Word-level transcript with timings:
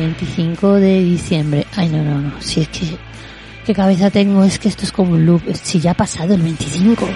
25 0.00 0.74
de 0.74 1.02
diciembre. 1.02 1.66
Ay, 1.76 1.88
no, 1.88 2.02
no, 2.02 2.20
no. 2.20 2.42
Si 2.42 2.60
es 2.60 2.68
que. 2.68 2.96
¿Qué 3.64 3.74
cabeza 3.74 4.10
tengo? 4.10 4.42
Es 4.42 4.58
que 4.58 4.68
esto 4.68 4.84
es 4.84 4.92
como 4.92 5.12
un 5.12 5.26
loop. 5.26 5.42
Si 5.54 5.80
ya 5.80 5.92
ha 5.92 5.94
pasado 5.94 6.34
el 6.34 6.42
25. 6.42 7.06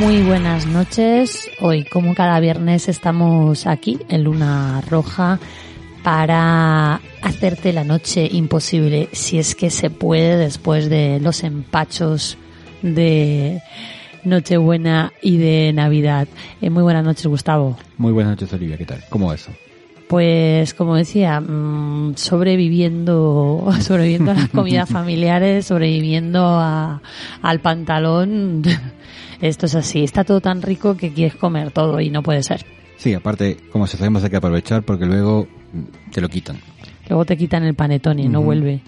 Muy 0.00 0.22
buenas 0.22 0.64
noches. 0.64 1.50
Hoy, 1.60 1.84
como 1.84 2.14
cada 2.14 2.40
viernes, 2.40 2.88
estamos 2.88 3.66
aquí 3.66 3.98
en 4.08 4.24
Luna 4.24 4.80
Roja 4.88 5.38
para 6.02 7.02
hacerte 7.20 7.74
la 7.74 7.84
noche 7.84 8.26
imposible, 8.32 9.10
si 9.12 9.38
es 9.38 9.54
que 9.54 9.68
se 9.68 9.90
puede, 9.90 10.38
después 10.38 10.88
de 10.88 11.20
los 11.20 11.44
empachos 11.44 12.38
de 12.80 13.60
Nochebuena 14.24 15.12
y 15.20 15.36
de 15.36 15.70
Navidad. 15.74 16.28
Eh, 16.62 16.70
muy 16.70 16.82
buenas 16.82 17.04
noches, 17.04 17.26
Gustavo. 17.26 17.76
Muy 17.98 18.12
buenas 18.12 18.30
noches, 18.32 18.50
Olivia. 18.54 18.78
¿Qué 18.78 18.86
tal? 18.86 19.04
¿Cómo 19.10 19.26
va 19.26 19.34
eso? 19.34 19.50
Pues 20.08 20.72
como 20.72 20.96
decía, 20.96 21.40
mm, 21.42 22.14
sobreviviendo, 22.16 23.68
sobreviviendo 23.82 24.30
a 24.30 24.34
las 24.34 24.48
comidas 24.48 24.88
familiares, 24.90 25.66
sobreviviendo 25.66 26.42
a, 26.42 27.02
al 27.42 27.60
pantalón. 27.60 28.62
Esto 29.40 29.66
es 29.66 29.74
así, 29.74 30.02
está 30.04 30.24
todo 30.24 30.40
tan 30.40 30.62
rico 30.62 30.96
que 30.96 31.12
quieres 31.12 31.34
comer 31.36 31.70
todo 31.70 32.00
y 32.00 32.10
no 32.10 32.22
puede 32.22 32.42
ser. 32.42 32.64
Sí, 32.98 33.14
aparte, 33.14 33.56
como 33.72 33.86
se 33.86 33.96
sabemos, 33.96 34.22
hay 34.24 34.30
que 34.30 34.36
aprovechar 34.36 34.82
porque 34.82 35.06
luego 35.06 35.46
te 36.12 36.20
lo 36.20 36.28
quitan. 36.28 36.58
Luego 37.08 37.24
te 37.24 37.36
quitan 37.36 37.64
el 37.64 37.74
panetone 37.74 38.22
y 38.22 38.28
no 38.28 38.40
Ujú. 38.40 38.46
vuelve. 38.46 38.80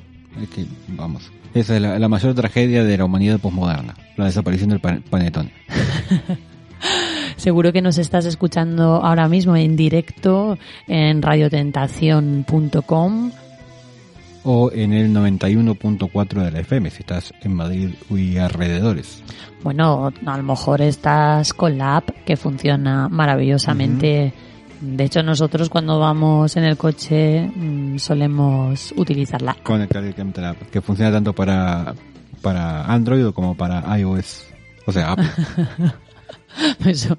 Es 0.42 0.48
que, 0.50 0.66
vamos, 0.88 1.30
esa 1.54 1.76
es 1.76 1.82
la, 1.82 1.98
la 1.98 2.08
mayor 2.08 2.34
tragedia 2.34 2.84
de 2.84 2.98
la 2.98 3.04
humanidad 3.06 3.38
posmoderna, 3.40 3.94
la 4.16 4.26
desaparición 4.26 4.68
del 4.70 4.80
pan- 4.80 5.02
panetón. 5.08 5.50
Seguro 7.36 7.72
que 7.72 7.80
nos 7.82 7.98
estás 7.98 8.24
escuchando 8.26 9.02
ahora 9.04 9.28
mismo 9.28 9.56
en 9.56 9.74
directo 9.76 10.58
en 10.86 11.22
radiotentación.com 11.22 13.32
O 14.44 14.70
en 14.72 14.92
el 14.92 15.14
91.4 15.14 16.42
de 16.42 16.50
la 16.50 16.60
FM, 16.60 16.90
si 16.90 17.00
estás 17.00 17.32
en 17.42 17.54
Madrid 17.54 17.90
y 18.10 18.38
alrededores. 18.38 19.22
Bueno, 19.62 20.12
a 20.26 20.36
lo 20.36 20.42
mejor 20.42 20.82
estás 20.82 21.52
con 21.52 21.78
la 21.78 21.98
app 21.98 22.10
que 22.24 22.36
funciona 22.36 23.08
maravillosamente 23.08 24.32
De 24.80 25.04
hecho, 25.04 25.22
nosotros 25.22 25.68
cuando 25.68 26.00
vamos 26.00 26.56
en 26.56 26.64
el 26.64 26.76
coche 26.76 27.48
mm, 27.54 27.98
solemos 27.98 28.92
utilizarla. 28.96 29.56
Conectar 29.62 30.02
directamente 30.02 30.40
la 30.40 30.50
app, 30.50 30.62
que 30.72 30.80
funciona 30.80 31.12
tanto 31.12 31.32
para, 31.32 31.94
para 32.40 32.84
Android 32.86 33.26
como 33.30 33.56
para 33.56 33.96
iOS. 33.96 34.46
O 34.86 34.92
sea, 34.92 35.12
Apple. 35.12 35.30
Eso, 36.84 37.16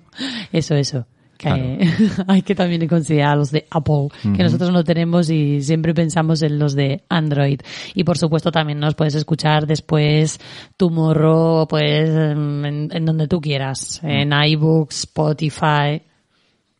eso, 0.51 0.75
eso. 0.75 1.07
Que 1.43 1.49
Claro. 1.49 2.23
hay 2.27 2.41
que 2.41 2.55
también 2.55 2.87
considerar 2.87 3.37
los 3.37 3.51
de 3.51 3.65
Apple, 3.69 4.07
que 4.21 4.43
nosotros 4.43 4.71
no 4.71 4.83
tenemos 4.83 5.29
y 5.29 5.61
siempre 5.61 5.93
pensamos 5.93 6.41
en 6.41 6.57
los 6.57 6.73
de 6.73 7.03
Android. 7.09 7.59
Y 7.93 8.03
por 8.05 8.17
supuesto 8.17 8.51
también 8.51 8.79
nos 8.79 8.95
puedes 8.95 9.15
escuchar 9.15 9.67
después 9.67 10.39
tu 10.77 10.89
morro, 10.89 11.67
pues 11.69 12.09
en, 12.09 12.89
en 12.91 13.05
donde 13.05 13.27
tú 13.27 13.41
quieras, 13.41 13.99
en 14.03 14.31
iBooks, 14.31 14.99
Spotify. 14.99 16.01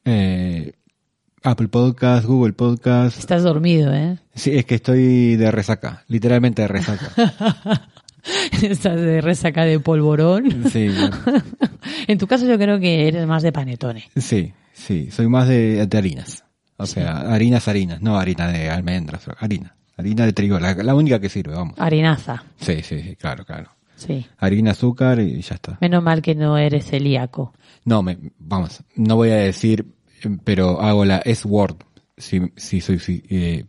Eh, 0.06 0.72
Apple 1.44 1.68
Podcast, 1.68 2.26
Google 2.26 2.54
Podcast. 2.54 3.20
Estás 3.20 3.44
dormido, 3.44 3.94
¿eh? 3.94 4.18
Sí, 4.34 4.52
es 4.56 4.64
que 4.64 4.76
estoy 4.76 5.36
de 5.36 5.52
resaca, 5.52 6.06
literalmente 6.08 6.62
de 6.62 6.68
resaca. 6.70 7.12
Estás 8.64 8.96
de 9.00 9.22
resaca 9.22 9.66
de 9.66 9.80
polvorón. 9.80 10.66
Sí. 10.72 10.90
En 12.08 12.18
tu 12.18 12.28
caso 12.28 12.46
yo 12.46 12.58
creo 12.58 12.80
que 12.80 13.08
eres 13.08 13.26
más 13.28 13.44
de 13.44 13.52
panetone. 13.52 14.10
sí, 14.16 14.54
sí, 14.74 15.10
soy 15.12 15.28
más 15.28 15.48
de, 15.48 15.86
de 15.86 15.98
harinas. 15.98 16.44
O 16.78 16.86
sea, 16.86 17.34
harinas, 17.34 17.68
harinas, 17.68 18.02
no 18.02 18.18
harina 18.18 18.48
de 18.48 18.70
almendras, 18.70 19.24
harina. 19.40 19.76
Harina 19.98 20.26
de 20.26 20.34
trigo, 20.34 20.60
la, 20.60 20.74
la 20.74 20.96
única 20.96 21.20
que 21.20 21.30
sirve, 21.30 21.54
vamos. 21.54 21.76
Harinaza, 21.78 22.44
Sí, 22.60 22.82
sí, 22.84 23.02
sí, 23.02 23.16
claro, 23.16 23.46
claro. 23.46 23.72
sí. 23.96 24.26
Harina, 24.38 24.72
azúcar 24.72 25.20
y 25.20 25.42
ya 25.42 25.56
está. 25.56 25.78
Menos 25.82 26.04
mal 26.04 26.22
que 26.22 26.36
no 26.36 26.58
eres 26.58 26.86
celíaco. 26.88 27.54
No, 27.86 28.02
me, 28.04 28.18
vamos, 28.40 28.82
no 28.96 29.16
voy 29.16 29.30
a 29.30 29.36
decir, 29.36 29.86
pero 30.44 30.82
hago 30.82 31.06
la 31.06 31.18
S-word 31.20 31.76
si, 32.18 32.42
si 32.58 32.82
soy, 32.82 33.00
si, 33.00 33.24
eh, 33.30 33.66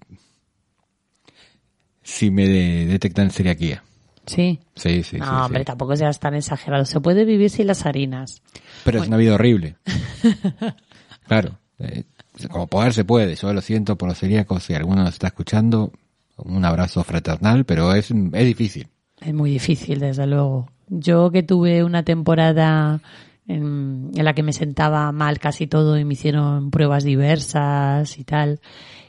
si 2.03 2.31
me 2.31 2.49
de- 2.49 2.87
detectan 2.87 3.31
celiaquía. 3.31 3.83
Sí. 4.26 4.61
Sí, 4.75 5.03
sí, 5.03 5.19
no, 5.19 5.25
sí, 5.26 5.31
hombre, 5.32 5.61
sí. 5.61 5.65
tampoco 5.67 5.97
seas 5.97 6.19
tan 6.19 6.35
exagerado. 6.35 6.85
Se 6.85 7.00
puede 7.00 7.25
vivir 7.25 7.50
sin 7.50 7.67
las 7.67 7.85
harinas. 7.87 8.43
Pero 8.85 9.03
es 9.03 9.09
una 9.09 9.17
vida 9.17 9.35
horrible. 9.35 9.76
claro. 11.26 11.59
eh, 11.79 12.05
como 12.50 12.67
poder 12.67 12.93
se 12.93 13.05
puede. 13.05 13.35
Yo 13.37 13.53
lo 13.53 13.61
siento 13.61 13.97
por 13.97 14.09
los 14.09 14.19
celíacos. 14.19 14.62
Si 14.65 14.75
alguno 14.75 15.03
nos 15.05 15.15
está 15.15 15.29
escuchando, 15.29 15.93
un 16.37 16.65
abrazo 16.65 17.05
fraternal, 17.05 17.65
pero 17.65 17.93
es, 17.94 18.11
es 18.11 18.47
difícil. 18.47 18.88
Es 19.21 19.32
muy 19.32 19.50
difícil, 19.50 20.00
desde 20.00 20.27
luego. 20.27 20.69
Yo 20.88 21.31
que 21.31 21.43
tuve 21.43 21.85
una 21.85 22.03
temporada 22.03 23.00
en, 23.47 24.11
en 24.15 24.25
la 24.25 24.35
que 24.35 24.43
me 24.43 24.53
sentaba 24.53 25.11
mal 25.12 25.38
casi 25.38 25.67
todo 25.67 25.99
y 25.99 26.05
me 26.05 26.15
hicieron 26.15 26.70
pruebas 26.70 27.05
diversas 27.05 28.19
y 28.19 28.25
tal. 28.25 28.61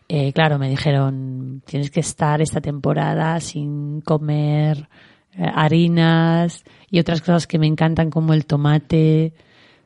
Eh, 0.08 0.34
claro, 0.34 0.60
me 0.60 0.70
dijeron, 0.70 1.64
tienes 1.66 1.90
que 1.90 2.00
estar 2.00 2.42
esta 2.42 2.62
temporada 2.62 3.40
sin 3.40 4.02
comer 4.02 4.88
eh, 5.34 5.50
harinas 5.54 6.64
y 6.90 7.00
otras 7.00 7.22
cosas 7.22 7.48
que 7.48 7.60
me 7.60 7.68
encantan 7.68 8.12
como 8.12 8.34
el 8.34 8.46
tomate. 8.46 9.34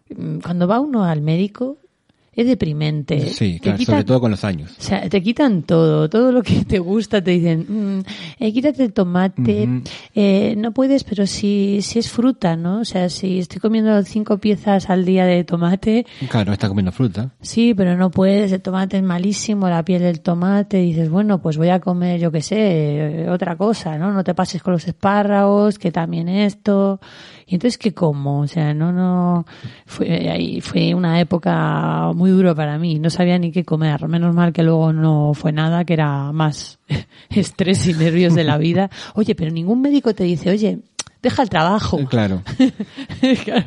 Mm, 0.10 0.40
Cuando 0.40 0.68
va 0.68 0.80
uno 0.80 1.06
al 1.06 1.22
médico, 1.22 1.78
es 2.34 2.48
deprimente. 2.48 3.20
Sí, 3.30 3.60
claro, 3.60 3.78
quitan- 3.78 3.96
sobre 3.96 4.04
todo 4.06 4.20
con 4.22 4.32
los 4.32 4.44
años. 4.44 4.72
o 4.78 4.82
sea, 4.82 5.10
te 5.10 5.22
quitan 5.22 5.64
todo, 5.64 6.10
todo 6.10 6.32
lo 6.32 6.42
que 6.44 6.64
te 6.66 6.80
gusta, 6.80 7.22
te 7.24 7.32
dicen, 7.32 7.66
mm, 8.00 8.04
eh, 8.40 8.54
quítate 8.54 8.84
el 8.86 8.94
tomate, 8.94 9.68
eh, 10.16 10.56
no 10.58 10.72
puedes, 10.72 11.04
pero 11.04 11.26
si, 11.28 11.82
si 11.82 12.00
es 12.00 12.10
fruta, 12.10 12.56
¿no? 12.56 12.80
O 12.82 12.86
sea, 12.86 13.10
si 13.10 13.40
estoy 13.40 13.60
comiendo 13.60 14.02
cinco 14.04 14.38
piezas 14.38 14.90
al 14.90 15.06
día 15.06 15.26
de 15.26 15.44
tomate, 15.44 16.06
Claro, 16.30 16.54
está 16.54 16.68
comiendo 16.68 16.92
fruta. 16.92 17.32
sí, 17.42 17.74
pero 17.74 17.98
no 17.98 18.10
puedes, 18.12 18.52
el 18.52 18.62
tomate 18.62 18.98
es 18.98 19.04
malísimo, 19.04 19.68
la 19.70 19.84
piel 19.84 20.02
del 20.02 20.22
tomate, 20.22 20.78
dices, 20.78 21.10
bueno, 21.10 21.42
pues 21.42 21.58
voy 21.58 21.70
a 21.70 21.80
comer, 21.80 22.20
yo 22.20 22.32
qué 22.32 22.42
sé, 22.42 23.28
otra 23.30 23.56
cosa, 23.58 23.98
¿no? 23.98 24.12
No 24.12 24.24
te 24.24 24.34
pases 24.34 24.62
con 24.64 24.74
los 24.74 24.88
espárragos, 24.88 25.78
que 25.80 25.92
también 25.92 26.30
esto. 26.30 27.00
Y 27.48 27.56
entonces, 27.56 27.78
¿qué 27.80 27.94
como? 27.94 28.42
O 28.42 28.48
sea, 28.48 28.74
no, 28.76 28.92
no, 28.94 29.46
fue, 29.88 30.30
ahí 30.30 30.62
fue 30.62 30.94
una 30.94 31.20
época 31.20 32.12
muy 32.20 32.32
dura 32.32 32.54
para 32.54 32.78
mí, 32.78 33.00
no 33.00 33.10
sabía 33.10 33.40
ni 33.40 33.52
qué 33.54 33.64
comer. 33.64 34.06
Menos 34.10 34.36
mal 34.36 34.52
que 34.52 34.62
luego 34.62 34.92
no 34.92 35.34
fue 35.34 35.54
nada, 35.54 35.86
que 35.86 35.94
era 35.94 36.34
más 36.34 36.78
estrés 37.30 37.88
y 37.88 37.94
nervios 37.94 38.36
de 38.36 38.44
la 38.44 38.58
vida. 38.58 38.90
Oye, 39.16 39.36
pero 39.36 39.52
ningún 39.52 39.82
médico 39.82 40.14
te 40.14 40.26
dice, 40.26 40.50
oye, 40.50 40.80
deja 41.22 41.44
el 41.44 41.50
trabajo. 41.50 42.00
Eh, 42.00 42.06
Claro. 42.10 42.42
Claro. 43.44 43.66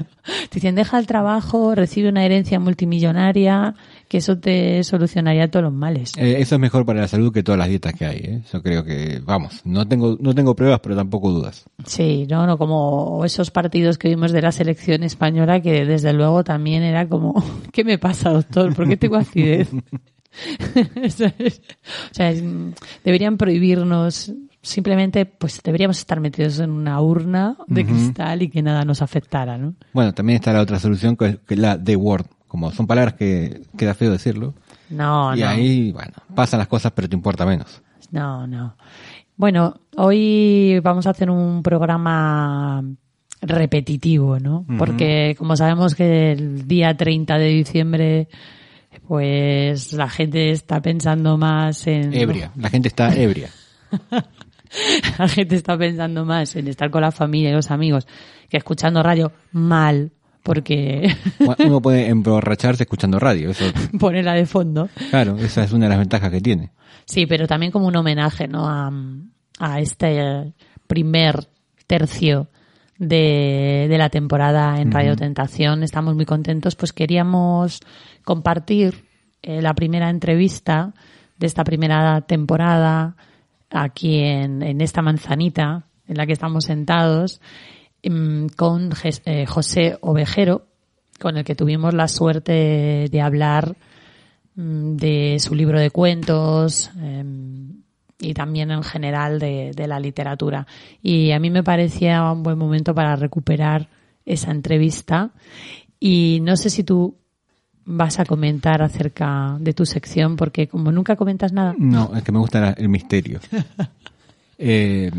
Te 0.49 0.54
dicen, 0.54 0.75
deja 0.75 0.99
el 0.99 1.06
trabajo, 1.06 1.75
recibe 1.75 2.08
una 2.08 2.25
herencia 2.25 2.58
multimillonaria, 2.60 3.75
que 4.08 4.19
eso 4.19 4.38
te 4.38 4.82
solucionaría 4.84 5.50
todos 5.50 5.64
los 5.64 5.72
males. 5.72 6.12
Eh, 6.16 6.37
eso 6.38 6.54
es 6.54 6.60
mejor 6.60 6.87
para 6.87 7.00
la 7.00 7.08
salud 7.08 7.32
que 7.32 7.43
todas 7.43 7.58
las 7.58 7.69
dietas 7.69 7.93
que 7.94 8.06
hay. 8.06 8.16
¿eh? 8.19 8.43
Yo 8.52 8.62
creo 8.62 8.84
que, 8.84 9.20
vamos, 9.25 9.60
no 9.64 9.87
tengo, 9.88 10.16
no 10.20 10.34
tengo 10.34 10.54
pruebas, 10.54 10.81
pero 10.82 10.94
tampoco 10.96 11.31
dudas. 11.31 11.64
Sí, 11.87 12.26
no, 12.31 12.46
no, 12.46 12.56
como 12.56 13.25
esos 13.25 13.50
partidos 13.50 13.98
que 13.98 14.08
vimos 14.08 14.32
de 14.32 14.43
la 14.43 14.52
selección 14.52 15.02
española, 15.02 15.60
que 15.60 15.84
desde 15.84 16.12
luego 16.12 16.44
también 16.44 16.82
era 16.84 17.08
como, 17.08 17.34
¿qué 17.72 17.82
me 17.84 17.98
pasa, 17.98 18.31
doctor? 18.31 18.75
¿Por 18.75 18.88
qué 18.88 18.96
tengo 18.96 19.16
acidez? 19.16 19.69
O 21.05 21.10
sea, 21.10 22.31
es- 22.31 22.43
deberían 23.05 23.37
prohibirnos, 23.37 24.32
simplemente, 24.62 25.26
pues 25.26 25.61
deberíamos 25.62 25.99
estar 25.99 26.20
metidos 26.20 26.61
en 26.61 26.70
una 26.70 27.00
urna 27.00 27.56
de 27.67 27.85
cristal 27.85 28.43
y 28.43 28.49
que 28.49 28.62
nada 28.62 28.85
nos 28.85 29.03
afectara, 29.03 29.59
¿no? 29.59 29.75
Bueno, 29.93 30.14
también 30.14 30.37
está 30.37 30.53
la 30.53 30.61
otra 30.61 30.79
solución 30.79 31.17
que 31.17 31.41
es 31.49 31.59
la 31.59 31.76
de 31.76 31.97
word. 31.97 32.26
Como 32.47 32.70
son 32.70 32.87
palabras 32.87 33.14
que 33.14 33.62
queda 33.76 33.94
feo 33.94 34.12
decirlo. 34.12 34.55
No, 34.91 35.35
y 35.35 35.41
no. 35.41 35.49
ahí, 35.49 35.91
bueno, 35.93 36.12
pasan 36.35 36.59
las 36.59 36.69
cosas, 36.69 36.93
pero 36.94 37.09
te 37.09 37.17
importa 37.17 37.47
menos. 37.47 37.82
No, 38.11 38.47
no. 38.47 38.76
Bueno, 39.37 39.81
hoy 39.97 40.79
vamos 40.81 41.06
a 41.06 41.11
hacer 41.11 41.31
un 41.31 41.62
programa 41.62 42.85
repetitivo, 43.41 44.38
¿no? 44.38 44.65
Porque 44.79 45.35
como 45.37 45.56
sabemos 45.56 45.94
que 45.94 46.32
el 46.32 46.69
día 46.69 46.97
30 46.97 47.38
de 47.38 47.49
diciembre, 47.49 48.29
pues 49.08 49.94
la 49.94 50.08
gente 50.08 50.50
está 50.50 50.81
pensando 50.81 51.37
más 51.38 51.87
en... 51.87 52.15
Ebria. 52.15 52.53
La 52.56 52.70
gente 52.70 52.88
está 52.88 53.12
ebria. 53.15 53.49
La 55.19 55.28
gente 55.28 55.56
está 55.56 55.76
pensando 55.76 56.24
más 56.24 56.56
en 56.56 56.69
estar 56.69 56.90
con 56.90 57.02
la 57.02 57.12
familia 57.12 57.50
y 57.50 57.52
los 57.52 57.70
amigos 57.70 58.06
que 58.48 58.56
escuchando 58.56 59.02
radio 59.02 59.32
mal, 59.52 60.12
porque 60.42 61.14
Uno 61.58 61.80
puede 61.80 62.08
emborracharse 62.08 62.84
escuchando 62.84 63.19
radio. 63.19 63.50
Eso, 63.50 63.64
ponerla 63.98 64.34
de 64.34 64.46
fondo. 64.46 64.88
claro, 65.10 65.36
esa 65.38 65.64
es 65.64 65.72
una 65.72 65.86
de 65.86 65.90
las 65.90 65.98
ventajas 65.98 66.30
que 66.30 66.40
tiene. 66.40 66.70
Sí, 67.04 67.26
pero 67.26 67.46
también 67.46 67.72
como 67.72 67.86
un 67.86 67.96
homenaje, 67.96 68.48
¿no? 68.48 68.69
A, 68.69 68.92
a 69.58 69.81
este 69.81 70.52
primer 70.86 71.48
tercio 71.86 72.48
de, 72.98 73.86
de 73.88 73.98
la 73.98 74.08
temporada 74.08 74.81
en 74.81 74.93
Radio 74.93 75.17
Tentación. 75.17 75.82
Estamos 75.82 76.14
muy 76.14 76.24
contentos, 76.24 76.76
pues 76.76 76.93
queríamos 76.93 77.81
compartir 78.24 79.05
eh, 79.43 79.60
la 79.60 79.74
primera 79.74 80.08
entrevista 80.08 80.94
de 81.38 81.46
esta 81.46 81.64
primera 81.64 82.20
temporada 82.20 83.17
aquí 83.72 84.20
en, 84.20 84.62
en 84.62 84.81
esta 84.81 85.02
manzanita 85.02 85.86
en 86.06 86.17
la 86.17 86.26
que 86.26 86.32
estamos 86.32 86.64
sentados 86.64 87.41
mm, 88.05 88.46
con 88.56 88.91
eh, 89.24 89.46
José 89.46 89.98
Ovejero, 90.00 90.67
con 91.19 91.36
el 91.36 91.44
que 91.44 91.55
tuvimos 91.55 91.94
la 91.94 92.08
suerte 92.08 93.08
de 93.10 93.20
hablar 93.20 93.76
mm, 94.55 94.96
de 94.96 95.36
su 95.38 95.55
libro 95.55 95.81
de 95.81 95.91
cuentos 95.91 96.91
eh, 97.00 97.24
y 98.20 98.34
también 98.34 98.70
en 98.70 98.82
general 98.82 99.38
de, 99.38 99.72
de 99.74 99.86
la 99.86 99.98
literatura. 99.98 100.67
Y 101.02 101.32
a 101.32 101.41
mí 101.41 101.50
me 101.50 101.64
parecía 101.64 102.31
un 102.31 102.43
buen 102.43 102.58
momento 102.58 102.94
para 102.94 103.17
recuperar 103.17 103.88
esa 104.24 104.50
entrevista. 104.50 105.32
Y 105.98 106.41
no 106.43 106.56
sé 106.56 106.70
si 106.70 106.84
tú 106.84 107.17
vas 107.84 108.19
a 108.20 108.24
comentar 108.24 108.82
acerca 108.82 109.56
de 109.60 109.72
tu 109.72 109.86
sección, 109.86 110.36
porque 110.36 110.69
como 110.69 110.93
nunca 110.93 111.17
comentas 111.17 111.53
nada. 111.53 111.74
No, 111.79 112.15
es 112.15 112.22
que 112.22 112.32
me 112.32 112.39
gusta 112.39 112.74
el 112.77 112.89
misterio. 112.89 113.41
Eh, 114.65 115.10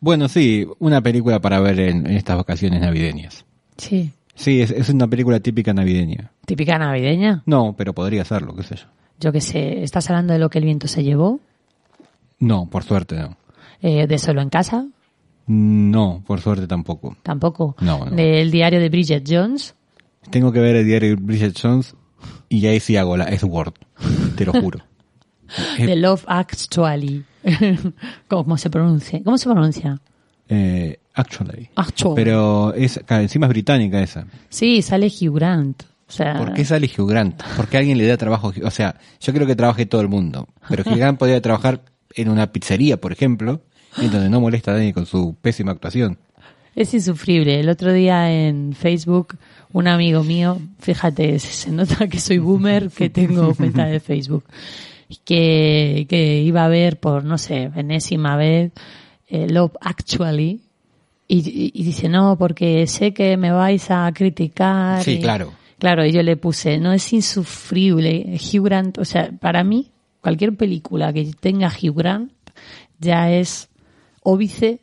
bueno, 0.00 0.28
sí, 0.28 0.66
una 0.78 1.00
película 1.00 1.40
para 1.40 1.58
ver 1.60 1.80
en, 1.80 2.06
en 2.06 2.16
estas 2.16 2.36
vacaciones 2.36 2.82
navideñas. 2.82 3.46
Sí. 3.78 4.12
Sí, 4.34 4.60
es, 4.60 4.70
es 4.70 4.90
una 4.90 5.06
película 5.06 5.40
típica 5.40 5.72
navideña. 5.72 6.32
Típica 6.44 6.78
navideña. 6.78 7.42
No, 7.46 7.74
pero 7.78 7.94
podría 7.94 8.26
serlo, 8.26 8.54
qué 8.54 8.62
sé 8.62 8.76
yo. 8.76 8.84
Yo 9.18 9.32
que 9.32 9.40
sé, 9.40 9.82
¿estás 9.82 10.10
hablando 10.10 10.34
de 10.34 10.38
lo 10.38 10.50
que 10.50 10.58
el 10.58 10.64
viento 10.66 10.86
se 10.86 11.02
llevó? 11.02 11.40
No, 12.40 12.68
por 12.68 12.84
suerte 12.84 13.16
no. 13.16 13.36
Eh, 13.80 14.06
¿De 14.06 14.18
solo 14.18 14.42
en 14.42 14.50
casa? 14.50 14.86
No, 15.46 16.22
por 16.26 16.40
suerte 16.40 16.66
tampoco. 16.66 17.16
Tampoco. 17.22 17.76
No, 17.80 18.04
no. 18.04 18.10
¿Del 18.10 18.50
diario 18.50 18.80
de 18.80 18.88
Bridget 18.88 19.24
Jones? 19.26 19.74
Tengo 20.30 20.52
que 20.52 20.60
ver 20.60 20.76
el 20.76 20.86
diario 20.86 21.10
de 21.10 21.14
Bridget 21.16 21.58
Jones 21.60 21.94
y 22.48 22.66
ahí 22.66 22.80
sí 22.80 22.96
hago 22.96 23.16
la 23.16 23.24
S-word. 23.24 23.74
Te 24.36 24.44
lo 24.44 24.52
juro. 24.52 24.80
De 25.78 25.96
Love 25.96 26.24
Actually. 26.26 27.24
¿Cómo 28.28 28.56
se 28.58 28.70
pronuncia? 28.70 29.20
¿Cómo 29.24 29.38
se 29.38 29.48
pronuncia? 29.48 30.00
eh, 30.48 30.98
actually. 31.14 31.70
Actually. 31.76 32.14
Pero 32.16 32.74
es, 32.74 33.00
encima 33.08 33.46
es 33.46 33.50
británica 33.50 34.00
esa. 34.02 34.26
Sí, 34.48 34.82
sale 34.82 35.06
Hugh 35.06 35.34
Grant. 35.34 35.84
O 36.08 36.12
sea, 36.12 36.36
¿Por 36.36 36.54
qué 36.54 36.64
sale 36.64 36.90
Hugh 36.96 37.08
Grant? 37.08 37.40
¿Por 37.56 37.68
qué 37.68 37.78
alguien 37.78 37.96
le 37.96 38.06
da 38.06 38.16
trabajo? 38.16 38.52
O 38.64 38.70
sea, 38.70 38.96
yo 39.20 39.32
creo 39.32 39.46
que 39.46 39.54
trabaje 39.54 39.86
todo 39.86 40.00
el 40.00 40.08
mundo, 40.08 40.48
pero 40.68 40.82
Hugh 40.84 40.98
Grant 40.98 41.18
podría 41.18 41.40
trabajar 41.40 41.82
en 42.14 42.28
una 42.28 42.50
pizzería, 42.50 43.00
por 43.00 43.12
ejemplo, 43.12 43.62
en 43.96 44.10
donde 44.10 44.28
no 44.28 44.40
molesta 44.40 44.72
a 44.72 44.74
nadie 44.74 44.92
con 44.92 45.06
su 45.06 45.36
pésima 45.40 45.70
actuación. 45.70 46.18
Es 46.80 46.94
insufrible. 46.94 47.60
El 47.60 47.68
otro 47.68 47.92
día 47.92 48.32
en 48.32 48.72
Facebook, 48.72 49.36
un 49.74 49.86
amigo 49.86 50.24
mío, 50.24 50.58
fíjate, 50.78 51.38
se 51.38 51.70
nota 51.70 52.08
que 52.08 52.18
soy 52.18 52.38
boomer, 52.38 52.88
que 52.88 53.10
tengo 53.10 53.54
cuenta 53.54 53.84
de 53.84 54.00
Facebook, 54.00 54.44
que, 55.26 56.06
que 56.08 56.40
iba 56.40 56.64
a 56.64 56.68
ver 56.68 56.98
por, 56.98 57.22
no 57.22 57.36
sé, 57.36 57.70
enésima 57.76 58.34
vez, 58.36 58.72
eh, 59.28 59.46
Love 59.50 59.72
Actually, 59.82 60.62
y, 61.28 61.82
dice, 61.82 62.08
no, 62.08 62.38
porque 62.38 62.86
sé 62.86 63.12
que 63.12 63.36
me 63.36 63.52
vais 63.52 63.90
a 63.90 64.10
criticar. 64.14 65.02
Sí, 65.04 65.12
y- 65.12 65.20
claro. 65.20 65.52
Claro, 65.78 66.06
y 66.06 66.12
yo 66.12 66.22
le 66.22 66.38
puse, 66.38 66.78
no 66.78 66.94
es 66.94 67.12
insufrible. 67.12 68.38
Hugh 68.40 68.64
Grant, 68.64 68.96
o 68.96 69.04
sea, 69.04 69.30
para 69.38 69.64
mí, 69.64 69.90
cualquier 70.22 70.56
película 70.56 71.12
que 71.12 71.30
tenga 71.38 71.68
Hugh 71.68 71.94
Grant 71.94 72.32
ya 72.98 73.30
es 73.30 73.68
óbice, 74.22 74.80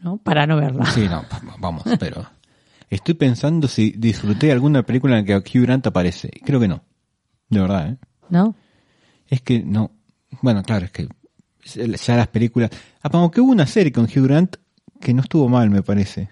¿no? 0.00 0.18
Para 0.18 0.46
no 0.46 0.56
verla. 0.56 0.86
Sí, 0.86 1.06
no, 1.08 1.24
vamos, 1.58 1.82
pero 1.98 2.26
estoy 2.90 3.14
pensando 3.14 3.68
si 3.68 3.90
disfruté 3.92 4.50
alguna 4.52 4.82
película 4.84 5.18
en 5.18 5.26
la 5.26 5.40
que 5.42 5.58
Hugh 5.58 5.62
Grant 5.64 5.86
aparece. 5.86 6.30
Creo 6.44 6.60
que 6.60 6.68
no. 6.68 6.82
De 7.48 7.60
verdad, 7.60 7.88
¿eh? 7.90 7.96
¿No? 8.30 8.54
Es 9.26 9.40
que 9.42 9.60
no. 9.62 9.90
Bueno, 10.42 10.62
claro, 10.62 10.84
es 10.86 10.90
que 10.92 11.08
ya 12.06 12.16
las 12.16 12.28
películas. 12.28 12.70
Ah, 13.02 13.08
aunque 13.12 13.40
hubo 13.40 13.52
una 13.52 13.66
serie 13.66 13.92
con 13.92 14.04
Hugh 14.04 14.24
Grant 14.24 14.56
que 15.00 15.12
no 15.14 15.22
estuvo 15.22 15.48
mal, 15.48 15.70
me 15.70 15.82
parece. 15.82 16.28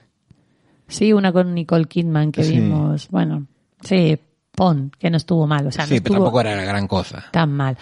Sí, 0.89 1.13
una 1.13 1.33
con 1.33 1.55
Nicole 1.55 1.87
Kidman 1.87 2.31
que 2.33 2.45
Sí. 2.45 2.53
vimos, 2.61 3.09
bueno, 3.09 3.47
sí, 3.83 4.19
Pon, 4.53 4.91
que 4.99 5.11
no 5.11 5.17
estuvo 5.19 5.47
mal, 5.47 5.67
o 5.67 5.71
sea, 5.73 5.85
no 5.85 5.89
sí, 5.89 6.01
pero 6.01 6.15
tampoco 6.15 6.41
era 6.41 6.55
la 6.57 6.65
gran 6.65 6.87
cosa. 6.87 7.25
tan 7.33 7.53
mal. 7.53 7.77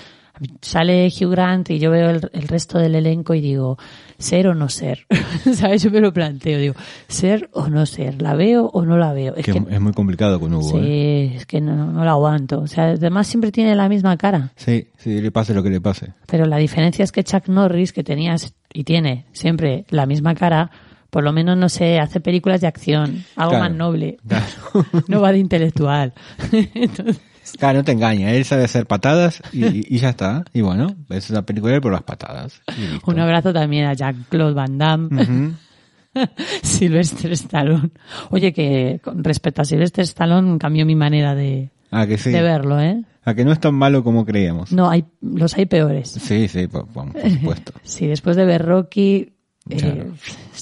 Sale 0.61 1.07
Hugh 1.09 1.31
Grant 1.31 1.71
y 1.71 1.79
yo 1.79 1.91
veo 1.93 2.11
el, 2.11 2.29
el 2.33 2.49
resto 2.49 2.79
del 2.79 2.97
elenco 2.97 3.35
y 3.35 3.41
digo, 3.41 3.79
ser 4.19 4.47
o 4.49 4.55
no 4.55 4.69
ser. 4.69 5.07
¿Sabes? 5.55 5.83
Yo 5.83 5.91
me 5.91 6.01
lo 6.01 6.13
planteo, 6.13 6.59
digo, 6.59 6.75
ser 7.09 7.49
o 7.53 7.69
no 7.69 7.87
ser, 7.87 8.21
¿la 8.23 8.35
veo 8.35 8.67
o 8.73 8.85
no 8.85 8.97
la 8.97 9.13
veo? 9.13 9.35
Es 9.37 9.45
Que 9.45 9.53
que, 9.53 9.59
es 9.75 9.81
muy 9.81 9.93
complicado 9.93 10.39
con 10.41 10.55
Hugo. 10.55 10.71
sí, 10.71 10.77
¿eh? 10.81 11.33
es 11.37 11.47
que 11.47 11.61
no, 11.61 11.93
no 11.93 12.05
la 12.05 12.13
aguanto. 12.13 12.61
O 12.61 12.67
sea, 12.67 12.85
además 12.91 13.27
siempre 13.27 13.53
tiene 13.53 13.75
la 13.75 13.89
misma 13.89 14.17
cara. 14.17 14.53
Sí, 14.57 14.89
sí, 14.99 15.21
le 15.21 15.31
pase 15.31 15.55
lo 15.55 15.63
que 15.63 15.71
le 15.71 15.81
pase. 15.81 16.13
Pero 16.27 16.47
la 16.47 16.57
diferencia 16.59 17.03
es 17.03 17.13
que 17.13 17.25
Chuck 17.25 17.49
Norris, 17.49 17.93
que 17.93 18.05
tenía 18.05 18.37
y 18.73 18.85
tiene 18.85 19.27
siempre 19.33 19.85
la 19.91 20.07
misma 20.07 20.35
cara, 20.35 20.71
por 21.11 21.23
lo 21.23 21.33
menos 21.33 21.57
no 21.57 21.69
sé, 21.69 22.01
hace 22.01 22.19
películas 22.21 22.61
de 22.61 22.67
acción, 22.67 23.25
algo 23.37 23.51
Claro, 23.53 23.65
más 23.65 23.73
noble. 23.73 24.17
claro. 24.27 24.45
no 25.09 25.21
va 25.21 25.31
de 25.33 25.39
intelectual. 25.39 26.13
Entonces, 26.53 27.21
Claro, 27.59 27.79
no 27.79 27.85
te 27.85 27.93
engaña, 27.93 28.33
él 28.33 28.45
sabe 28.45 28.65
hacer 28.65 28.87
patadas 28.87 29.43
y, 29.53 29.95
y 29.95 29.99
ya 29.99 30.11
está. 30.11 30.45
Y 30.53 30.61
bueno, 30.63 30.95
es 31.11 31.31
una 31.31 31.43
película 31.43 31.81
por 31.81 31.93
las 31.93 32.03
patadas. 32.03 32.63
un 33.07 33.19
abrazo 33.19 33.53
también 33.53 33.87
a 33.87 33.93
Jack-Claude 33.95 34.55
Van 34.55 34.79
Damme, 34.79 35.23
Ujú. 35.23 35.53
Sylvester 36.63 37.33
Stallone. 37.33 37.91
Oye, 38.31 38.53
que 38.53 39.01
con 39.03 39.23
respecto 39.25 39.63
a 39.63 39.65
Sylvester 39.65 40.05
Stallone 40.05 40.59
cambió 40.59 40.87
mi 40.87 40.95
manera 40.95 41.35
de, 41.35 41.71
Ah, 41.91 42.07
que 42.07 42.19
sí. 42.19 42.31
de 42.31 42.43
verlo, 42.43 42.81
¿eh? 42.81 43.03
A 43.25 43.35
que 43.35 43.45
no 43.45 43.53
es 43.53 43.61
tan 43.61 43.75
malo 43.75 44.05
como 44.05 44.25
creíamos. 44.25 44.71
No, 44.73 44.91
hay, 44.91 45.05
los 45.21 45.55
hay 45.57 45.67
peores. 45.67 46.11
Sí, 46.11 46.47
sí, 46.49 46.67
por, 46.67 46.87
por- 46.89 47.13
por 47.13 47.31
supuesto. 47.31 47.73
Sí, 47.83 48.07
después 48.07 48.37
de 48.37 48.45
ver 48.45 48.65
Rocky 48.65 49.33
eh, 49.71 49.77
Claro. 49.77 50.13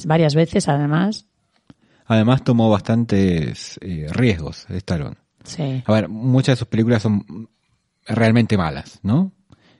varias 0.07 0.35
veces, 0.35 0.69
además. 0.69 1.27
Además 2.07 2.45
tomó 2.45 2.69
bastantes 2.71 3.79
eh, 3.83 4.07
riesgos 4.11 4.67
Stallone. 4.71 5.17
Sí. 5.45 5.83
A 5.87 5.93
ver, 5.93 6.09
muchas 6.09 6.55
de 6.55 6.59
sus 6.61 6.69
películas 6.69 7.03
son 7.03 7.49
realmente 8.07 8.57
malas, 8.57 9.01
¿no? 9.03 9.33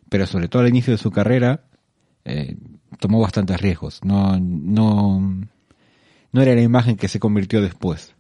Pero 0.09 0.27
sobre 0.27 0.49
todo 0.49 0.63
al 0.63 0.69
inicio 0.69 0.93
de 0.93 0.99
su 0.99 1.11
carrera 1.11 1.65
eh, 2.25 2.57
tomó 3.01 3.21
bastantes 3.21 3.61
riesgos. 3.61 4.01
No, 4.05 4.39
no, 4.41 5.21
no 6.33 6.43
era 6.43 6.55
la 6.55 6.61
imagen 6.63 6.97
que 6.97 7.09
se 7.09 7.19
convirtió 7.21 7.61
después. 7.63 8.15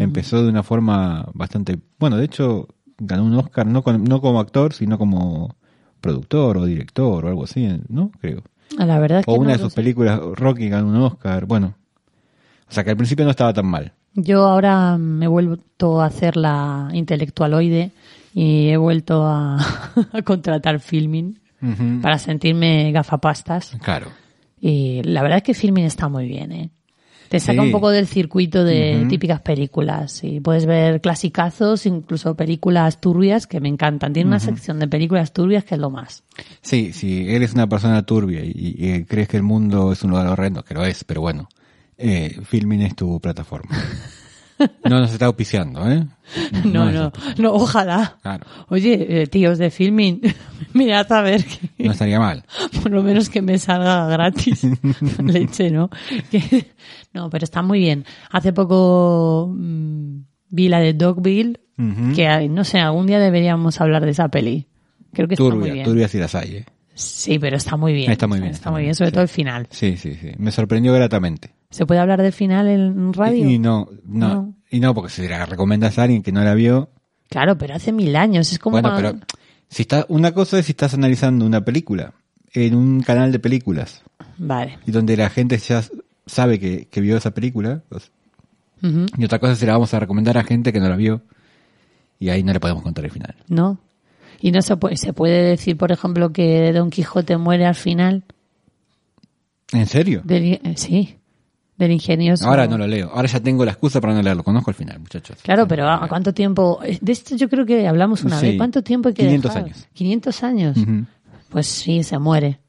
Empezó 0.00 0.42
de 0.42 0.48
una 0.48 0.64
forma 0.64 1.28
bastante, 1.32 1.78
bueno, 2.00 2.16
de 2.16 2.24
hecho 2.24 2.66
ganó 2.98 3.24
un 3.24 3.34
Oscar 3.34 3.66
no, 3.66 3.82
con- 3.82 4.02
no 4.02 4.20
como 4.20 4.40
actor, 4.40 4.72
sino 4.72 4.98
como 4.98 5.54
productor 6.00 6.56
o 6.58 6.64
director 6.64 7.24
o 7.24 7.28
algo 7.28 7.44
así, 7.44 7.68
¿no? 7.88 8.10
Creo. 8.20 8.42
La 8.76 8.98
verdad 8.98 9.20
es 9.20 9.26
que 9.26 9.30
O 9.30 9.34
una 9.34 9.50
no 9.50 9.56
de 9.58 9.58
sus 9.62 9.74
películas, 9.74 10.18
Rocky 10.34 10.68
ganó 10.68 10.88
un 10.88 10.96
Oscar, 10.96 11.46
bueno. 11.46 11.76
O 12.68 12.72
sea 12.72 12.82
que 12.82 12.90
al 12.90 12.96
principio 12.96 13.24
no 13.24 13.30
estaba 13.30 13.52
tan 13.52 13.66
mal. 13.66 13.92
Yo 14.14 14.46
ahora 14.46 14.98
me 14.98 15.26
he 15.26 15.28
vuelto 15.28 16.00
a 16.00 16.06
hacer 16.06 16.36
la 16.36 16.88
intelectualoide 16.92 17.90
y 18.34 18.68
he 18.68 18.76
vuelto 18.76 19.24
a, 19.24 19.56
a 20.12 20.22
contratar 20.22 20.80
filming 20.80 21.38
para 22.00 22.18
sentirme 22.18 22.90
gafapastas. 22.90 23.76
Claro. 23.82 24.06
Y 24.60 25.02
la 25.04 25.22
verdad 25.22 25.38
es 25.38 25.42
que 25.44 25.54
filming 25.54 25.84
está 25.84 26.08
muy 26.08 26.26
bien, 26.26 26.52
¿eh? 26.52 26.70
Te 27.28 27.38
saca 27.38 27.60
Sí. 27.62 27.66
un 27.66 27.70
poco 27.70 27.90
del 27.90 28.08
circuito 28.08 28.64
de 28.64 29.06
típicas 29.08 29.40
películas 29.40 30.24
y 30.24 30.40
puedes 30.40 30.66
ver 30.66 31.00
clasicazos, 31.00 31.86
incluso 31.86 32.34
películas 32.34 33.00
turbias 33.00 33.46
que 33.46 33.60
me 33.60 33.68
encantan. 33.68 34.12
Tiene 34.12 34.26
una 34.28 34.40
sección 34.40 34.80
de 34.80 34.88
películas 34.88 35.32
turbias 35.32 35.62
que 35.64 35.76
es 35.76 35.80
lo 35.80 35.90
más. 35.90 36.24
Sí, 36.60 36.92
si 36.92 37.28
eres 37.32 37.52
una 37.54 37.68
persona 37.68 38.02
turbia 38.04 38.40
y, 38.42 38.74
y 38.76 39.04
crees 39.04 39.28
que 39.28 39.36
el 39.36 39.44
mundo 39.44 39.92
es 39.92 40.02
un 40.02 40.10
lugar 40.10 40.26
horrendo, 40.26 40.64
que 40.64 40.74
lo 40.74 40.84
es, 40.84 41.04
pero 41.04 41.20
bueno, 41.20 41.48
eh, 42.00 42.40
Filmin 42.44 42.82
es 42.82 42.96
tu 42.96 43.20
plataforma. 43.20 43.76
No 44.84 45.00
nos 45.00 45.10
está 45.12 45.24
auspiciando, 45.26 45.90
¿eh? 45.90 46.04
No, 46.64 46.90
no, 46.92 47.10
no, 47.38 47.52
ojalá. 47.54 48.18
Claro, 48.22 48.44
Oye, 48.68 49.22
eh, 49.22 49.26
tíos 49.26 49.56
de 49.58 49.70
filming, 49.70 50.20
mirad 50.74 51.10
a 51.12 51.22
ver 51.22 51.42
que... 51.44 51.84
no 51.84 51.92
estaría 51.92 52.18
mal. 52.18 52.44
por 52.82 52.90
lo 52.92 53.02
menos 53.02 53.30
que 53.30 53.40
me 53.40 53.58
salga 53.58 54.06
gratis 54.08 54.66
leche, 55.22 55.70
¿no? 55.70 55.88
Que- 56.30 56.66
no, 57.14 57.30
pero 57.30 57.44
está 57.44 57.62
muy 57.62 57.78
bien. 57.80 58.04
Hace 58.30 58.52
poco 58.52 59.50
mm, 59.56 60.20
vi 60.50 60.68
la 60.68 60.80
de 60.80 60.92
Dogville, 60.92 61.58
que 62.14 62.46
no 62.50 62.62
sé, 62.64 62.78
algún 62.80 63.06
día 63.06 63.18
deberíamos 63.18 63.80
hablar 63.80 64.04
de 64.04 64.10
esa 64.10 64.28
peli. 64.28 64.66
Creo 65.14 65.26
que 65.26 65.34
está 65.34 65.44
muy 65.44 65.52
Turbia, 65.54 65.72
bien. 65.72 65.84
turbia 65.86 66.08
si 66.08 66.18
las 66.18 66.34
hay, 66.34 66.56
¿eh? 66.56 66.64
Sí, 66.94 67.38
pero 67.38 67.56
está 67.56 67.78
muy 67.78 67.94
bien. 67.94 68.12
Está 68.12 68.26
muy 68.26 68.38
bien, 68.40 68.50
Está 68.50 68.58
está 68.58 68.70
muy 68.70 68.74
muy 68.76 68.80
bien, 68.82 68.88
bien, 68.88 68.94
sobre 68.96 69.08
sí. 69.10 69.12
todo 69.14 69.22
el 69.22 69.28
final. 69.28 69.66
Sí, 69.70 69.96
sí, 69.96 70.14
sí. 70.20 70.32
Me 70.36 70.52
sorprendió 70.52 70.92
gratamente. 70.92 71.54
¿Se 71.70 71.86
puede 71.86 72.00
hablar 72.00 72.20
del 72.22 72.32
final 72.32 72.68
en 72.68 73.12
radio? 73.12 73.48
Y, 73.48 73.54
y 73.54 73.58
no, 73.58 73.88
no, 74.04 74.28
No. 74.34 74.54
y 74.70 74.80
no, 74.80 74.94
porque 74.94 75.10
si 75.10 75.26
la 75.28 75.46
recomiendas 75.46 75.98
a 75.98 76.02
alguien 76.04 76.22
que 76.22 76.32
no 76.32 76.42
la 76.42 76.54
vio, 76.54 76.90
Claro, 77.28 77.56
pero 77.56 77.74
hace 77.76 77.92
mil 77.92 78.16
años. 78.16 78.50
Es 78.52 78.58
como 78.58 78.74
bueno, 78.80 78.92
pero 78.96 79.14
si 79.68 79.82
está, 79.82 80.04
una 80.08 80.32
cosa 80.32 80.58
es 80.58 80.66
si 80.66 80.72
estás 80.72 80.94
analizando 80.94 81.46
una 81.46 81.64
película 81.64 82.12
en 82.52 82.74
un 82.74 83.02
canal 83.02 83.30
de 83.30 83.38
películas 83.38 84.02
Vale. 84.36 84.78
y 84.84 84.90
donde 84.90 85.16
la 85.16 85.30
gente 85.30 85.56
ya 85.58 85.84
sabe 86.26 86.58
que, 86.58 86.86
que 86.90 87.00
vio 87.00 87.16
esa 87.16 87.30
película, 87.32 87.82
pues. 87.88 88.10
Y 88.82 89.24
otra 89.24 89.38
cosa 89.38 89.52
es 89.52 89.58
si 89.58 89.66
la 89.66 89.74
vamos 89.74 89.92
a 89.94 90.00
recomendar 90.00 90.38
a 90.38 90.42
gente 90.42 90.72
que 90.72 90.80
no 90.80 90.88
la 90.88 90.96
vio 90.96 91.20
y 92.18 92.30
ahí 92.30 92.42
no 92.42 92.52
le 92.52 92.58
podemos 92.60 92.82
contar 92.82 93.04
el 93.04 93.10
final. 93.12 93.36
¿No? 93.46 93.78
Y 94.40 94.50
no 94.52 94.62
se 94.62 94.76
puede, 94.76 94.96
se 94.96 95.12
puede 95.12 95.42
decir, 95.44 95.76
por 95.76 95.92
ejemplo, 95.92 96.32
que 96.32 96.72
Don 96.72 96.88
Quijote 96.90 97.36
muere 97.36 97.66
al 97.66 97.74
final. 97.76 98.24
¿En 99.72 99.86
serio? 99.86 100.22
Del, 100.24 100.54
eh, 100.54 100.60
sí, 100.76 101.16
del 101.80 101.90
ingenioso. 101.92 102.46
Ahora 102.46 102.66
no 102.68 102.78
lo 102.78 102.86
leo. 102.86 103.10
Ahora 103.12 103.26
ya 103.26 103.40
tengo 103.40 103.64
la 103.64 103.72
excusa 103.72 104.00
para 104.00 104.14
no 104.14 104.22
leerlo. 104.22 104.44
Conozco 104.44 104.70
el 104.70 104.76
final, 104.76 105.00
muchachos. 105.00 105.38
Claro, 105.42 105.66
pero 105.66 105.88
¿a 105.88 106.06
cuánto 106.08 106.32
tiempo? 106.32 106.78
eh, 106.84 106.98
De 107.00 107.10
esto 107.12 107.34
yo 107.36 107.48
creo 107.48 107.66
que 107.66 107.88
hablamos 107.88 108.22
una 108.22 108.38
Sí. 108.38 108.46
vez. 108.48 108.56
¿Cuánto 108.56 108.82
tiempo 108.82 109.08
hay 109.08 109.14
que 109.14 109.22
500 109.24 109.50
dejar? 109.54 109.64
años. 109.64 109.88
500 109.94 110.42
años. 110.44 110.76
Pues 111.48 111.66
sí, 111.66 112.02
se 112.04 112.18
muere 112.18 112.60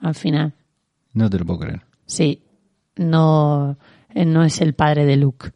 al 0.00 0.14
final. 0.14 0.52
No 1.14 1.30
te 1.30 1.38
lo 1.38 1.46
puedo 1.46 1.60
creer. 1.60 1.80
Sí, 2.04 2.42
no, 2.96 3.78
eh, 4.14 4.24
no 4.26 4.44
es 4.44 4.60
el 4.60 4.74
padre 4.74 5.06
de 5.06 5.16
Luke. 5.16 5.50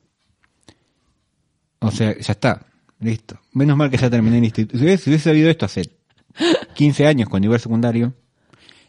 O 1.80 1.90
sea, 1.90 2.16
ya 2.18 2.32
está. 2.32 2.66
Listo. 3.00 3.38
Menos 3.54 3.76
mal 3.76 3.90
que 3.90 3.96
ya 3.96 4.10
terminé 4.10 4.38
el 4.38 4.44
instituto. 4.44 4.78
Si 4.78 4.84
hubiese, 4.84 5.18
sabido 5.18 5.48
esto 5.50 5.64
hace 5.66 5.90
15 6.74 7.06
años 7.06 7.28
iba 7.42 7.54
al 7.54 7.60
secundario, 7.60 8.12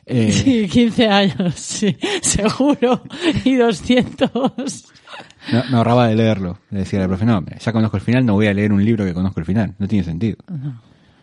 eh, 0.06 0.32
Sí, 0.32 0.68
15 0.68 1.08
años, 1.08 1.56
sí, 1.56 1.98
seguro. 2.22 3.04
Y 3.46 3.56
200. 3.56 4.32
no- 5.52 5.64
me 5.72 5.78
ahorraba 5.78 6.08
de 6.08 6.16
leerlo. 6.16 6.60
Le 6.70 6.80
decía 6.80 7.02
al 7.02 7.08
profe, 7.08 7.26
no, 7.26 7.44
ya 7.60 7.72
conozco 7.74 7.98
el 7.98 8.04
final, 8.04 8.26
no 8.26 8.34
voy 8.34 8.48
a 8.48 8.54
leer 8.54 8.72
un 8.74 8.84
libro 8.84 9.06
que 9.06 9.14
conozco 9.14 9.40
el 9.40 9.46
final. 9.46 9.76
No 9.80 9.88
tiene 9.88 10.04
sentido. 10.04 10.38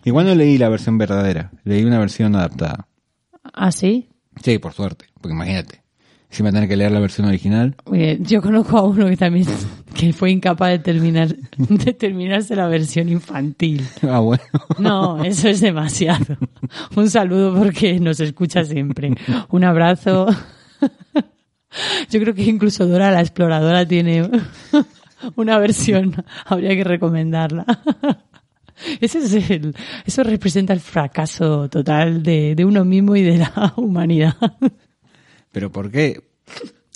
Igual 0.04 0.26
no 0.26 0.34
leí 0.34 0.58
la 0.58 0.68
versión 0.68 0.96
verdadera. 0.98 1.50
Leí 1.64 1.84
una 1.84 1.98
versión 1.98 2.34
adaptada. 2.36 2.86
¿Ah, 3.52 3.72
sí? 3.72 4.08
Sí, 4.42 4.58
por 4.58 4.72
suerte. 4.72 5.06
Porque 5.20 5.34
imagínate. 5.34 5.82
Si 6.30 6.42
me 6.42 6.52
tener 6.52 6.68
que 6.68 6.76
leer 6.76 6.92
la 6.92 7.00
versión 7.00 7.26
original, 7.26 7.74
Oye, 7.84 8.18
yo 8.20 8.42
conozco 8.42 8.76
a 8.76 8.82
uno 8.82 9.06
que 9.06 9.16
también 9.16 9.46
que 9.94 10.12
fue 10.12 10.30
incapaz 10.30 10.70
de 10.70 10.78
terminar 10.78 11.34
de 11.56 11.92
terminarse 11.94 12.54
la 12.54 12.68
versión 12.68 13.08
infantil. 13.08 13.86
ah, 14.02 14.20
bueno. 14.20 14.42
No, 14.78 15.24
eso 15.24 15.48
es 15.48 15.60
demasiado. 15.60 16.36
Un 16.94 17.08
saludo 17.08 17.54
porque 17.56 17.98
nos 17.98 18.20
escucha 18.20 18.62
siempre. 18.64 19.14
Un 19.50 19.64
abrazo. 19.64 20.26
Yo 22.10 22.20
creo 22.20 22.34
que 22.34 22.44
incluso 22.44 22.86
Dora 22.86 23.10
la 23.10 23.20
exploradora 23.20 23.86
tiene 23.86 24.28
Una 25.36 25.58
versión, 25.58 26.24
habría 26.44 26.76
que 26.76 26.84
recomendarla. 26.84 27.64
Ese 29.00 29.18
es 29.18 29.50
el, 29.50 29.74
eso 30.06 30.22
representa 30.22 30.72
el 30.72 30.80
fracaso 30.80 31.68
total 31.68 32.22
de, 32.22 32.54
de 32.54 32.64
uno 32.64 32.84
mismo 32.84 33.16
y 33.16 33.22
de 33.22 33.38
la 33.38 33.72
humanidad. 33.76 34.36
Pero 35.52 35.70
¿por 35.70 35.90
qué? 35.90 36.22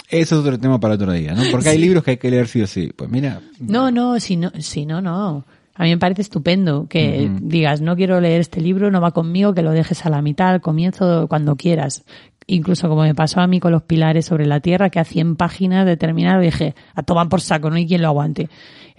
Eso 0.09 0.35
es 0.35 0.41
otro 0.41 0.59
tema 0.59 0.79
para 0.79 0.95
otro 0.95 1.11
día, 1.13 1.35
¿no? 1.35 1.43
Porque 1.51 1.71
hay 1.71 1.79
libros 1.79 2.05
que 2.05 2.13
hay 2.13 2.17
que 2.19 2.31
leer 2.31 2.47
sí 2.47 2.61
o 2.61 2.67
sí. 2.67 2.93
Pues 2.95 3.11
mira, 3.11 3.41
No, 3.59 3.91
no, 3.91 4.21
si 4.21 4.37
no, 4.37 4.51
si 4.59 4.85
no, 4.85 5.01
no. 5.01 5.45
A 5.75 5.85
mí 5.85 5.91
me 5.91 5.99
parece 5.99 6.21
estupendo 6.21 6.87
que 6.87 7.31
digas, 7.41 7.81
no 7.81 7.97
quiero 7.97 8.21
leer 8.21 8.43
este 8.43 8.61
libro, 8.61 8.91
no 8.91 9.01
va 9.01 9.13
conmigo, 9.13 9.55
que 9.55 9.63
lo 9.63 9.71
dejes 9.71 10.05
a 10.05 10.11
la 10.11 10.21
mitad, 10.21 10.51
al 10.51 10.61
comienzo, 10.61 11.27
cuando 11.29 11.57
quieras. 11.57 12.05
Incluso 12.47 12.91
como 12.91 13.03
me 13.03 13.15
pasó 13.15 13.41
a 13.41 13.47
mí 13.47 13.59
con 13.59 13.73
los 13.73 13.83
pilares 13.85 14.27
sobre 14.27 14.45
la 14.45 14.61
tierra, 14.61 14.91
que 14.91 15.01
a 15.01 15.05
100 15.05 15.37
páginas 15.37 15.87
de 15.87 15.97
terminar 15.97 16.41
dije, 16.43 16.75
a 16.95 17.03
tomar 17.03 17.31
por 17.31 17.41
saco, 17.41 17.71
no 17.71 17.77
hay 17.77 17.87
quien 17.87 18.03
lo 18.03 18.09
aguante. 18.09 18.51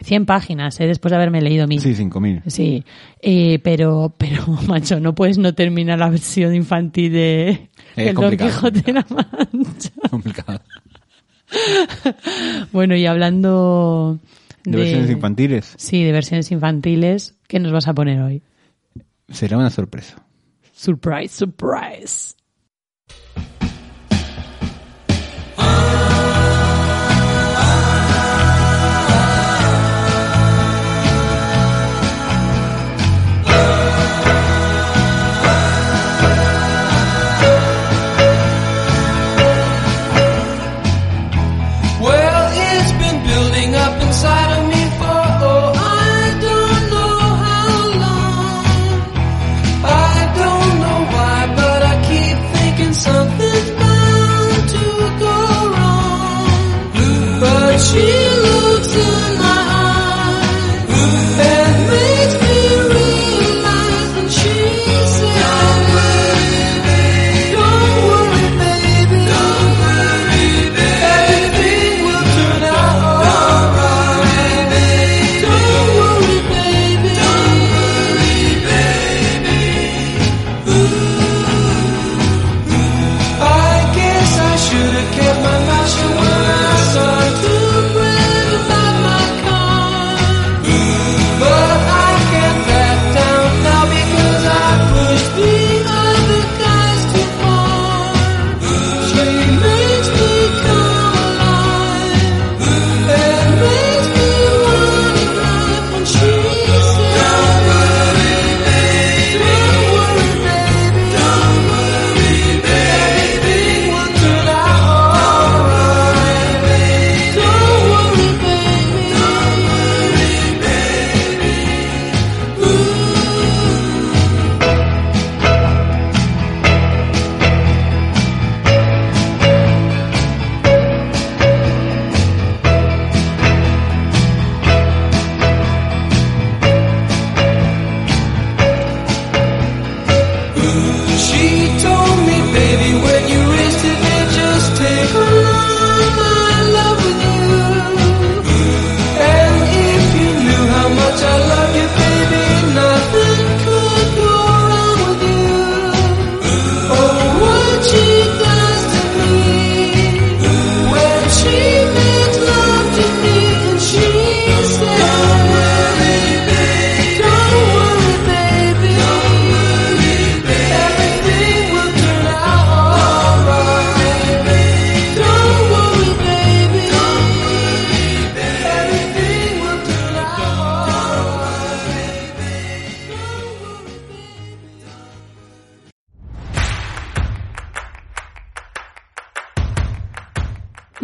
100 0.01 0.25
páginas, 0.25 0.79
¿eh? 0.79 0.87
después 0.87 1.11
de 1.11 1.17
haberme 1.17 1.41
leído 1.41 1.67
mil. 1.67 1.79
sí, 1.79 1.93
cinco 1.93 2.19
mil. 2.19 2.41
Sí, 2.47 2.83
eh, 3.21 3.59
pero, 3.63 4.11
pero, 4.17 4.43
macho, 4.67 4.99
no 4.99 5.13
puedes 5.13 5.37
no 5.37 5.53
terminar 5.53 5.99
la 5.99 6.09
versión 6.09 6.55
infantil 6.55 7.13
de 7.13 7.69
Es 7.95 8.07
el 8.07 8.15
Don 8.15 8.35
Quijote 8.35 8.81
de 8.81 8.93
la 8.93 9.05
Mancha. 9.09 9.91
Complicado. 10.09 10.61
Bueno, 12.71 12.95
y 12.95 13.05
hablando 13.05 14.17
De 14.63 14.77
versiones 14.77 15.11
infantiles 15.11 15.75
Sí, 15.77 16.03
de 16.03 16.11
versiones 16.11 16.51
infantiles, 16.51 17.35
¿qué 17.47 17.59
nos 17.59 17.71
vas 17.71 17.87
a 17.87 17.93
poner 17.93 18.19
hoy? 18.21 18.41
será 19.29 19.57
una 19.57 19.69
sorpresa. 19.69 20.15
Surprise, 20.73 21.35
surprise. 21.35 22.35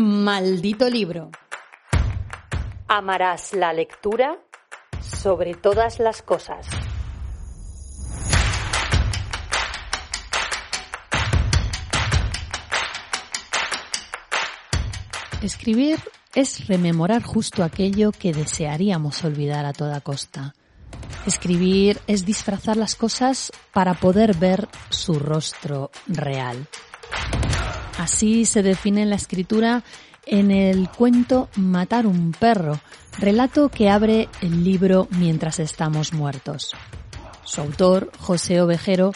Maldito 0.01 0.89
libro. 0.89 1.29
Amarás 2.88 3.51
la 3.51 3.73
lectura 3.73 4.39
sobre 5.01 5.55
todas 5.55 5.99
las 5.99 6.21
cosas. 6.21 6.65
Escribir 15.41 15.99
es 16.33 16.65
rememorar 16.67 17.21
justo 17.21 17.62
aquello 17.65 18.13
que 18.13 18.31
desearíamos 18.31 19.25
olvidar 19.25 19.65
a 19.65 19.73
toda 19.73 19.99
costa. 19.99 20.55
Escribir 21.25 21.99
es 22.07 22.25
disfrazar 22.25 22.77
las 22.77 22.95
cosas 22.95 23.51
para 23.73 23.95
poder 23.95 24.33
ver 24.38 24.69
su 24.89 25.19
rostro 25.19 25.91
real. 26.07 26.69
Así 27.99 28.45
se 28.45 28.63
define 28.63 29.05
la 29.05 29.17
escritura 29.17 29.83
en 30.25 30.51
el 30.51 30.88
cuento 30.88 31.49
Matar 31.57 32.07
un 32.07 32.31
perro, 32.31 32.79
relato 33.19 33.67
que 33.67 33.89
abre 33.89 34.29
el 34.41 34.63
libro 34.63 35.09
mientras 35.12 35.59
estamos 35.59 36.13
muertos. 36.13 36.71
Su 37.43 37.59
autor, 37.59 38.09
José 38.17 38.62
Ovejero, 38.62 39.12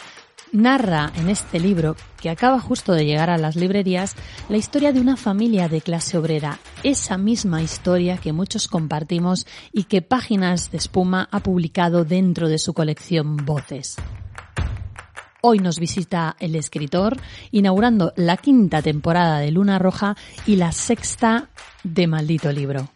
narra 0.52 1.10
en 1.16 1.30
este 1.30 1.60
libro, 1.60 1.96
que 2.20 2.28
acaba 2.28 2.60
justo 2.60 2.92
de 2.92 3.06
llegar 3.06 3.30
a 3.30 3.38
las 3.38 3.56
librerías, 3.56 4.16
la 4.50 4.58
historia 4.58 4.92
de 4.92 5.00
una 5.00 5.16
familia 5.16 5.70
de 5.70 5.80
clase 5.80 6.18
obrera, 6.18 6.58
esa 6.82 7.16
misma 7.16 7.62
historia 7.62 8.18
que 8.18 8.34
muchos 8.34 8.68
compartimos 8.68 9.46
y 9.72 9.84
que 9.84 10.02
Páginas 10.02 10.70
de 10.70 10.76
Espuma 10.76 11.26
ha 11.32 11.40
publicado 11.40 12.04
dentro 12.04 12.50
de 12.50 12.58
su 12.58 12.74
colección 12.74 13.38
Voces. 13.46 13.96
Hoy 15.46 15.58
nos 15.58 15.78
visita 15.78 16.36
el 16.40 16.54
escritor, 16.54 17.18
inaugurando 17.50 18.14
la 18.16 18.38
quinta 18.38 18.80
temporada 18.80 19.40
de 19.40 19.50
Luna 19.50 19.78
Roja 19.78 20.16
y 20.46 20.56
la 20.56 20.72
sexta 20.72 21.50
de 21.82 22.06
Maldito 22.06 22.50
Libro. 22.50 22.88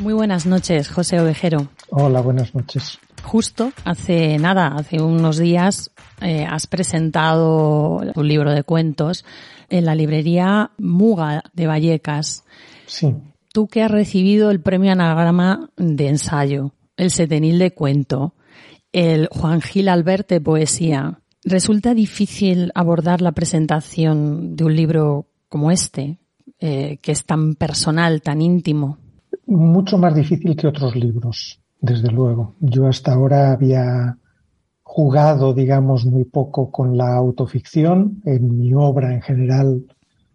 Muy 0.00 0.14
buenas 0.14 0.46
noches, 0.46 0.88
José 0.88 1.20
Ovejero. 1.20 1.68
Hola, 1.90 2.22
buenas 2.22 2.54
noches. 2.54 2.98
Justo 3.22 3.70
hace 3.84 4.38
nada, 4.38 4.68
hace 4.68 5.02
unos 5.02 5.36
días, 5.36 5.90
eh, 6.22 6.46
has 6.48 6.66
presentado 6.66 8.00
un 8.14 8.28
libro 8.28 8.52
de 8.52 8.62
cuentos 8.62 9.26
en 9.68 9.84
la 9.84 9.94
librería 9.94 10.70
Muga 10.78 11.42
de 11.52 11.66
Vallecas. 11.66 12.44
Sí, 12.86 13.14
Tú 13.52 13.68
que 13.68 13.82
has 13.82 13.90
recibido 13.90 14.50
el 14.50 14.62
premio 14.62 14.90
Anagrama 14.90 15.68
de 15.76 16.08
ensayo, 16.08 16.72
el 16.96 17.10
Setenil 17.10 17.58
de 17.58 17.74
cuento, 17.74 18.32
el 18.90 19.28
Juan 19.30 19.60
Gil 19.60 19.90
Albert 19.90 20.30
de 20.30 20.40
poesía, 20.40 21.20
¿resulta 21.44 21.94
difícil 21.94 22.72
abordar 22.74 23.20
la 23.20 23.32
presentación 23.32 24.56
de 24.56 24.64
un 24.64 24.74
libro 24.74 25.26
como 25.48 25.70
este, 25.70 26.18
eh, 26.58 26.98
que 27.00 27.12
es 27.12 27.24
tan 27.24 27.54
personal, 27.54 28.22
tan 28.22 28.42
íntimo? 28.42 28.98
Mucho 29.46 29.98
más 29.98 30.14
difícil 30.14 30.56
que 30.56 30.66
otros 30.66 30.96
libros, 30.96 31.60
desde 31.80 32.10
luego. 32.10 32.54
Yo 32.60 32.86
hasta 32.86 33.12
ahora 33.12 33.52
había 33.52 34.16
jugado, 34.82 35.54
digamos, 35.54 36.06
muy 36.06 36.24
poco 36.24 36.70
con 36.70 36.96
la 36.96 37.14
autoficción. 37.16 38.22
En 38.24 38.56
mi 38.56 38.72
obra 38.74 39.12
en 39.12 39.22
general 39.22 39.84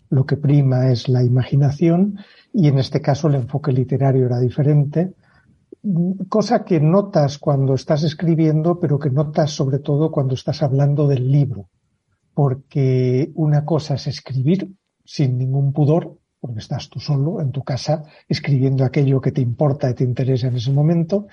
lo 0.09 0.25
que 0.25 0.37
prima 0.37 0.91
es 0.91 1.07
la 1.07 1.23
imaginación 1.23 2.17
y 2.53 2.67
en 2.67 2.79
este 2.79 2.99
caso 3.01 3.27
el 3.27 3.35
enfoque 3.35 3.71
literario 3.71 4.25
era 4.25 4.39
diferente, 4.39 5.13
cosa 6.27 6.65
que 6.65 6.79
notas 6.79 7.37
cuando 7.37 7.73
estás 7.73 8.03
escribiendo, 8.03 8.79
pero 8.79 8.99
que 8.99 9.09
notas 9.09 9.51
sobre 9.51 9.79
todo 9.79 10.11
cuando 10.11 10.33
estás 10.33 10.61
hablando 10.61 11.07
del 11.07 11.31
libro, 11.31 11.69
porque 12.33 13.31
una 13.35 13.65
cosa 13.65 13.95
es 13.95 14.07
escribir 14.07 14.71
sin 15.05 15.37
ningún 15.37 15.73
pudor, 15.73 16.17
porque 16.39 16.59
estás 16.59 16.89
tú 16.89 16.99
solo 16.99 17.41
en 17.41 17.51
tu 17.51 17.63
casa 17.63 18.03
escribiendo 18.27 18.83
aquello 18.83 19.21
que 19.21 19.31
te 19.31 19.41
importa 19.41 19.89
y 19.89 19.93
te 19.93 20.03
interesa 20.03 20.47
en 20.47 20.57
ese 20.57 20.71
momento, 20.71 21.27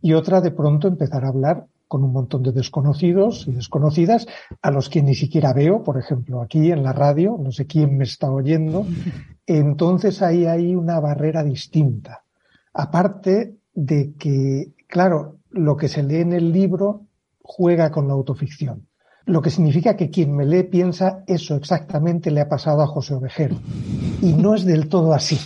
y 0.00 0.12
otra 0.12 0.40
de 0.40 0.50
pronto 0.50 0.88
empezar 0.88 1.24
a 1.24 1.28
hablar 1.28 1.66
con 1.88 2.02
un 2.02 2.12
montón 2.12 2.42
de 2.42 2.52
desconocidos 2.52 3.46
y 3.46 3.52
desconocidas 3.52 4.26
a 4.60 4.70
los 4.70 4.88
que 4.88 5.02
ni 5.02 5.14
siquiera 5.14 5.52
veo, 5.52 5.82
por 5.82 5.98
ejemplo, 5.98 6.42
aquí 6.42 6.70
en 6.70 6.82
la 6.82 6.92
radio, 6.92 7.38
no 7.40 7.52
sé 7.52 7.66
quién 7.66 7.96
me 7.96 8.04
está 8.04 8.30
oyendo. 8.30 8.86
Entonces 9.46 10.20
ahí 10.20 10.46
hay 10.46 10.74
una 10.74 10.98
barrera 10.98 11.44
distinta. 11.44 12.24
Aparte 12.74 13.56
de 13.76 14.14
que, 14.18 14.72
claro, 14.88 15.36
lo 15.50 15.76
que 15.76 15.86
se 15.86 16.02
lee 16.02 16.22
en 16.22 16.32
el 16.32 16.50
libro 16.50 17.02
juega 17.42 17.92
con 17.92 18.08
la 18.08 18.14
autoficción. 18.14 18.88
Lo 19.24 19.40
que 19.40 19.50
significa 19.50 19.96
que 19.96 20.10
quien 20.10 20.34
me 20.34 20.44
lee 20.44 20.64
piensa 20.64 21.22
eso 21.28 21.54
exactamente 21.54 22.32
le 22.32 22.40
ha 22.40 22.48
pasado 22.48 22.82
a 22.82 22.88
José 22.88 23.14
Ovejero. 23.14 23.56
Y 24.20 24.32
no 24.32 24.56
es 24.56 24.64
del 24.64 24.88
todo 24.88 25.12
así. 25.12 25.38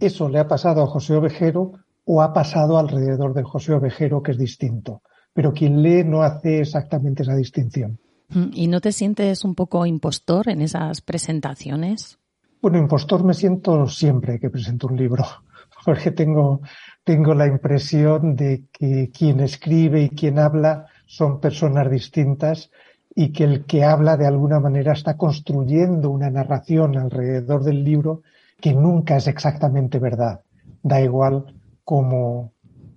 Eso 0.00 0.30
le 0.30 0.38
ha 0.38 0.48
pasado 0.48 0.82
a 0.82 0.86
José 0.86 1.14
Ovejero 1.14 1.72
o 2.06 2.22
ha 2.22 2.32
pasado 2.32 2.78
alrededor 2.78 3.34
del 3.34 3.44
José 3.44 3.74
Ovejero, 3.74 4.22
que 4.22 4.30
es 4.30 4.38
distinto 4.38 5.02
pero 5.38 5.52
quien 5.52 5.82
lee 5.82 6.02
no 6.02 6.22
hace 6.22 6.58
exactamente 6.58 7.22
esa 7.22 7.36
distinción. 7.36 8.00
Mm, 8.30 8.50
¿Y 8.54 8.66
no 8.66 8.80
te 8.80 8.90
sientes 8.90 9.44
un 9.44 9.54
poco 9.54 9.86
impostor 9.86 10.48
en 10.48 10.62
esas 10.62 11.00
presentaciones? 11.00 12.18
Bueno, 12.60 12.78
impostor 12.78 13.22
me 13.22 13.34
siento 13.34 13.86
siempre 13.86 14.40
que 14.40 14.50
presento 14.50 14.88
un 14.88 14.96
libro, 14.96 15.24
porque 15.84 16.10
tengo, 16.10 16.62
tengo 17.04 17.34
la 17.34 17.46
impresión 17.46 18.36
de 18.36 18.64
que 18.72 19.10
quien 19.10 19.40
escribe 19.40 20.02
y 20.02 20.10
quien 20.10 20.38
habla 20.38 20.86
son 21.06 21.40
personas 21.40 21.90
distintas 21.90 22.70
y 23.14 23.32
que 23.32 23.44
el 23.44 23.64
que 23.64 23.84
habla 23.84 24.16
de 24.16 24.26
alguna 24.26 24.60
manera 24.60 24.92
está 24.92 25.16
construyendo 25.16 26.10
una 26.10 26.30
narración 26.30 26.96
alrededor 26.96 27.64
del 27.64 27.82
libro 27.82 28.22
que 28.60 28.72
nunca 28.74 29.16
es 29.16 29.26
exactamente 29.26 29.98
verdad. 29.98 30.40
Da 30.82 31.00
igual 31.00 31.54
cómo, 31.84 32.52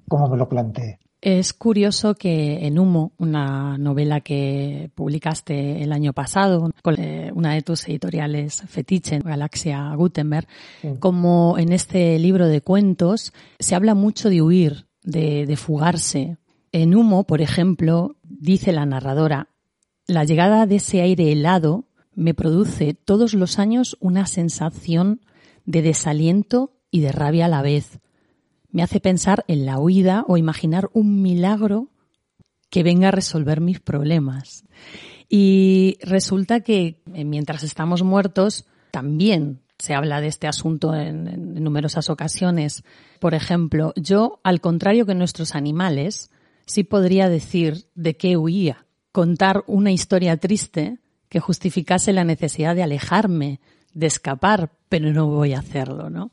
cómo 0.08 0.28
me 0.30 0.38
lo 0.38 0.48
plantee. 0.48 1.01
Es 1.22 1.54
curioso 1.54 2.16
que 2.16 2.66
en 2.66 2.80
Humo, 2.80 3.12
una 3.20 3.78
novela 3.78 4.22
que 4.22 4.90
publicaste 4.96 5.84
el 5.84 5.92
año 5.92 6.14
pasado 6.14 6.72
con 6.82 7.00
eh, 7.00 7.32
una 7.36 7.54
de 7.54 7.62
tus 7.62 7.88
editoriales 7.88 8.64
fetiche, 8.68 9.20
Galaxia 9.20 9.94
Gutenberg, 9.94 10.48
como 11.00 11.60
en 11.60 11.74
este 11.74 12.18
libro 12.18 12.48
de 12.48 12.62
cuentos 12.62 13.34
se 13.60 13.76
habla 13.76 13.94
mucho 13.94 14.30
de 14.32 14.42
huir, 14.42 14.88
de, 15.04 15.46
de 15.46 15.58
fugarse. 15.58 16.38
En 16.72 16.96
Humo, 16.96 17.26
por 17.26 17.42
ejemplo, 17.42 18.16
dice 18.24 18.72
la 18.72 18.88
narradora, 18.88 19.50
la 20.08 20.24
llegada 20.24 20.66
de 20.66 20.78
ese 20.78 21.02
aire 21.02 21.32
helado 21.32 21.86
me 22.16 22.34
produce 22.34 22.96
todos 22.96 23.36
los 23.36 23.60
años 23.60 23.96
una 24.00 24.26
sensación 24.26 25.22
de 25.66 25.84
desaliento 25.84 26.74
y 26.90 27.02
de 27.02 27.12
rabia 27.12 27.46
a 27.46 27.50
la 27.50 27.62
vez 27.62 28.01
me 28.72 28.84
hace 28.84 29.00
pensar 29.00 29.44
en 29.48 29.66
la 29.66 29.80
huida 29.80 30.24
o 30.28 30.38
imaginar 30.38 30.90
un 30.94 31.22
milagro 31.22 31.90
que 32.70 32.84
venga 32.84 33.10
a 33.10 33.12
resolver 33.12 33.62
mis 33.62 33.80
problemas. 33.80 34.64
Y 35.30 35.98
resulta 36.02 36.62
que 36.62 37.02
eh, 37.14 37.26
mientras 37.26 37.64
estamos 37.64 38.04
muertos, 38.04 38.66
también 38.92 39.62
se 39.82 39.94
habla 39.94 40.22
de 40.22 40.28
este 40.28 40.48
asunto 40.48 40.94
en, 40.94 41.64
numerosas 41.64 42.10
ocasiones. 42.10 42.84
Por 43.20 43.34
ejemplo, 43.34 43.94
yo, 43.96 44.40
al 44.44 44.62
contrario 44.62 45.06
que 45.06 45.16
nuestros 45.16 45.56
animales, 45.56 46.32
sí 46.66 46.84
podría 46.84 47.30
decir 47.30 47.86
de 47.96 48.16
qué 48.16 48.38
huía, 48.38 48.86
contar 49.12 49.64
una 49.68 49.92
historia 49.92 50.38
triste 50.38 51.00
que 51.30 51.40
justificase 51.40 52.14
la 52.14 52.24
necesidad 52.24 52.76
de 52.76 52.84
alejarme, 52.84 53.60
de 53.94 54.08
escapar, 54.08 54.72
pero 54.88 55.12
no 55.14 55.28
voy 55.28 55.54
a 55.54 55.60
hacerlo, 55.60 56.10
¿no? 56.10 56.30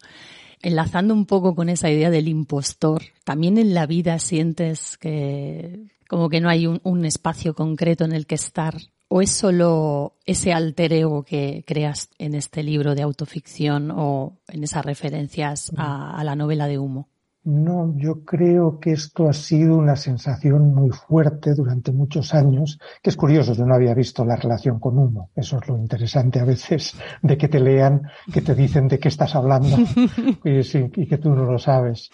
Enlazando 0.63 1.15
un 1.15 1.27
poco 1.27 1.55
con 1.55 1.69
esa 1.69 1.91
idea 1.91 2.11
del 2.11 2.29
impostor, 2.29 3.03
también 3.25 3.59
en 3.59 3.75
la 3.75 3.87
vida 3.87 4.19
sientes 4.19 4.99
que 4.99 5.89
como 6.09 6.31
que 6.31 6.41
no 6.41 6.49
hay 6.49 6.67
un, 6.67 7.05
espacio 7.05 7.55
concreto 7.55 8.05
en 8.05 8.13
el 8.13 8.27
que 8.27 8.35
estar 8.35 8.77
o 9.09 9.21
es 9.21 9.31
solo 9.31 10.17
ese 10.25 10.53
alter 10.53 10.93
ego 10.93 11.23
que 11.23 11.65
creas 11.67 12.09
en 12.19 12.35
este 12.35 12.63
libro 12.63 12.95
de 12.95 13.03
autoficción 13.03 13.91
o 13.91 14.39
en 14.49 14.65
esas 14.65 14.85
referencias 14.85 15.71
a 15.77 16.23
la 16.25 16.35
novela 16.35 16.67
de 16.67 16.79
humo. 16.79 17.09
No, 17.45 17.95
yo 17.97 18.25
creo 18.25 18.79
que 18.79 18.93
esto 18.93 19.29
ha 19.29 19.33
sido 19.33 19.77
una 19.77 19.97
sensación 19.97 20.75
muy 20.75 20.91
fuerte 20.91 21.55
durante 21.55 21.93
muchos 21.93 22.35
años, 22.35 22.79
que 23.03 23.11
es 23.11 23.17
curioso, 23.17 23.55
yo 23.55 23.65
no 23.65 23.75
había 23.75 23.95
visto 23.95 24.25
la 24.25 24.37
relación 24.37 24.79
con 24.79 24.99
humo. 24.99 25.31
Eso 25.35 25.59
es 25.59 25.69
lo 25.69 25.79
interesante 25.79 26.41
a 26.41 26.45
veces 26.45 26.95
de 27.23 27.39
que 27.39 27.49
te 27.49 27.61
lean, 27.61 28.03
que 28.33 28.43
te 28.43 28.55
dicen 28.55 28.89
de 28.89 28.99
qué 28.99 29.09
estás 29.09 29.35
hablando 29.35 29.77
y, 30.45 30.61
y 31.03 31.07
que 31.07 31.19
tú 31.19 31.31
no 31.31 31.45
lo 31.45 31.59
sabes. 31.59 32.11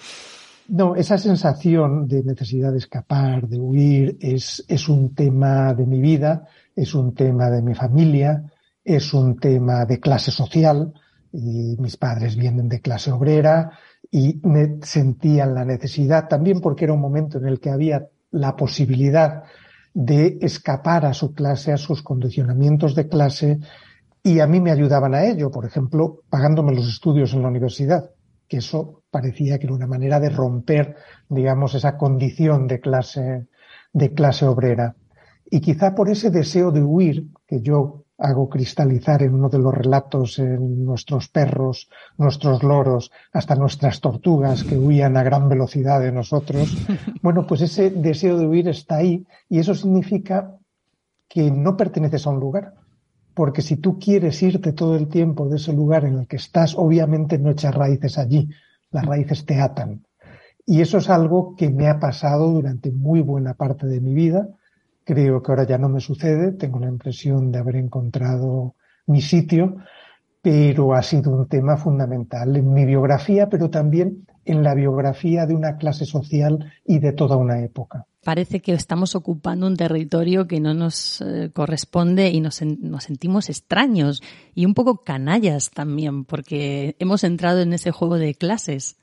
No, 0.68 0.94
esa 0.94 1.18
sensación 1.18 2.06
de 2.06 2.22
necesidad 2.22 2.72
de 2.72 2.78
escapar, 2.78 3.48
de 3.48 3.58
huir, 3.58 4.16
es, 4.20 4.64
es 4.68 4.88
un 4.88 5.14
tema 5.14 5.74
de 5.74 5.84
mi 5.84 6.00
vida, 6.00 6.46
es 6.74 6.94
un 6.94 7.14
tema 7.14 7.50
de 7.50 7.60
mi 7.60 7.74
familia, 7.74 8.50
es 8.82 9.12
un 9.12 9.38
tema 9.38 9.84
de 9.84 10.00
clase 10.00 10.30
social, 10.30 10.92
y 11.32 11.76
mis 11.78 11.96
padres 11.96 12.36
vienen 12.36 12.68
de 12.68 12.80
clase 12.80 13.10
obrera, 13.10 13.72
y 14.14 14.40
me 14.44 14.78
sentía 14.82 15.44
la 15.44 15.64
necesidad 15.64 16.28
también 16.28 16.60
porque 16.60 16.84
era 16.84 16.92
un 16.92 17.00
momento 17.00 17.38
en 17.38 17.48
el 17.48 17.58
que 17.58 17.70
había 17.70 18.06
la 18.30 18.54
posibilidad 18.54 19.42
de 19.92 20.38
escapar 20.40 21.04
a 21.04 21.12
su 21.12 21.34
clase, 21.34 21.72
a 21.72 21.76
sus 21.76 22.00
condicionamientos 22.00 22.94
de 22.94 23.08
clase 23.08 23.58
y 24.22 24.38
a 24.38 24.46
mí 24.46 24.60
me 24.60 24.70
ayudaban 24.70 25.16
a 25.16 25.24
ello, 25.24 25.50
por 25.50 25.66
ejemplo, 25.66 26.20
pagándome 26.30 26.76
los 26.76 26.88
estudios 26.88 27.34
en 27.34 27.42
la 27.42 27.48
universidad, 27.48 28.12
que 28.46 28.58
eso 28.58 29.02
parecía 29.10 29.58
que 29.58 29.66
era 29.66 29.74
una 29.74 29.88
manera 29.88 30.20
de 30.20 30.30
romper, 30.30 30.94
digamos, 31.28 31.74
esa 31.74 31.96
condición 31.96 32.68
de 32.68 32.78
clase, 32.78 33.48
de 33.92 34.14
clase 34.14 34.46
obrera. 34.46 34.94
Y 35.50 35.60
quizá 35.60 35.92
por 35.92 36.08
ese 36.08 36.30
deseo 36.30 36.70
de 36.70 36.84
huir 36.84 37.30
que 37.48 37.62
yo 37.62 38.03
hago 38.18 38.48
cristalizar 38.48 39.22
en 39.22 39.34
uno 39.34 39.48
de 39.48 39.58
los 39.58 39.74
relatos 39.74 40.38
en 40.38 40.84
nuestros 40.84 41.28
perros, 41.28 41.88
nuestros 42.16 42.62
loros, 42.62 43.10
hasta 43.32 43.56
nuestras 43.56 44.00
tortugas 44.00 44.62
que 44.62 44.78
huían 44.78 45.16
a 45.16 45.22
gran 45.22 45.48
velocidad 45.48 46.00
de 46.00 46.12
nosotros. 46.12 46.76
Bueno, 47.22 47.46
pues 47.46 47.62
ese 47.62 47.88
deseo 47.88 48.36
de 48.36 48.46
huir 48.46 48.68
está 48.68 48.96
ahí 48.96 49.26
y 49.48 49.58
eso 49.58 49.74
significa 49.74 50.58
que 51.26 51.50
no 51.50 51.74
perteneces 51.74 52.26
a 52.26 52.30
un 52.30 52.38
lugar. 52.38 52.74
Porque 53.32 53.62
si 53.62 53.76
tú 53.76 53.98
quieres 53.98 54.42
irte 54.42 54.72
todo 54.72 54.94
el 54.94 55.08
tiempo 55.08 55.48
de 55.48 55.56
ese 55.56 55.72
lugar 55.72 56.04
en 56.04 56.18
el 56.18 56.26
que 56.28 56.36
estás, 56.36 56.74
obviamente 56.76 57.38
no 57.38 57.50
echas 57.50 57.74
raíces 57.74 58.18
allí. 58.18 58.50
Las 58.90 59.06
raíces 59.06 59.46
te 59.46 59.58
atan. 59.58 60.04
Y 60.66 60.82
eso 60.82 60.98
es 60.98 61.08
algo 61.08 61.56
que 61.56 61.70
me 61.70 61.88
ha 61.88 61.98
pasado 61.98 62.50
durante 62.50 62.92
muy 62.92 63.20
buena 63.22 63.54
parte 63.54 63.86
de 63.86 64.00
mi 64.00 64.14
vida 64.14 64.48
Creo 65.04 65.42
que 65.42 65.52
ahora 65.52 65.66
ya 65.66 65.78
no 65.78 65.88
me 65.88 66.00
sucede, 66.00 66.52
tengo 66.52 66.80
la 66.80 66.88
impresión 66.88 67.52
de 67.52 67.58
haber 67.58 67.76
encontrado 67.76 68.74
mi 69.06 69.20
sitio, 69.20 69.76
pero 70.40 70.94
ha 70.94 71.02
sido 71.02 71.30
un 71.30 71.46
tema 71.48 71.76
fundamental 71.76 72.56
en 72.56 72.72
mi 72.72 72.84
biografía, 72.84 73.48
pero 73.48 73.70
también 73.70 74.26
en 74.44 74.62
la 74.62 74.74
biografía 74.74 75.46
de 75.46 75.54
una 75.54 75.76
clase 75.76 76.04
social 76.04 76.72
y 76.84 76.98
de 76.98 77.12
toda 77.12 77.36
una 77.36 77.62
época. 77.62 78.06
Parece 78.22 78.60
que 78.60 78.72
estamos 78.72 79.14
ocupando 79.14 79.66
un 79.66 79.76
territorio 79.76 80.46
que 80.46 80.60
no 80.60 80.72
nos 80.72 81.20
eh, 81.20 81.50
corresponde 81.52 82.30
y 82.30 82.40
nos, 82.40 82.62
nos 82.62 83.04
sentimos 83.04 83.50
extraños 83.50 84.22
y 84.54 84.64
un 84.64 84.74
poco 84.74 85.04
canallas 85.04 85.70
también, 85.70 86.24
porque 86.24 86.96
hemos 86.98 87.24
entrado 87.24 87.60
en 87.60 87.74
ese 87.74 87.90
juego 87.90 88.16
de 88.16 88.34
clases. 88.34 88.96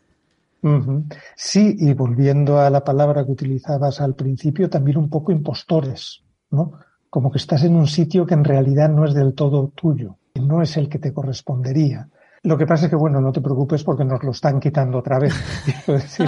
Sí, 1.35 1.75
y 1.79 1.93
volviendo 1.93 2.59
a 2.59 2.69
la 2.69 2.83
palabra 2.83 3.25
que 3.25 3.31
utilizabas 3.31 3.99
al 3.99 4.15
principio, 4.15 4.69
también 4.69 4.97
un 4.97 5.09
poco 5.09 5.31
impostores, 5.31 6.23
¿no? 6.51 6.73
Como 7.09 7.31
que 7.31 7.39
estás 7.39 7.63
en 7.63 7.75
un 7.75 7.87
sitio 7.87 8.25
que 8.25 8.35
en 8.35 8.43
realidad 8.43 8.89
no 8.89 9.05
es 9.05 9.13
del 9.13 9.33
todo 9.33 9.69
tuyo, 9.69 10.17
que 10.33 10.41
no 10.41 10.61
es 10.61 10.77
el 10.77 10.87
que 10.87 10.99
te 10.99 11.13
correspondería. 11.13 12.07
Lo 12.43 12.57
que 12.57 12.65
pasa 12.65 12.85
es 12.85 12.89
que, 12.89 12.95
bueno, 12.95 13.21
no 13.21 13.31
te 13.31 13.41
preocupes 13.41 13.83
porque 13.83 14.03
nos 14.03 14.23
lo 14.23 14.31
están 14.31 14.59
quitando 14.59 14.99
otra 14.99 15.19
vez. 15.19 15.33
Quiero 15.65 15.99
decir, 15.99 16.27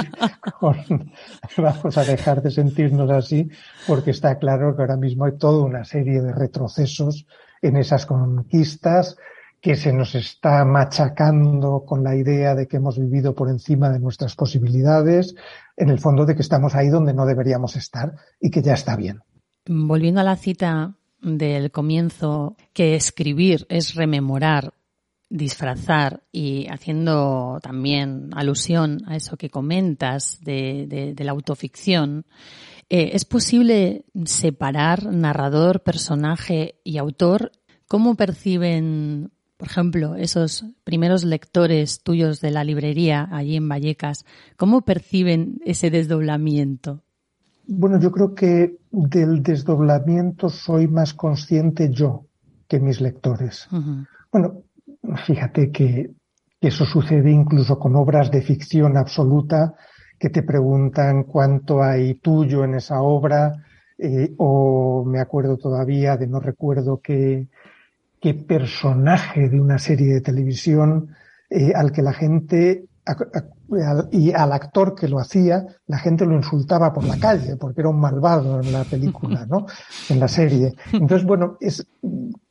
vamos 1.58 1.98
a 1.98 2.04
dejar 2.04 2.42
de 2.42 2.52
sentirnos 2.52 3.10
así 3.10 3.50
porque 3.88 4.12
está 4.12 4.38
claro 4.38 4.76
que 4.76 4.82
ahora 4.82 4.98
mismo 4.98 5.26
hay 5.26 5.38
toda 5.38 5.64
una 5.64 5.84
serie 5.86 6.22
de 6.22 6.34
retrocesos 6.34 7.26
en 7.62 7.78
esas 7.78 8.06
conquistas 8.06 9.18
que 9.64 9.78
se 9.78 9.94
nos 9.94 10.14
está 10.14 10.66
machacando 10.66 11.86
con 11.86 12.04
la 12.04 12.18
idea 12.18 12.54
de 12.54 12.68
que 12.68 12.76
hemos 12.76 13.00
vivido 13.00 13.34
por 13.34 13.50
encima 13.50 13.90
de 13.90 13.98
nuestras 13.98 14.36
posibilidades, 14.36 15.36
en 15.78 15.88
el 15.88 16.00
fondo 16.00 16.26
de 16.26 16.36
que 16.36 16.42
estamos 16.42 16.76
ahí 16.76 16.90
donde 16.90 17.14
no 17.14 17.26
deberíamos 17.26 17.78
estar 17.78 18.14
y 18.42 18.52
que 18.52 18.62
ya 18.62 18.74
está 18.74 18.98
bien. 18.98 19.22
Volviendo 19.66 20.20
a 20.20 20.26
la 20.26 20.36
cita 20.36 20.96
del 21.22 21.72
comienzo, 21.72 22.58
que 22.74 22.96
escribir 22.96 23.66
es 23.70 23.96
rememorar, 23.96 24.74
disfrazar 25.30 26.24
y 26.30 26.68
haciendo 26.68 27.60
también 27.64 28.32
alusión 28.36 29.04
a 29.08 29.16
eso 29.16 29.38
que 29.38 29.50
comentas 29.50 30.40
de, 30.42 31.16
la 31.18 31.32
autoficción, 31.32 32.26
eh, 32.90 33.12
¿es 33.14 33.24
posible 33.24 34.04
separar 34.26 35.06
narrador, 35.06 35.84
personaje 35.84 36.82
y 36.84 36.98
autor? 36.98 37.54
¿Cómo 37.88 38.16
perciben, 38.16 39.32
por 39.64 39.70
ejemplo, 39.70 40.16
esos 40.16 40.66
primeros 40.84 41.24
lectores 41.24 42.04
tuyos 42.04 42.42
de 42.42 42.52
la 42.52 42.66
librería 42.66 43.30
allí 43.32 43.56
en 43.56 43.70
Vallecas? 43.70 44.26
¿Cómo 44.58 44.82
perciben 44.82 45.62
ese 45.64 45.90
desdoblamiento? 45.90 47.02
Bueno, 47.66 47.98
yo 47.98 48.12
creo 48.12 48.36
que 48.36 48.76
del 48.92 49.42
desdoblamiento 49.42 50.50
soy 50.50 50.90
más 50.90 51.14
consciente 51.14 51.90
yo 51.90 52.26
que 52.68 52.82
mis 52.82 53.00
lectores. 53.00 53.70
Bueno, 54.34 54.64
fíjate 55.26 55.72
que, 55.72 56.12
eso 56.60 56.84
sucede 56.84 57.32
incluso 57.32 57.80
con 57.80 57.96
obras 57.96 58.32
de 58.32 58.42
ficción 58.42 58.98
absoluta 58.98 59.76
que 60.20 60.30
te 60.30 60.44
preguntan 60.44 61.24
cuánto 61.24 61.82
hay 61.82 62.16
tuyo 62.16 62.66
en 62.66 62.74
esa 62.74 63.02
obra, 63.02 63.54
eh, 63.98 64.34
o 64.38 65.06
me 65.06 65.22
acuerdo 65.22 65.56
todavía 65.56 66.18
de 66.18 66.28
no 66.28 66.42
recuerdo 66.42 67.00
qué, 67.02 67.48
qué 68.24 68.34
personaje 68.34 69.50
de 69.50 69.60
una 69.60 69.78
serie 69.78 70.14
de 70.14 70.22
televisión 70.22 71.10
eh, 71.50 71.74
al 71.76 71.92
que 71.92 72.02
la 72.02 72.14
gente 72.14 72.86
y 74.12 74.32
al 74.32 74.54
actor 74.54 74.96
que 74.96 75.10
lo 75.10 75.20
hacía, 75.20 75.66
la 75.88 75.98
gente 75.98 76.26
lo 76.26 76.34
insultaba 76.34 76.94
por 76.94 77.04
la 77.04 77.20
calle 77.20 77.58
porque 77.58 77.82
era 77.82 77.90
un 77.90 78.00
malvado 78.00 78.62
en 78.62 78.72
la 78.72 78.86
película, 78.86 79.46
¿no? 79.46 79.66
En 80.10 80.22
la 80.22 80.30
serie. 80.30 80.74
Entonces, 80.94 81.28
bueno, 81.28 81.58
es 81.60 81.86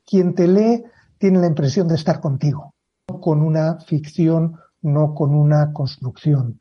quien 0.05 0.35
te 0.35 0.47
lee 0.47 0.85
tiene 1.17 1.39
la 1.39 1.47
impresión 1.47 1.89
de 1.89 1.95
estar 1.95 2.21
contigo, 2.21 2.75
no 3.09 3.19
con 3.19 3.41
una 3.41 3.81
ficción, 3.81 4.59
no 4.83 5.15
con 5.15 5.35
una 5.35 5.73
construcción. 5.73 6.59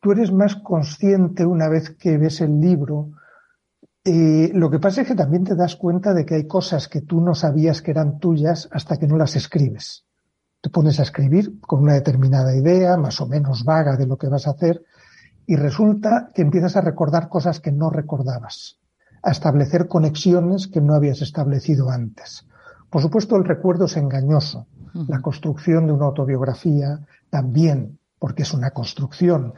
Tú 0.00 0.12
eres 0.12 0.30
más 0.30 0.54
consciente 0.54 1.44
una 1.44 1.68
vez 1.68 1.90
que 1.90 2.18
ves 2.18 2.40
el 2.40 2.60
libro. 2.60 3.10
Eh, 4.10 4.50
lo 4.54 4.70
que 4.70 4.78
pasa 4.78 5.02
es 5.02 5.08
que 5.08 5.14
también 5.14 5.44
te 5.44 5.54
das 5.54 5.76
cuenta 5.76 6.14
de 6.14 6.24
que 6.24 6.36
hay 6.36 6.46
cosas 6.46 6.88
que 6.88 7.02
tú 7.02 7.20
no 7.20 7.34
sabías 7.34 7.82
que 7.82 7.90
eran 7.90 8.18
tuyas 8.18 8.68
hasta 8.72 8.96
que 8.96 9.06
no 9.06 9.16
las 9.16 9.36
escribes 9.36 10.08
te 10.60 10.70
pones 10.70 10.98
a 10.98 11.02
escribir 11.02 11.60
con 11.60 11.82
una 11.82 11.94
determinada 11.94 12.54
idea, 12.54 12.96
más 12.96 13.20
o 13.20 13.26
menos 13.26 13.64
vaga 13.64 13.96
de 13.96 14.06
lo 14.06 14.16
que 14.16 14.28
vas 14.28 14.46
a 14.46 14.50
hacer, 14.50 14.82
y 15.46 15.56
resulta 15.56 16.30
que 16.34 16.42
empiezas 16.42 16.76
a 16.76 16.80
recordar 16.80 17.28
cosas 17.28 17.60
que 17.60 17.72
no 17.72 17.90
recordabas, 17.90 18.78
a 19.22 19.30
establecer 19.30 19.88
conexiones 19.88 20.68
que 20.68 20.80
no 20.80 20.94
habías 20.94 21.22
establecido 21.22 21.90
antes. 21.90 22.44
Por 22.90 23.02
supuesto, 23.02 23.36
el 23.36 23.44
recuerdo 23.44 23.84
es 23.84 23.96
engañoso. 23.96 24.66
La 25.06 25.20
construcción 25.20 25.86
de 25.86 25.92
una 25.92 26.06
autobiografía 26.06 26.98
también, 27.30 27.98
porque 28.18 28.42
es 28.42 28.52
una 28.52 28.70
construcción. 28.70 29.54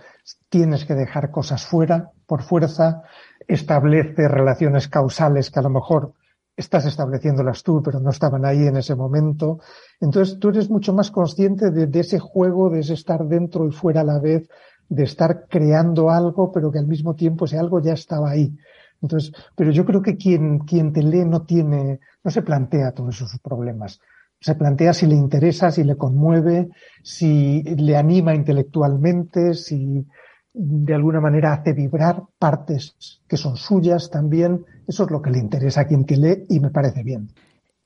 Tienes 0.49 0.85
que 0.85 0.94
dejar 0.94 1.31
cosas 1.31 1.66
fuera, 1.66 2.11
por 2.27 2.42
fuerza, 2.42 3.03
establece 3.46 4.29
relaciones 4.29 4.88
causales 4.88 5.51
que 5.51 5.59
a 5.59 5.62
lo 5.62 5.70
mejor 5.70 6.12
estás 6.57 6.85
estableciéndolas 6.85 7.62
tú, 7.62 7.83
pero 7.83 8.01
no 8.01 8.11
estaban 8.11 8.44
ahí 8.44 8.66
en 8.66 8.77
ese 8.77 8.94
momento. 8.94 9.61
Entonces 10.01 10.38
tú 10.38 10.51
eres 10.51 10.70
mucho 10.70 10.92
más 10.92 11.11
consciente 11.11 11.70
de, 11.70 12.01
ese 12.01 12.18
juego, 12.18 12.70
de 12.70 12.81
ese 12.81 12.94
estar 12.94 13.27
dentro 13.27 13.66
y 13.66 13.73
fuera 13.73 14.03
a 14.03 14.05
la 14.05 14.18
vez, 14.18 14.49
de 14.88 15.05
estar 15.05 15.46
creando 15.49 16.11
algo, 16.11 16.53
pero 16.53 16.70
que 16.70 16.79
al 16.79 16.87
mismo 16.87 17.14
tiempo 17.14 17.46
ese 17.46 17.59
algo 17.59 17.81
ya 17.81 17.94
estaba 17.94 18.31
ahí. 18.31 18.55
Entonces, 19.01 19.33
pero 19.57 19.70
yo 19.70 19.85
creo 19.87 20.03
que 20.03 20.16
quien, 20.16 20.59
quien 20.61 20.92
te 20.92 21.03
lee 21.03 21.25
no 21.25 21.42
tiene, 21.42 22.01
no 22.23 22.31
se 22.31 22.42
plantea 22.42 22.92
todos 22.92 23.16
esos 23.16 23.38
problemas. 23.40 24.01
Se 24.40 24.55
plantea 24.55 24.94
si 24.94 25.07
le 25.07 25.14
interesa, 25.14 25.70
si 25.70 25.85
le 25.85 25.96
conmueve, 25.96 26.70
si 27.03 27.62
le 27.62 27.96
anima 27.96 28.35
intelectualmente, 28.35 29.55
si 29.55 30.07
de 30.53 30.94
alguna 30.94 31.20
manera 31.20 31.53
hace 31.53 31.72
vibrar 31.72 32.22
partes 32.38 33.20
que 33.29 33.37
son 33.37 33.57
suyas 33.57 34.11
también. 34.11 34.64
Eso 34.88 35.05
es 35.05 35.11
lo 35.11 35.20
que 35.20 35.31
le 35.31 35.38
interesa 35.38 35.83
a 35.83 35.87
quien 35.87 36.07
te 36.07 36.16
lee 36.16 36.46
y 36.48 36.61
me 36.61 36.70
parece 36.70 37.03
bien. 37.03 37.29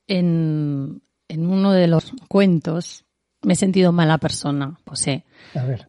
En, 0.07 1.01
en 1.27 1.47
uno 1.47 1.73
de 1.73 1.87
los 1.87 2.13
cuentos 2.27 3.05
me 3.45 3.53
he 3.53 3.55
sentido 3.55 3.91
mala 3.91 4.17
persona, 4.17 4.79
José. 4.85 5.23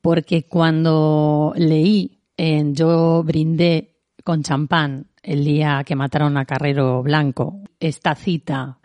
Porque 0.02 0.46
cuando 0.46 1.52
leí 1.57 2.20
en 2.37 2.74
Yo 2.74 3.22
brindé 3.24 3.96
con 4.22 4.42
champán 4.42 5.07
el 5.22 5.44
día 5.44 5.83
que 5.85 5.96
mataron 5.96 6.37
a 6.37 6.44
Carrero 6.44 7.02
Blanco, 7.02 7.61
esta 7.81 8.14
cita 8.14 8.79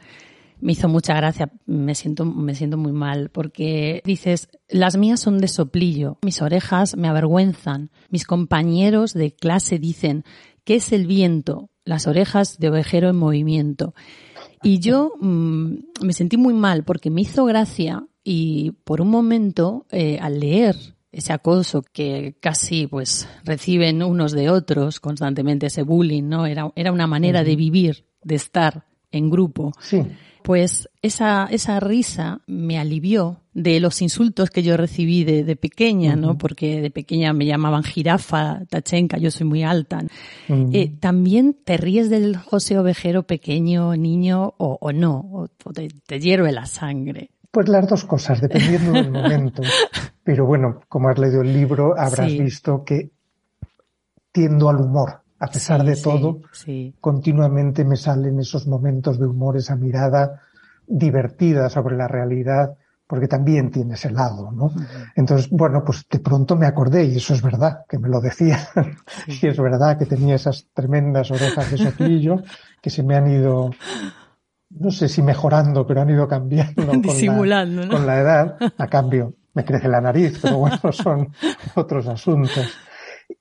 me 0.62 0.74
hizo 0.74 0.88
mucha 0.88 1.16
gracia, 1.16 1.52
me 1.66 1.96
siento, 1.96 2.24
me 2.24 2.56
siento 2.56 2.78
muy 2.78 2.92
mal, 2.92 3.30
porque 3.30 4.02
dices, 4.06 4.48
las 4.70 4.96
mías 4.96 5.20
son 5.20 5.40
de 5.40 5.48
soplillo, 5.48 6.20
mis 6.24 6.42
orejas 6.42 6.96
me 6.96 7.08
avergüenzan, 7.08 7.90
mis 8.10 8.26
compañeros 8.26 9.14
de 9.14 9.34
clase 9.34 9.80
dicen, 9.80 10.24
¿qué 10.64 10.76
es 10.76 10.92
el 10.94 11.08
viento? 11.08 11.70
Las 11.84 12.08
orejas 12.08 12.60
de 12.60 12.70
ovejero 12.70 13.10
en 13.10 13.18
movimiento. 13.18 13.96
Y 14.62 14.80
yo 14.80 15.14
mm, 15.20 15.74
me 16.02 16.14
sentí 16.14 16.38
muy 16.38 16.54
mal 16.54 16.84
porque 16.84 17.10
me 17.10 17.22
hizo 17.22 17.46
gracia 17.46 18.06
y 18.24 18.72
por 18.84 19.02
un 19.02 19.10
momento, 19.10 19.88
eh, 19.90 20.20
al 20.22 20.40
leer 20.40 20.76
ese 21.12 21.34
acoso 21.34 21.82
que 21.82 22.38
casi 22.40 22.88
pues 22.88 23.28
reciben 23.44 24.04
unos 24.04 24.32
de 24.32 24.50
otros 24.50 25.00
constantemente, 25.00 25.66
ese 25.66 25.82
bullying, 25.82 26.24
¿no? 26.24 26.46
Era, 26.46 26.72
era 26.76 26.92
una 26.92 27.08
manera 27.08 27.44
de 27.44 27.56
vivir, 27.56 28.06
de 28.24 28.36
estar 28.36 28.86
en 29.12 29.30
grupo. 29.30 29.74
Sí 29.82 30.04
pues 30.44 30.90
esa, 31.02 31.46
esa 31.46 31.80
risa 31.80 32.42
me 32.48 32.78
alivió 32.80 33.42
de 33.54 33.80
los 33.80 34.02
insultos 34.02 34.50
que 34.50 34.64
yo 34.64 34.78
recibí 34.78 35.24
de, 35.24 35.56
pequeña, 35.56 36.16
¿no? 36.16 36.38
Porque 36.38 36.82
de 36.82 36.92
pequeña 36.92 37.34
me 37.34 37.46
llamaban 37.46 37.84
jirafa, 37.84 38.62
tachenca, 38.70 39.18
yo 39.18 39.30
soy 39.32 39.46
muy 39.46 39.64
alta. 39.64 40.04
Eh, 40.48 40.94
¿También 41.00 41.56
te 41.64 41.78
ríes 41.78 42.10
del 42.10 42.38
José 42.38 42.78
Ovejero 42.78 43.24
pequeño, 43.24 43.96
niño, 43.96 44.54
o, 44.58 44.92
no? 44.94 45.48
¿O 45.64 45.74
te, 45.74 45.90
te, 46.06 46.20
hierve 46.20 46.52
la 46.52 46.66
sangre? 46.66 47.32
Pues 47.52 47.68
las 47.68 47.88
dos 47.88 48.06
cosas, 48.06 48.40
dependiendo 48.40 48.94
del 48.94 49.12
momento. 49.12 49.62
Pero 50.24 50.46
bueno, 50.46 50.82
como 50.88 51.10
has 51.10 51.20
leído 51.20 51.42
el 51.42 51.54
libro, 51.54 51.96
habrás 51.98 52.32
visto 52.32 52.84
que 52.86 53.12
tiendo 54.32 54.70
al 54.70 54.78
humor 54.78 55.21
a 55.42 55.48
pesar 55.48 55.84
de 55.84 55.96
todo, 55.96 56.40
continuamente 57.00 57.84
me 57.84 57.96
salen 57.98 58.40
esos 58.40 58.68
momentos 58.68 59.20
de 59.20 59.26
humor, 59.26 59.58
esa 59.58 59.76
mirada 59.76 60.44
divertida 60.86 61.68
sobre 61.68 61.98
la 61.98 62.08
realidad, 62.08 62.78
porque 63.08 63.28
también 63.28 63.72
tiene 63.72 63.96
ese 63.96 64.12
lado, 64.12 64.52
¿no? 64.52 64.72
Entonces, 65.16 65.50
bueno, 65.50 65.84
pues 65.84 66.06
de 66.08 66.20
pronto 66.20 66.56
me 66.56 66.68
acordé, 66.68 67.06
y 67.06 67.16
eso 67.18 67.34
es 67.34 67.42
verdad, 67.42 67.86
que 67.90 67.98
me 67.98 68.08
lo 68.08 68.22
decía, 68.22 68.60
y 69.28 69.48
es 69.48 69.60
verdad 69.60 69.98
que 69.98 70.06
tenía 70.06 70.36
esas 70.36 70.68
tremendas 70.76 71.32
orejas 71.32 71.72
de 71.72 71.78
soplillo 71.80 72.44
que 72.80 72.92
se 72.92 73.02
me 73.02 73.16
han 73.16 73.32
ido, 73.32 73.72
no 74.70 74.92
sé 74.92 75.10
si 75.10 75.24
mejorando, 75.24 75.88
pero 75.88 76.02
han 76.02 76.12
ido 76.12 76.28
cambiando 76.28 76.86
con, 76.86 77.50
la, 77.50 77.66
con 77.90 78.06
la 78.06 78.20
edad. 78.20 78.58
A 78.78 78.88
cambio, 78.88 79.34
me 79.56 79.66
crece 79.66 79.88
la 79.88 80.02
nariz, 80.02 80.38
pero 80.40 80.60
bueno, 80.60 80.80
son 80.92 81.34
otros 81.74 82.08
asuntos. 82.08 82.72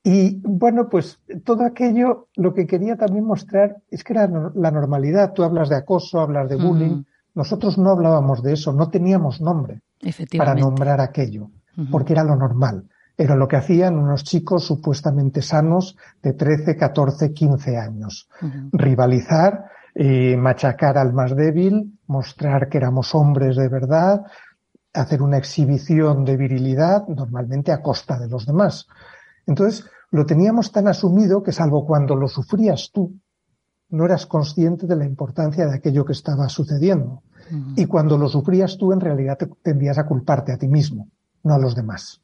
Y 0.02 0.40
bueno, 0.42 0.88
pues 0.88 1.20
todo 1.44 1.64
aquello, 1.64 2.28
lo 2.36 2.54
que 2.54 2.66
quería 2.66 2.96
también 2.96 3.24
mostrar 3.24 3.76
es 3.90 4.02
que 4.02 4.14
era 4.14 4.28
la 4.54 4.70
normalidad. 4.70 5.32
Tú 5.32 5.42
hablas 5.42 5.68
de 5.68 5.76
acoso, 5.76 6.20
hablas 6.20 6.48
de 6.48 6.56
bullying. 6.56 7.02
Nosotros 7.34 7.76
no 7.76 7.90
hablábamos 7.90 8.42
de 8.42 8.54
eso, 8.54 8.72
no 8.72 8.88
teníamos 8.88 9.40
nombre 9.40 9.82
para 10.36 10.54
nombrar 10.54 11.00
aquello, 11.00 11.50
porque 11.90 12.14
era 12.14 12.24
lo 12.24 12.34
normal. 12.34 12.88
Era 13.16 13.36
lo 13.36 13.46
que 13.46 13.56
hacían 13.56 13.98
unos 13.98 14.24
chicos 14.24 14.64
supuestamente 14.64 15.42
sanos 15.42 15.96
de 16.22 16.32
13, 16.32 16.76
14, 16.76 17.34
15 17.34 17.76
años. 17.76 18.28
Rivalizar, 18.72 19.66
eh, 19.94 20.36
machacar 20.38 20.96
al 20.96 21.12
más 21.12 21.36
débil, 21.36 21.98
mostrar 22.06 22.70
que 22.70 22.78
éramos 22.78 23.14
hombres 23.14 23.56
de 23.56 23.68
verdad, 23.68 24.22
hacer 24.94 25.20
una 25.20 25.36
exhibición 25.36 26.24
de 26.24 26.36
virilidad, 26.36 27.06
normalmente 27.08 27.72
a 27.72 27.82
costa 27.82 28.18
de 28.18 28.28
los 28.28 28.46
demás. 28.46 28.88
Entonces, 29.46 29.84
lo 30.10 30.26
teníamos 30.26 30.72
tan 30.72 30.88
asumido 30.88 31.42
que 31.42 31.52
salvo 31.52 31.86
cuando 31.86 32.16
lo 32.16 32.28
sufrías 32.28 32.90
tú, 32.92 33.20
no 33.90 34.04
eras 34.04 34.26
consciente 34.26 34.86
de 34.86 34.96
la 34.96 35.04
importancia 35.04 35.66
de 35.66 35.76
aquello 35.76 36.04
que 36.04 36.12
estaba 36.12 36.48
sucediendo. 36.48 37.22
Y 37.76 37.86
cuando 37.86 38.16
lo 38.16 38.28
sufrías 38.28 38.76
tú, 38.78 38.92
en 38.92 39.00
realidad 39.00 39.36
te 39.36 39.46
tendías 39.62 39.98
a 39.98 40.06
culparte 40.06 40.52
a 40.52 40.58
ti 40.58 40.68
mismo, 40.68 41.08
no 41.42 41.54
a 41.54 41.58
los 41.58 41.74
demás. 41.74 42.20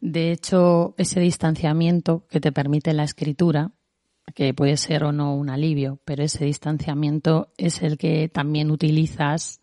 De 0.00 0.30
hecho, 0.30 0.94
ese 0.98 1.20
distanciamiento 1.20 2.26
que 2.28 2.40
te 2.40 2.52
permite 2.52 2.92
la 2.92 3.04
escritura, 3.04 3.72
que 4.34 4.54
puede 4.54 4.76
ser 4.76 5.04
o 5.04 5.12
no 5.12 5.34
un 5.36 5.50
alivio, 5.50 6.00
pero 6.04 6.22
ese 6.22 6.44
distanciamiento 6.44 7.52
es 7.56 7.82
el 7.82 7.98
que 7.98 8.28
también 8.28 8.70
utilizas 8.70 9.60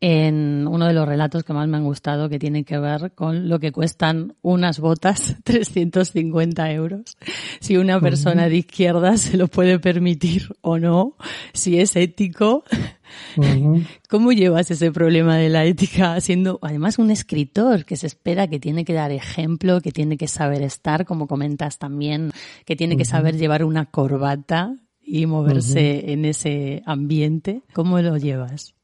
en 0.00 0.66
uno 0.66 0.86
de 0.86 0.94
los 0.94 1.06
relatos 1.06 1.44
que 1.44 1.52
más 1.52 1.68
me 1.68 1.76
han 1.76 1.84
gustado, 1.84 2.30
que 2.30 2.38
tiene 2.38 2.64
que 2.64 2.78
ver 2.78 3.12
con 3.14 3.50
lo 3.50 3.60
que 3.60 3.70
cuestan 3.70 4.34
unas 4.40 4.80
botas 4.80 5.36
350 5.44 6.72
euros. 6.72 7.18
Si 7.60 7.76
una 7.76 8.00
persona 8.00 8.48
de 8.48 8.56
izquierda 8.56 9.16
se 9.18 9.36
lo 9.36 9.48
puede 9.48 9.78
permitir 9.78 10.48
o 10.62 10.78
no, 10.78 11.16
si 11.52 11.78
es 11.78 11.96
ético. 11.96 12.64
¿Cómo 14.08 14.32
llevas 14.32 14.70
ese 14.70 14.92
problema 14.92 15.36
de 15.36 15.48
la 15.48 15.64
ética 15.64 16.20
siendo 16.20 16.60
además 16.62 16.98
un 16.98 17.10
escritor 17.10 17.84
que 17.84 17.96
se 17.96 18.06
espera 18.06 18.46
que 18.46 18.60
tiene 18.60 18.84
que 18.84 18.92
dar 18.92 19.10
ejemplo, 19.10 19.80
que 19.80 19.90
tiene 19.90 20.16
que 20.16 20.28
saber 20.28 20.62
estar, 20.62 21.04
como 21.04 21.26
comentas 21.26 21.78
también, 21.78 22.30
que 22.64 22.76
tiene 22.76 22.96
que 22.96 23.04
saber 23.04 23.36
llevar 23.36 23.64
una 23.64 23.86
corbata 23.86 24.76
y 25.02 25.26
moverse 25.26 26.12
en 26.12 26.24
ese 26.24 26.82
ambiente? 26.86 27.62
¿Cómo 27.72 28.00
lo 28.00 28.16
llevas? 28.16 28.74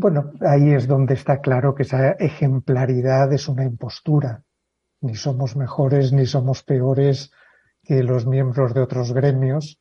Bueno, 0.00 0.32
ahí 0.40 0.72
es 0.72 0.86
donde 0.86 1.12
está 1.12 1.42
claro 1.42 1.74
que 1.74 1.82
esa 1.82 2.12
ejemplaridad 2.12 3.30
es 3.34 3.48
una 3.48 3.64
impostura. 3.64 4.42
Ni 5.02 5.14
somos 5.14 5.56
mejores 5.56 6.10
ni 6.14 6.24
somos 6.24 6.62
peores 6.62 7.32
que 7.82 8.02
los 8.02 8.26
miembros 8.26 8.72
de 8.72 8.80
otros 8.80 9.12
gremios. 9.12 9.78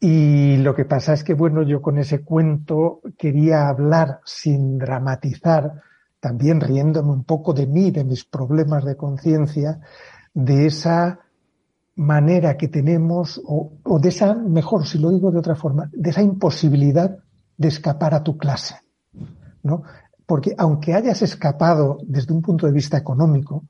Y 0.00 0.56
lo 0.56 0.74
que 0.74 0.84
pasa 0.84 1.12
es 1.12 1.22
que, 1.22 1.34
bueno, 1.34 1.62
yo 1.62 1.80
con 1.80 1.98
ese 1.98 2.24
cuento 2.24 3.02
quería 3.16 3.68
hablar 3.68 4.18
sin 4.24 4.78
dramatizar, 4.78 5.80
también 6.18 6.60
riéndome 6.60 7.12
un 7.12 7.22
poco 7.22 7.52
de 7.52 7.68
mí, 7.68 7.92
de 7.92 8.02
mis 8.02 8.24
problemas 8.24 8.84
de 8.84 8.96
conciencia, 8.96 9.78
de 10.34 10.66
esa 10.66 11.20
manera 11.94 12.56
que 12.56 12.66
tenemos, 12.66 13.40
o, 13.46 13.74
o, 13.84 14.00
de 14.00 14.08
esa, 14.08 14.34
mejor 14.34 14.88
si 14.88 14.98
lo 14.98 15.10
digo 15.10 15.30
de 15.30 15.38
otra 15.38 15.54
forma, 15.54 15.88
de 15.92 16.10
esa 16.10 16.22
imposibilidad 16.22 17.16
de 17.56 17.68
escapar 17.68 18.12
a 18.12 18.24
tu 18.24 18.36
clase. 18.36 18.81
¿No? 19.62 19.82
Porque 20.26 20.54
aunque 20.56 20.94
hayas 20.94 21.22
escapado 21.22 21.98
desde 22.06 22.32
un 22.32 22.42
punto 22.42 22.66
de 22.66 22.72
vista 22.72 22.96
económico, 22.96 23.64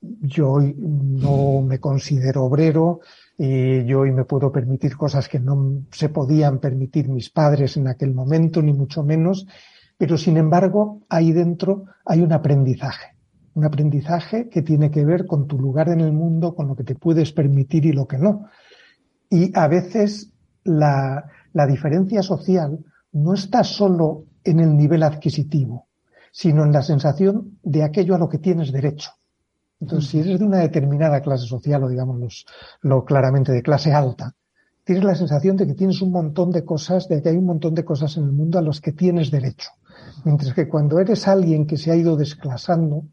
yo 0.00 0.52
hoy 0.52 0.74
no 0.78 1.60
me 1.62 1.78
considero 1.78 2.44
obrero 2.44 3.00
y 3.36 3.84
yo 3.84 4.00
hoy 4.00 4.12
me 4.12 4.24
puedo 4.24 4.50
permitir 4.50 4.96
cosas 4.96 5.28
que 5.28 5.38
no 5.38 5.82
se 5.90 6.08
podían 6.08 6.58
permitir 6.58 7.08
mis 7.08 7.30
padres 7.30 7.76
en 7.76 7.88
aquel 7.88 8.14
momento, 8.14 8.62
ni 8.62 8.72
mucho 8.72 9.02
menos, 9.02 9.46
pero 9.98 10.16
sin 10.16 10.36
embargo 10.36 11.02
ahí 11.08 11.32
dentro 11.32 11.84
hay 12.04 12.22
un 12.22 12.32
aprendizaje, 12.32 13.14
un 13.54 13.64
aprendizaje 13.64 14.48
que 14.48 14.62
tiene 14.62 14.90
que 14.90 15.04
ver 15.04 15.26
con 15.26 15.46
tu 15.46 15.58
lugar 15.58 15.90
en 15.90 16.00
el 16.00 16.12
mundo, 16.12 16.54
con 16.54 16.68
lo 16.68 16.76
que 16.76 16.84
te 16.84 16.94
puedes 16.94 17.32
permitir 17.32 17.84
y 17.84 17.92
lo 17.92 18.06
que 18.06 18.18
no. 18.18 18.46
Y 19.28 19.56
a 19.56 19.68
veces 19.68 20.32
la, 20.64 21.26
la 21.52 21.66
diferencia 21.66 22.22
social 22.22 22.78
no 23.12 23.34
está 23.34 23.64
solo 23.64 24.24
en 24.44 24.60
el 24.60 24.76
nivel 24.76 25.02
adquisitivo, 25.02 25.86
sino 26.32 26.64
en 26.64 26.72
la 26.72 26.82
sensación 26.82 27.58
de 27.62 27.82
aquello 27.82 28.14
a 28.14 28.18
lo 28.18 28.28
que 28.28 28.38
tienes 28.38 28.72
derecho. 28.72 29.10
Entonces, 29.80 30.10
si 30.10 30.20
eres 30.20 30.38
de 30.38 30.44
una 30.44 30.58
determinada 30.58 31.20
clase 31.22 31.46
social, 31.46 31.82
o 31.84 31.88
digamos 31.88 32.44
lo 32.82 33.04
claramente 33.04 33.52
de 33.52 33.62
clase 33.62 33.92
alta, 33.92 34.34
tienes 34.84 35.04
la 35.04 35.14
sensación 35.14 35.56
de 35.56 35.66
que 35.66 35.74
tienes 35.74 36.02
un 36.02 36.12
montón 36.12 36.50
de 36.50 36.64
cosas, 36.64 37.08
de 37.08 37.22
que 37.22 37.30
hay 37.30 37.36
un 37.36 37.46
montón 37.46 37.74
de 37.74 37.84
cosas 37.84 38.16
en 38.16 38.24
el 38.24 38.32
mundo 38.32 38.58
a 38.58 38.62
los 38.62 38.80
que 38.80 38.92
tienes 38.92 39.30
derecho. 39.30 39.70
Mientras 40.24 40.52
que 40.52 40.68
cuando 40.68 40.98
eres 40.98 41.26
alguien 41.28 41.66
que 41.66 41.78
se 41.78 41.90
ha 41.90 41.96
ido 41.96 42.16
desclasando, 42.16 43.04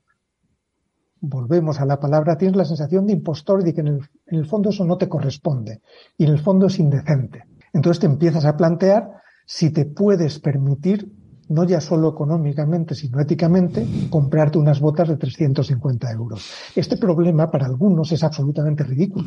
volvemos 1.22 1.80
a 1.80 1.86
la 1.86 2.00
palabra, 2.00 2.38
tienes 2.38 2.58
la 2.58 2.66
sensación 2.66 3.08
de 3.08 3.14
impostor 3.14 3.62
y 3.62 3.66
de 3.66 3.74
que 3.74 3.82
en 3.82 3.88
el, 3.88 4.10
en 4.28 4.40
el 4.40 4.46
fondo 4.46 4.70
eso 4.70 4.84
no 4.84 4.98
te 4.98 5.08
corresponde. 5.08 5.82
Y 6.18 6.26
en 6.26 6.32
el 6.32 6.40
fondo 6.40 6.68
es 6.68 6.80
indecente. 6.80 7.44
Entonces 7.74 8.02
te 8.02 8.08
empiezas 8.08 8.46
a 8.46 8.58
plantear 8.58 9.22
si 9.50 9.70
te 9.70 9.86
puedes 9.86 10.40
permitir, 10.40 11.10
no 11.48 11.64
ya 11.64 11.80
solo 11.80 12.10
económicamente, 12.10 12.94
sino 12.96 13.22
éticamente, 13.22 13.88
comprarte 14.10 14.58
unas 14.58 14.82
botas 14.82 15.08
de 15.08 15.16
350 15.16 16.12
euros. 16.12 16.52
Este 16.76 16.98
problema 16.98 17.50
para 17.50 17.66
algunos 17.66 18.12
es 18.12 18.26
absolutamente 18.26 18.84
ridículo. 18.84 19.26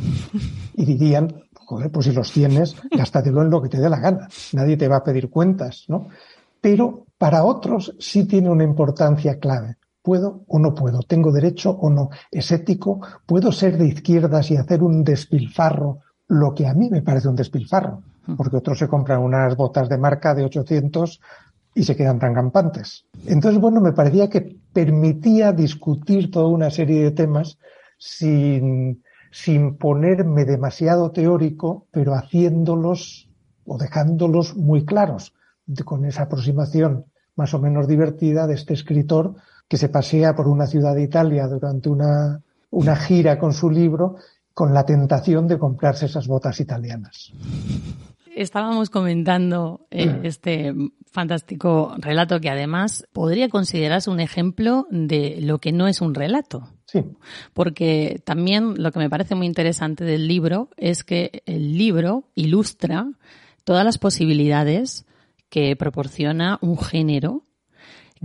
Y 0.75 0.85
dirían, 0.85 1.33
joder, 1.55 1.91
pues 1.91 2.05
si 2.05 2.13
los 2.13 2.31
tienes, 2.31 2.77
gástatelo 2.91 3.41
en 3.41 3.49
lo 3.49 3.63
que 3.63 3.71
te 3.71 3.81
dé 3.81 3.89
la 3.89 3.99
gana. 3.99 4.29
Nadie 4.53 4.77
te 4.77 4.89
va 4.89 4.97
a 4.97 5.05
pedir 5.05 5.31
cuentas, 5.31 5.87
¿no? 5.89 6.09
Pero 6.61 7.07
para 7.17 7.45
otros 7.45 7.97
sí 7.99 8.27
tiene 8.27 8.51
una 8.51 8.65
importancia 8.65 9.39
clave. 9.39 9.77
¿Puedo 10.03 10.45
o 10.49 10.59
no 10.59 10.75
puedo? 10.75 11.01
¿Tengo 11.03 11.33
derecho 11.33 11.71
o 11.71 11.89
no? 11.89 12.11
¿Es 12.31 12.53
ético? 12.53 13.01
¿Puedo 13.25 13.53
ser 13.53 13.79
de 13.79 13.87
izquierdas 13.87 14.51
y 14.51 14.57
hacer 14.59 14.83
un 14.83 15.03
despilfarro? 15.03 16.01
Lo 16.29 16.55
que 16.55 16.67
a 16.67 16.75
mí 16.75 16.91
me 16.91 17.01
parece 17.01 17.29
un 17.29 17.37
despilfarro 17.37 18.03
porque 18.37 18.57
otros 18.57 18.79
se 18.79 18.89
compran 18.89 19.21
unas 19.21 19.57
botas 19.57 19.89
de 19.89 19.99
marca 19.99 20.35
de 20.35 20.45
800 20.45 21.21
y 21.75 21.85
se 21.85 21.97
quedan 21.97 22.19
tan 22.19 22.35
campantes. 22.35 23.07
Entonces, 23.27 23.61
bueno, 23.61 23.81
me 23.81 23.93
parecía 23.93 24.29
que 24.29 24.57
permitía 24.73 25.53
discutir 25.53 26.31
toda 26.31 26.49
una 26.49 26.71
serie 26.71 27.05
de 27.05 27.11
temas 27.13 27.59
sin, 27.99 29.03
sin 29.31 29.77
ponerme 29.77 30.45
demasiado 30.45 31.11
teórico, 31.11 31.87
pero 31.91 32.15
haciéndolos 32.15 33.29
o 33.67 33.79
dejándolos 33.79 34.57
muy 34.57 34.85
claros, 34.85 35.35
con 35.85 36.05
esa 36.05 36.23
aproximación 36.23 37.05
más 37.37 37.55
o 37.55 37.61
menos 37.61 37.87
divertida 37.87 38.47
de 38.47 38.55
este 38.55 38.75
escritor 38.75 39.37
que 39.69 39.77
se 39.77 39.89
pasea 39.89 40.35
por 40.35 40.49
una 40.49 40.67
ciudad 40.67 40.95
de 40.95 41.05
Italia 41.05 41.47
durante 41.47 41.89
una, 41.89 42.43
una 42.71 42.97
gira 42.97 43.39
con 43.39 43.53
su 43.53 43.71
libro 43.71 44.17
con 44.53 44.75
la 44.75 44.85
tentación 44.85 45.47
de 45.47 45.59
comprarse 45.59 46.07
esas 46.07 46.27
botas 46.27 46.59
italianas 46.59 47.33
estábamos 48.35 48.91
comentando 48.91 49.87
eh, 49.91 50.21
este 50.23 50.75
fantástico 51.11 51.95
relato 51.99 52.41
que 52.41 52.51
además 52.51 53.07
podría 53.13 53.49
considerarse 53.49 54.11
un 54.11 54.21
ejemplo 54.21 54.87
de 54.91 55.39
lo 55.41 55.59
que 55.59 55.73
no 55.73 55.89
es 55.89 56.01
un 56.01 56.15
relato. 56.15 56.69
Sí. 56.87 57.05
Porque 57.53 58.21
también 58.25 58.83
lo 58.83 58.93
que 58.93 58.99
me 58.99 59.11
parece 59.11 59.35
muy 59.35 59.47
interesante 59.47 60.05
del 60.05 60.29
libro 60.29 60.69
es 60.77 61.05
que 61.05 61.43
el 61.47 61.77
libro 61.77 62.25
ilustra 62.35 63.09
todas 63.65 63.85
las 63.85 63.99
posibilidades 63.99 65.05
que 65.49 65.75
proporciona 65.77 66.59
un 66.63 66.79
género 66.79 67.45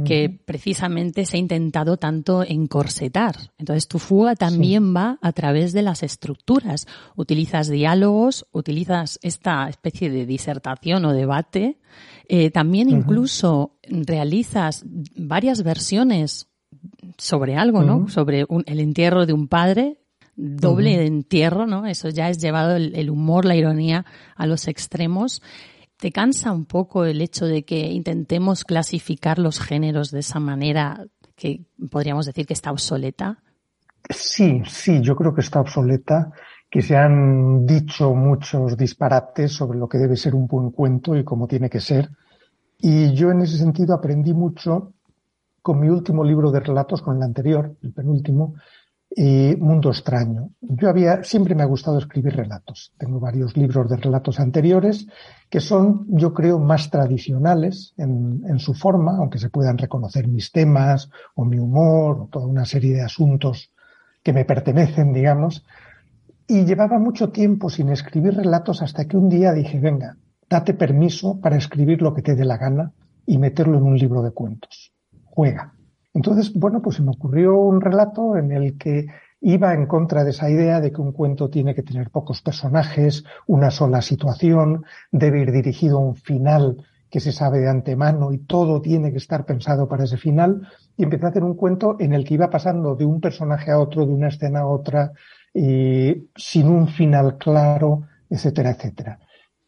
que 0.04 0.30
precisamente 0.30 1.26
se 1.26 1.38
ha 1.38 1.40
intentado 1.40 1.96
tanto 1.96 2.44
encorsetar. 2.44 3.36
Entonces 3.58 3.88
tu 3.88 3.98
fuga 3.98 4.36
también 4.36 4.94
va 4.94 5.18
a 5.22 5.32
través 5.32 5.72
de 5.72 5.84
las 5.84 6.04
estructuras. 6.04 6.86
Utilizas 7.16 7.70
diálogos, 7.70 8.46
utilizas 8.52 9.20
esta 9.22 9.70
especie 9.70 10.10
de 10.10 10.26
disertación 10.26 11.06
o 11.06 11.14
debate. 11.14 11.80
Eh, 12.28 12.52
también 12.52 12.90
incluso 12.90 13.78
realizas 13.88 14.84
varias 15.16 15.64
versiones 15.64 16.50
sobre 17.18 17.56
algo, 17.56 17.84
¿no? 17.84 18.10
Sobre 18.10 18.46
el 18.66 18.80
entierro 18.82 19.26
de 19.26 19.32
un 19.32 19.48
padre, 19.48 20.02
doble 20.36 21.06
entierro, 21.06 21.68
¿no? 21.68 21.86
Eso 21.86 22.10
ya 22.10 22.30
es 22.30 22.38
llevado 22.40 22.76
el 22.76 23.10
humor, 23.10 23.46
la 23.46 23.56
ironía 23.56 24.06
a 24.36 24.46
los 24.46 24.68
extremos. 24.68 25.42
¿Te 25.98 26.12
cansa 26.12 26.52
un 26.52 26.66
poco 26.66 27.06
el 27.06 27.22
hecho 27.22 27.46
de 27.46 27.64
que 27.64 27.92
intentemos 27.92 28.64
clasificar 28.64 29.40
los 29.40 29.60
géneros 29.60 30.12
de 30.12 30.20
esa 30.20 30.40
manera 30.40 31.06
que 31.36 31.66
podríamos 31.90 32.26
decir 32.26 32.46
que 32.46 32.54
está 32.54 32.72
obsoleta? 32.72 33.40
Sí, 34.10 34.62
sí, 34.68 35.02
yo 35.02 35.16
creo 35.16 35.34
que 35.34 35.42
está 35.42 35.62
obsoleta, 35.62 36.32
que 36.70 36.82
se 36.82 36.96
han 36.96 37.66
dicho 37.66 38.14
muchos 38.14 38.78
disparates 38.78 39.54
sobre 39.54 39.80
lo 39.80 39.88
que 39.88 39.98
debe 39.98 40.18
ser 40.18 40.36
un 40.36 40.48
buen 40.48 40.72
cuento 40.72 41.16
y 41.16 41.24
cómo 41.24 41.48
tiene 41.48 41.70
que 41.70 41.80
ser. 41.80 42.10
Y 42.80 43.14
yo 43.14 43.32
en 43.32 43.42
ese 43.42 43.58
sentido 43.58 43.96
aprendí 43.96 44.34
mucho 44.34 44.94
con 45.62 45.80
mi 45.80 45.90
último 45.90 46.24
libro 46.24 46.52
de 46.52 46.60
relatos, 46.60 47.02
con 47.02 47.18
el 47.18 47.24
anterior, 47.24 47.76
el 47.82 47.94
penúltimo, 47.94 48.56
y 49.16 49.56
Mundo 49.56 49.90
Extraño. 49.90 50.50
Yo 50.60 50.90
había, 50.90 51.24
siempre 51.24 51.56
me 51.56 51.64
ha 51.64 51.68
gustado 51.68 51.98
escribir 52.00 52.36
relatos. 52.36 52.94
Tengo 52.98 53.20
varios 53.20 53.56
libros 53.56 53.90
de 53.90 53.96
relatos 53.96 54.40
anteriores 54.40 55.08
que 55.50 55.62
son, 55.62 56.06
yo 56.10 56.34
creo, 56.34 56.60
más 56.60 56.90
tradicionales 56.90 57.94
en, 57.98 58.44
en, 58.46 58.60
su 58.60 58.74
forma, 58.74 59.16
aunque 59.18 59.40
se 59.40 59.50
puedan 59.50 59.78
reconocer 59.78 60.28
mis 60.28 60.52
temas 60.52 61.10
o 61.34 61.46
mi 61.46 61.58
humor 61.60 62.20
o 62.20 62.28
toda 62.28 62.46
una 62.46 62.66
serie 62.66 62.96
de 62.96 63.04
asuntos 63.04 63.72
que 64.22 64.34
me 64.34 64.44
pertenecen, 64.44 65.14
digamos. 65.14 65.66
Y 66.48 66.66
llevaba 66.66 67.00
mucho 67.00 67.30
tiempo 67.30 67.70
sin 67.70 67.90
escribir 67.90 68.36
relatos 68.36 68.82
hasta 68.82 69.06
que 69.06 69.16
un 69.16 69.30
día 69.30 69.54
dije, 69.54 69.80
venga, 69.80 70.18
date 70.50 70.74
permiso 70.74 71.40
para 71.40 71.56
escribir 71.56 72.02
lo 72.02 72.14
que 72.14 72.22
te 72.22 72.36
dé 72.36 72.44
la 72.44 72.58
gana 72.58 72.92
y 73.26 73.38
meterlo 73.38 73.78
en 73.78 73.84
un 73.84 73.98
libro 73.98 74.22
de 74.22 74.32
cuentos. 74.32 74.92
Juega. 75.24 75.75
Entonces, 76.16 76.54
bueno, 76.54 76.82
pues 76.82 76.96
se 76.96 77.04
me 77.04 77.12
ocurrió 77.12 77.60
un 77.60 77.82
relato 77.82 78.38
en 78.38 78.54
el 78.54 78.78
que 78.78 79.08
iba 79.42 79.74
en 79.74 79.86
contra 79.86 80.24
de 80.24 80.32
esa 80.32 80.50
idea 80.50 80.80
de 80.80 80.92
que 80.92 81.02
un 81.02 81.12
cuento 81.12 81.50
tiene 81.50 81.76
que 81.76 81.84
tener 81.84 82.10
pocos 82.10 82.42
personajes, 82.42 83.26
una 83.48 83.70
sola 83.70 84.02
situación, 84.02 84.86
debe 85.12 85.42
ir 85.42 85.52
dirigido 85.52 85.98
a 85.98 86.02
un 86.02 86.16
final 86.16 86.78
que 87.12 87.20
se 87.20 87.34
sabe 87.34 87.60
de 87.60 87.70
antemano 87.70 88.32
y 88.32 88.40
todo 88.40 88.82
tiene 88.82 89.12
que 89.12 89.18
estar 89.18 89.46
pensado 89.46 89.90
para 89.90 90.06
ese 90.06 90.18
final. 90.18 90.68
Y 90.96 91.04
empecé 91.04 91.26
a 91.26 91.30
hacer 91.30 91.44
un 91.44 91.56
cuento 91.56 91.98
en 92.00 92.14
el 92.14 92.24
que 92.24 92.36
iba 92.36 92.50
pasando 92.50 92.96
de 92.96 93.06
un 93.06 93.20
personaje 93.20 93.72
a 93.72 93.80
otro, 93.80 94.06
de 94.06 94.14
una 94.14 94.30
escena 94.30 94.62
a 94.62 94.68
otra, 94.68 95.12
y 95.54 96.30
sin 96.34 96.68
un 96.68 96.88
final 96.88 97.38
claro, 97.38 98.04
etcétera, 98.30 98.72
etcétera. 98.72 99.20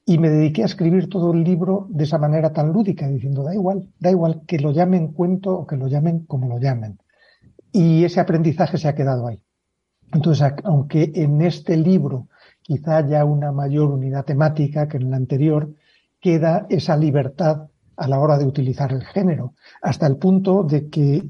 Y 0.10 0.20
me 0.20 0.30
dediqué 0.30 0.64
a 0.64 0.68
escribir 0.68 1.10
todo 1.10 1.34
el 1.34 1.44
libro 1.44 1.88
de 1.90 2.06
esa 2.06 2.18
manera 2.18 2.54
tan 2.54 2.72
lúdica, 2.72 3.10
diciendo, 3.10 3.44
da 3.44 3.54
igual, 3.54 3.90
da 4.00 4.10
igual 4.10 4.44
que 4.48 4.58
lo 4.58 4.72
llamen 4.72 5.10
cuento 5.10 5.54
o 5.54 5.68
que 5.68 5.76
lo 5.76 5.90
llamen 5.90 6.26
como 6.26 6.48
lo 6.48 6.60
llamen. 6.60 6.98
Y 7.74 8.06
ese 8.06 8.22
aprendizaje 8.22 8.78
se 8.78 8.88
ha 8.88 8.96
quedado 8.96 9.28
ahí. 9.28 9.42
Entonces, 10.14 10.54
aunque 10.64 11.12
en 11.14 11.42
este 11.42 11.76
libro 11.76 12.30
quizá 12.62 12.98
haya 12.98 13.26
una 13.26 13.52
mayor 13.52 13.92
unidad 13.92 14.24
temática 14.24 14.88
que 14.88 14.96
en 14.96 15.08
el 15.08 15.14
anterior, 15.14 15.74
queda 16.22 16.66
esa 16.70 16.96
libertad 16.96 17.68
a 17.98 18.08
la 18.08 18.22
hora 18.22 18.38
de 18.38 18.46
utilizar 18.46 18.94
el 18.94 19.04
género, 19.04 19.56
hasta 19.82 20.08
el 20.08 20.16
punto 20.16 20.64
de 20.64 20.90
que 20.90 21.22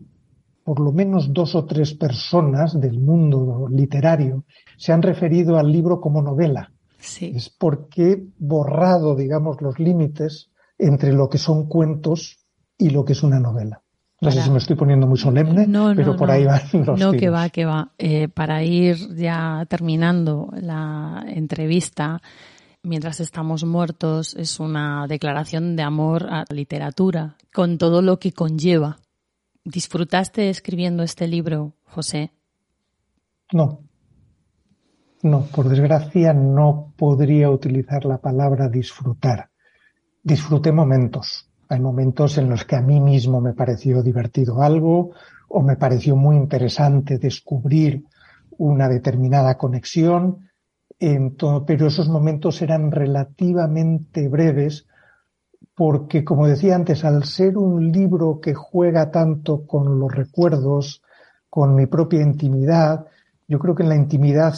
por 0.63 0.79
lo 0.79 0.91
menos 0.91 1.33
dos 1.33 1.55
o 1.55 1.65
tres 1.65 1.95
personas 1.95 2.79
del 2.79 2.99
mundo 2.99 3.67
literario 3.71 4.43
se 4.77 4.93
han 4.93 5.01
referido 5.01 5.57
al 5.57 5.71
libro 5.71 5.99
como 5.99 6.21
novela. 6.21 6.71
Sí. 6.99 7.33
Es 7.35 7.49
porque 7.49 8.11
he 8.11 8.27
borrado, 8.39 9.15
digamos, 9.15 9.61
los 9.61 9.79
límites 9.79 10.51
entre 10.77 11.13
lo 11.13 11.29
que 11.29 11.37
son 11.37 11.67
cuentos 11.67 12.39
y 12.77 12.89
lo 12.89 13.05
que 13.05 13.13
es 13.13 13.23
una 13.23 13.39
novela. 13.39 13.83
No 14.19 14.31
sé 14.31 14.41
si 14.41 14.49
me 14.49 14.57
estoy 14.57 14.75
poniendo 14.75 15.05
muy 15.05 15.19
solemne, 15.19 15.67
No, 15.67 15.89
no, 15.89 15.95
pero 15.95 16.15
por 16.15 16.31
ahí 16.31 16.43
van 16.43 16.61
los 16.85 16.99
No, 16.99 17.11
que 17.11 17.29
va, 17.29 17.49
que 17.49 17.65
va. 17.65 17.91
Eh, 17.99 18.27
para 18.27 18.63
ir 18.63 19.15
ya 19.15 19.63
terminando 19.69 20.49
la 20.59 21.23
entrevista, 21.27 22.21
mientras 22.81 23.19
estamos 23.19 23.63
muertos, 23.63 24.33
es 24.35 24.59
una 24.59 25.05
declaración 25.07 25.75
de 25.75 25.83
amor 25.83 26.27
a 26.31 26.45
la 26.49 26.55
literatura, 26.55 27.35
con 27.53 27.77
todo 27.77 28.01
lo 28.01 28.17
que 28.17 28.31
conlleva. 28.31 28.97
¿Disfrutaste 29.63 30.49
escribiendo 30.49 31.03
este 31.03 31.27
libro, 31.27 31.73
José? 31.83 32.31
No. 33.53 33.86
No, 35.23 35.45
por 35.45 35.67
desgracia 35.67 36.33
no 36.33 36.93
podría 36.95 37.49
utilizar 37.49 38.05
la 38.05 38.19
palabra 38.19 38.69
disfrutar. 38.69 39.49
Disfruté 40.23 40.71
momentos. 40.71 41.49
Hay 41.69 41.79
momentos 41.79 42.37
en 42.37 42.49
los 42.49 42.65
que 42.65 42.75
a 42.75 42.81
mí 42.81 42.99
mismo 42.99 43.41
me 43.41 43.53
pareció 43.53 44.03
divertido 44.03 44.61
algo 44.61 45.11
o 45.49 45.61
me 45.61 45.75
pareció 45.75 46.15
muy 46.15 46.35
interesante 46.35 47.17
descubrir 47.17 48.05
una 48.57 48.87
determinada 48.87 49.57
conexión, 49.57 50.49
pero 50.99 51.87
esos 51.87 52.09
momentos 52.09 52.61
eran 52.61 52.91
relativamente 52.91 54.27
breves 54.27 54.87
porque, 55.75 56.23
como 56.23 56.47
decía 56.47 56.75
antes, 56.75 57.05
al 57.05 57.23
ser 57.23 57.57
un 57.57 57.91
libro 57.91 58.39
que 58.41 58.53
juega 58.55 59.11
tanto 59.11 59.65
con 59.67 59.99
los 59.99 60.11
recuerdos, 60.11 61.03
con 61.49 61.75
mi 61.75 61.85
propia 61.85 62.21
intimidad, 62.21 63.05
yo 63.47 63.59
creo 63.59 63.75
que 63.75 63.83
en 63.83 63.89
la 63.89 63.95
intimidad, 63.95 64.55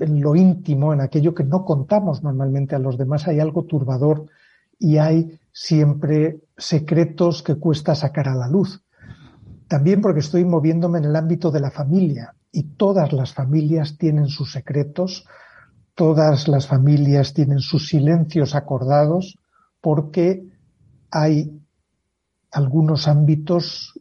en 0.00 0.20
lo 0.20 0.36
íntimo, 0.36 0.92
en 0.92 1.00
aquello 1.00 1.34
que 1.34 1.44
no 1.44 1.64
contamos 1.64 2.22
normalmente 2.22 2.74
a 2.74 2.78
los 2.78 2.98
demás, 2.98 3.26
hay 3.28 3.40
algo 3.40 3.64
turbador 3.64 4.26
y 4.78 4.98
hay 4.98 5.38
siempre 5.52 6.40
secretos 6.56 7.42
que 7.42 7.56
cuesta 7.56 7.94
sacar 7.94 8.28
a 8.28 8.34
la 8.34 8.48
luz. 8.48 8.82
También 9.66 10.00
porque 10.00 10.20
estoy 10.20 10.44
moviéndome 10.44 10.98
en 10.98 11.06
el 11.06 11.16
ámbito 11.16 11.50
de 11.50 11.60
la 11.60 11.70
familia 11.70 12.34
y 12.52 12.62
todas 12.76 13.12
las 13.12 13.34
familias 13.34 13.98
tienen 13.98 14.28
sus 14.28 14.52
secretos, 14.52 15.26
todas 15.94 16.48
las 16.48 16.66
familias 16.66 17.34
tienen 17.34 17.58
sus 17.58 17.88
silencios 17.88 18.54
acordados 18.54 19.38
porque 19.80 20.46
hay 21.10 21.60
algunos 22.50 23.08
ámbitos 23.08 24.00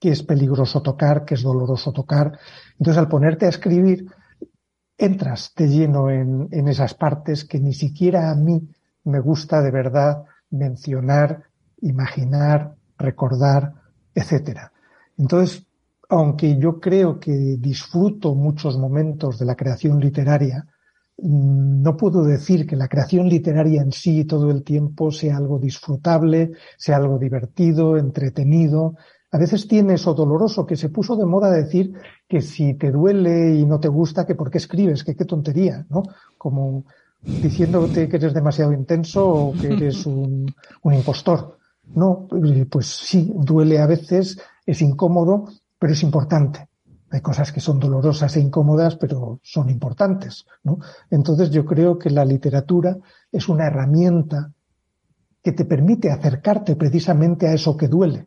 que 0.00 0.10
es 0.10 0.22
peligroso 0.22 0.82
tocar, 0.82 1.24
que 1.24 1.34
es 1.34 1.42
doloroso 1.42 1.92
tocar. 1.92 2.36
Entonces, 2.72 2.98
al 2.98 3.08
ponerte 3.08 3.46
a 3.46 3.50
escribir, 3.50 4.06
entras 4.98 5.52
de 5.56 5.68
lleno 5.68 6.10
en, 6.10 6.48
en 6.50 6.68
esas 6.68 6.94
partes 6.94 7.44
que 7.44 7.58
ni 7.58 7.74
siquiera 7.74 8.30
a 8.30 8.34
mí 8.34 8.68
me 9.04 9.20
gusta 9.20 9.62
de 9.62 9.70
verdad 9.70 10.24
mencionar, 10.50 11.44
imaginar, 11.80 12.74
recordar, 12.98 13.74
etcétera. 14.14 14.72
Entonces, 15.18 15.66
aunque 16.08 16.58
yo 16.58 16.78
creo 16.78 17.18
que 17.18 17.32
disfruto 17.58 18.34
muchos 18.34 18.76
momentos 18.78 19.38
de 19.38 19.46
la 19.46 19.56
creación 19.56 19.98
literaria, 19.98 20.66
no 21.18 21.96
puedo 21.96 22.24
decir 22.24 22.66
que 22.66 22.76
la 22.76 22.88
creación 22.88 23.28
literaria 23.28 23.82
en 23.82 23.92
sí 23.92 24.24
todo 24.24 24.50
el 24.50 24.64
tiempo 24.64 25.10
sea 25.10 25.36
algo 25.36 25.58
disfrutable, 25.58 26.52
sea 26.76 26.96
algo 26.96 27.18
divertido, 27.18 27.96
entretenido. 27.96 28.96
A 29.32 29.38
veces 29.38 29.66
tiene 29.66 29.94
eso 29.94 30.12
doloroso 30.12 30.66
que 30.66 30.76
se 30.76 30.90
puso 30.90 31.16
de 31.16 31.24
moda 31.24 31.50
decir 31.50 31.94
que 32.28 32.42
si 32.42 32.74
te 32.74 32.90
duele 32.90 33.54
y 33.54 33.64
no 33.64 33.80
te 33.80 33.88
gusta, 33.88 34.26
que 34.26 34.34
por 34.34 34.50
qué 34.50 34.58
escribes, 34.58 35.02
que 35.04 35.16
qué 35.16 35.24
tontería, 35.24 35.86
¿no? 35.88 36.02
Como 36.36 36.84
diciéndote 37.22 38.08
que 38.08 38.16
eres 38.16 38.34
demasiado 38.34 38.72
intenso 38.74 39.26
o 39.26 39.52
que 39.52 39.68
eres 39.68 40.04
un, 40.04 40.54
un 40.82 40.94
impostor. 40.94 41.58
No, 41.94 42.28
pues 42.70 42.86
sí, 42.86 43.32
duele 43.34 43.78
a 43.78 43.86
veces, 43.86 44.38
es 44.66 44.82
incómodo, 44.82 45.46
pero 45.78 45.94
es 45.94 46.02
importante. 46.02 46.68
Hay 47.10 47.20
cosas 47.20 47.52
que 47.52 47.60
son 47.60 47.78
dolorosas 47.78 48.36
e 48.36 48.40
incómodas, 48.40 48.96
pero 48.96 49.40
son 49.42 49.70
importantes, 49.70 50.46
¿no? 50.62 50.78
Entonces 51.10 51.50
yo 51.50 51.64
creo 51.64 51.98
que 51.98 52.10
la 52.10 52.24
literatura 52.24 52.98
es 53.30 53.48
una 53.48 53.66
herramienta 53.66 54.52
que 55.42 55.52
te 55.52 55.64
permite 55.64 56.10
acercarte 56.10 56.76
precisamente 56.76 57.48
a 57.48 57.54
eso 57.54 57.76
que 57.76 57.88
duele. 57.88 58.26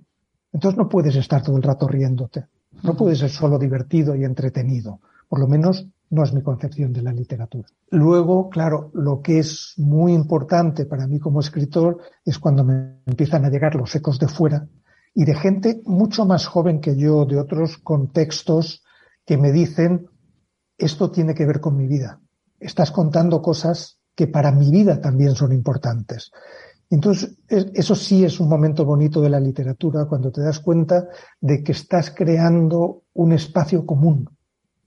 Entonces 0.56 0.78
no 0.78 0.88
puedes 0.88 1.14
estar 1.18 1.44
todo 1.44 1.58
el 1.58 1.64
rato 1.64 1.86
riéndote. 1.86 2.46
No 2.82 2.96
puedes 2.96 3.20
ser 3.20 3.30
solo 3.30 3.60
divertido 3.60 4.16
y 4.16 4.24
entretenido. 4.24 5.02
Por 5.28 5.40
lo 5.40 5.50
menos 5.50 5.86
no 6.10 6.24
es 6.24 6.32
mi 6.32 6.42
concepción 6.42 6.94
de 6.94 7.02
la 7.02 7.12
literatura. 7.12 7.68
Luego, 7.92 8.50
claro, 8.50 8.90
lo 8.94 9.22
que 9.22 9.40
es 9.40 9.74
muy 9.76 10.14
importante 10.14 10.86
para 10.86 11.08
mí 11.08 11.20
como 11.20 11.42
escritor 11.42 11.98
es 12.24 12.40
cuando 12.40 12.64
me 12.64 13.02
empiezan 13.06 13.44
a 13.44 13.50
llegar 13.50 13.76
los 13.76 13.94
ecos 13.96 14.18
de 14.18 14.30
fuera 14.30 14.66
y 15.14 15.26
de 15.26 15.36
gente 15.36 15.82
mucho 15.84 16.26
más 16.26 16.48
joven 16.48 16.80
que 16.80 16.96
yo, 16.96 17.26
de 17.26 17.38
otros 17.38 17.78
contextos, 17.80 18.82
que 19.26 19.38
me 19.38 19.52
dicen, 19.52 20.08
esto 20.78 21.12
tiene 21.12 21.36
que 21.36 21.46
ver 21.46 21.60
con 21.60 21.76
mi 21.76 21.86
vida. 21.86 22.22
Estás 22.62 22.92
contando 22.92 23.42
cosas 23.42 24.00
que 24.16 24.28
para 24.28 24.54
mi 24.54 24.72
vida 24.72 25.02
también 25.02 25.36
son 25.36 25.52
importantes. 25.52 26.32
Entonces, 26.90 27.38
eso 27.48 27.96
sí 27.96 28.24
es 28.24 28.40
un 28.40 28.48
momento 28.48 28.86
bonito 28.86 29.22
de 29.22 29.30
la 29.30 29.40
literatura, 29.40 30.06
cuando 30.06 30.32
te 30.32 30.42
das 30.42 30.60
cuenta 30.60 31.08
de 31.42 31.64
que 31.64 31.72
estás 31.72 32.12
creando 32.12 33.04
un 33.14 33.34
espacio 33.34 33.86
común. 33.86 34.30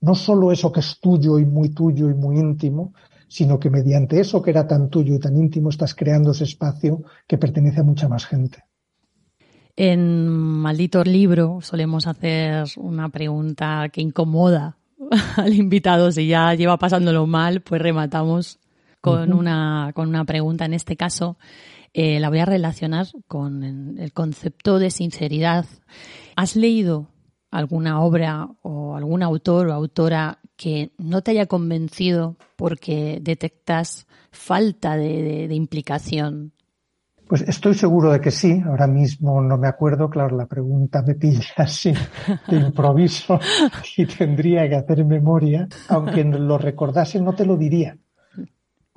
No 0.01 0.15
solo 0.15 0.51
eso 0.51 0.71
que 0.71 0.79
es 0.79 0.97
tuyo 0.99 1.39
y 1.39 1.45
muy 1.45 1.69
tuyo 1.69 2.09
y 2.09 2.13
muy 2.13 2.39
íntimo, 2.39 2.93
sino 3.27 3.59
que 3.59 3.69
mediante 3.69 4.19
eso 4.19 4.41
que 4.41 4.49
era 4.51 4.65
tan 4.65 4.89
tuyo 4.89 5.13
y 5.13 5.19
tan 5.19 5.37
íntimo 5.37 5.69
estás 5.69 5.93
creando 5.93 6.31
ese 6.31 6.45
espacio 6.45 7.03
que 7.27 7.37
pertenece 7.37 7.81
a 7.81 7.83
mucha 7.83 8.07
más 8.07 8.25
gente. 8.25 8.63
En 9.75 10.27
Maldito 10.27 11.03
Libro 11.03 11.59
solemos 11.61 12.07
hacer 12.07 12.65
una 12.77 13.09
pregunta 13.09 13.87
que 13.93 14.01
incomoda 14.01 14.77
al 15.37 15.53
invitado. 15.53 16.11
Si 16.11 16.27
ya 16.27 16.53
lleva 16.53 16.77
pasándolo 16.77 17.27
mal, 17.27 17.61
pues 17.61 17.81
rematamos 17.81 18.59
con, 18.99 19.31
uh 19.31 19.35
-huh. 19.35 19.39
una, 19.39 19.91
con 19.93 20.09
una 20.09 20.25
pregunta. 20.25 20.65
En 20.65 20.73
este 20.73 20.97
caso, 20.97 21.37
eh, 21.93 22.19
la 22.19 22.29
voy 22.29 22.39
a 22.39 22.45
relacionar 22.45 23.07
con 23.27 23.97
el 23.97 24.13
concepto 24.13 24.79
de 24.79 24.91
sinceridad. 24.91 25.65
¿Has 26.35 26.55
leído 26.55 27.07
alguna 27.51 28.01
obra 28.01 28.47
o 28.61 28.95
algún 28.95 29.23
autor 29.23 29.67
o 29.67 29.73
autora 29.73 30.39
que 30.55 30.91
no 30.97 31.21
te 31.21 31.31
haya 31.31 31.47
convencido 31.47 32.37
porque 32.55 33.19
detectas 33.21 34.07
falta 34.31 34.95
de, 34.95 35.21
de, 35.21 35.47
de 35.47 35.55
implicación? 35.55 36.53
Pues 37.29 37.43
estoy 37.43 37.75
seguro 37.75 38.11
de 38.11 38.19
que 38.19 38.31
sí. 38.31 38.59
Ahora 38.65 38.87
mismo 38.87 39.39
no 39.39 39.55
me 39.55 39.67
acuerdo. 39.67 40.09
Claro, 40.09 40.35
la 40.35 40.47
pregunta 40.47 41.03
me 41.03 41.13
pilla 41.13 41.45
así 41.57 41.93
de 42.47 42.57
improviso 42.57 43.39
y 43.97 44.07
tendría 44.07 44.67
que 44.67 44.75
hacer 44.75 45.05
memoria. 45.05 45.67
Aunque 45.89 46.23
lo 46.23 46.57
recordase, 46.57 47.21
no 47.21 47.33
te 47.33 47.45
lo 47.45 47.55
diría. 47.55 47.95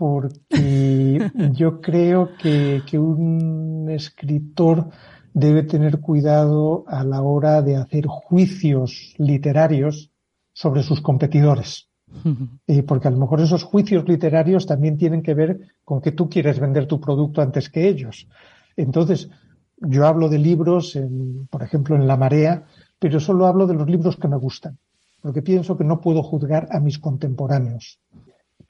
Porque 0.02 1.30
yo 1.52 1.80
creo 1.80 2.30
que, 2.36 2.82
que 2.90 2.98
un 2.98 3.88
escritor 3.88 4.88
debe 5.32 5.62
tener 5.62 6.00
cuidado 6.00 6.82
a 6.88 7.04
la 7.04 7.22
hora 7.22 7.62
de 7.62 7.76
hacer 7.76 8.06
juicios 8.08 9.14
literarios 9.16 10.10
sobre 10.52 10.82
sus 10.82 11.00
competidores. 11.00 11.88
Eh, 12.66 12.82
porque 12.82 13.08
a 13.08 13.10
lo 13.12 13.18
mejor 13.18 13.40
esos 13.40 13.62
juicios 13.62 14.06
literarios 14.08 14.66
también 14.66 14.96
tienen 14.96 15.22
que 15.22 15.34
ver 15.34 15.60
con 15.84 16.00
que 16.00 16.12
tú 16.12 16.28
quieres 16.28 16.58
vender 16.58 16.86
tu 16.86 17.00
producto 17.00 17.40
antes 17.40 17.70
que 17.70 17.88
ellos. 17.88 18.28
Entonces, 18.76 19.30
yo 19.76 20.06
hablo 20.06 20.28
de 20.28 20.38
libros, 20.38 20.96
en, 20.96 21.46
por 21.46 21.62
ejemplo, 21.62 21.94
en 21.94 22.06
La 22.08 22.16
Marea, 22.16 22.64
pero 22.98 23.20
solo 23.20 23.46
hablo 23.46 23.66
de 23.66 23.74
los 23.74 23.88
libros 23.88 24.16
que 24.16 24.28
me 24.28 24.36
gustan, 24.36 24.78
porque 25.20 25.42
pienso 25.42 25.76
que 25.76 25.84
no 25.84 26.00
puedo 26.00 26.22
juzgar 26.22 26.68
a 26.70 26.80
mis 26.80 26.98
contemporáneos. 26.98 27.98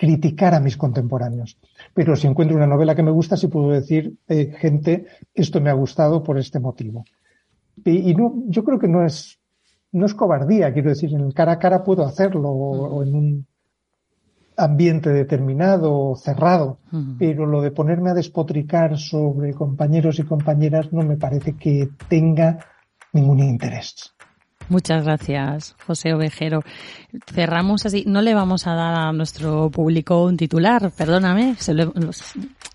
Criticar 0.02 0.52
a 0.52 0.58
mis 0.58 0.76
contemporáneos. 0.76 1.56
Pero 1.94 2.16
si 2.16 2.26
encuentro 2.26 2.56
una 2.56 2.66
novela 2.66 2.96
que 2.96 3.04
me 3.04 3.12
gusta, 3.12 3.36
sí 3.36 3.46
puedo 3.46 3.70
decir, 3.70 4.16
eh, 4.26 4.52
gente, 4.58 5.06
esto 5.32 5.60
me 5.60 5.70
ha 5.70 5.74
gustado 5.74 6.24
por 6.24 6.38
este 6.38 6.58
motivo. 6.58 7.04
Y, 7.84 8.10
y 8.10 8.14
no, 8.16 8.42
yo 8.48 8.64
creo 8.64 8.80
que 8.80 8.88
no 8.88 9.06
es, 9.06 9.38
no 9.92 10.04
es 10.04 10.12
cobardía, 10.14 10.72
quiero 10.72 10.88
decir, 10.88 11.14
en 11.14 11.20
el 11.20 11.32
cara 11.32 11.52
a 11.52 11.58
cara 11.60 11.84
puedo 11.84 12.04
hacerlo, 12.04 12.48
o, 12.48 12.96
o 12.96 13.02
en 13.04 13.14
un 13.14 13.46
ambiente 14.56 15.10
determinado, 15.10 16.16
cerrado, 16.16 16.78
pero 17.16 17.46
lo 17.46 17.62
de 17.62 17.70
ponerme 17.70 18.10
a 18.10 18.14
despotricar 18.14 18.98
sobre 18.98 19.54
compañeros 19.54 20.18
y 20.18 20.24
compañeras 20.24 20.92
no 20.92 21.02
me 21.02 21.16
parece 21.16 21.54
que 21.54 21.90
tenga 22.08 22.58
ningún 23.12 23.38
interés. 23.38 24.12
Muchas 24.68 25.04
gracias, 25.04 25.74
José 25.86 26.14
Ovejero. 26.14 26.62
Cerramos 27.32 27.84
así. 27.84 28.04
No 28.06 28.22
le 28.22 28.32
vamos 28.34 28.66
a 28.66 28.74
dar 28.74 28.94
a 28.94 29.12
nuestro 29.12 29.70
público 29.70 30.24
un 30.24 30.36
titular, 30.36 30.90
perdóname. 30.96 31.56
se 31.58 31.74
lo- 31.74 31.92
los- 31.94 32.22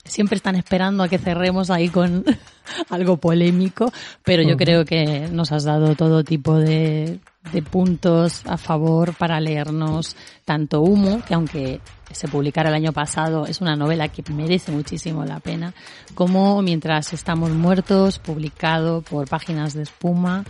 siempre 0.03 0.35
están 0.37 0.55
esperando 0.55 1.03
a 1.03 1.07
que 1.09 1.17
cerremos 1.17 1.69
ahí 1.69 1.89
con 1.89 2.23
algo 2.89 3.17
polémico, 3.17 3.91
pero 4.23 4.43
yo 4.43 4.55
creo 4.57 4.85
que 4.85 5.27
nos 5.31 5.51
has 5.51 5.63
dado 5.63 5.95
todo 5.95 6.23
tipo 6.23 6.55
de, 6.55 7.19
de 7.51 7.61
puntos 7.61 8.45
a 8.45 8.57
favor 8.57 9.13
para 9.15 9.39
leernos 9.41 10.15
tanto 10.45 10.81
Humo, 10.81 11.21
que 11.27 11.33
aunque 11.33 11.81
se 12.11 12.27
publicara 12.27 12.69
el 12.69 12.75
año 12.75 12.93
pasado, 12.93 13.47
es 13.47 13.59
una 13.59 13.75
novela 13.75 14.07
que 14.07 14.23
merece 14.31 14.71
muchísimo 14.71 15.25
la 15.25 15.39
pena, 15.39 15.73
como 16.15 16.61
Mientras 16.61 17.11
estamos 17.13 17.49
muertos, 17.51 18.19
publicado 18.19 19.01
por 19.01 19.27
Páginas 19.27 19.73
de 19.73 19.81
Espuma. 19.83 20.45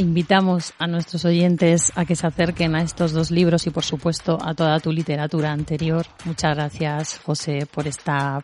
Invitamos 0.00 0.72
a 0.78 0.86
nuestros 0.86 1.26
oyentes 1.26 1.92
a 1.94 2.06
que 2.06 2.16
se 2.16 2.26
acerquen 2.26 2.74
a 2.74 2.80
estos 2.80 3.12
dos 3.12 3.30
libros 3.30 3.66
y, 3.66 3.70
por 3.70 3.84
supuesto, 3.84 4.38
a 4.40 4.54
toda 4.54 4.80
tu 4.80 4.90
literatura 4.90 5.52
anterior. 5.52 6.06
Muchas 6.24 6.56
gracias, 6.56 7.20
José, 7.22 7.66
por 7.70 7.86
esta 7.86 8.42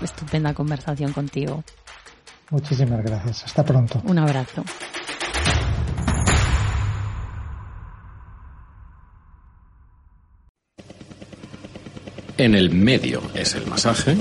estupenda 0.00 0.54
conversación 0.54 1.12
contigo. 1.12 1.62
Muchísimas 2.48 3.02
gracias. 3.04 3.44
Hasta 3.44 3.62
pronto. 3.66 4.00
Un 4.04 4.18
abrazo. 4.18 4.64
En 12.38 12.54
el 12.54 12.70
medio 12.70 13.20
es 13.34 13.54
el 13.54 13.66
masaje. 13.66 14.16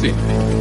Cine. 0.00 0.59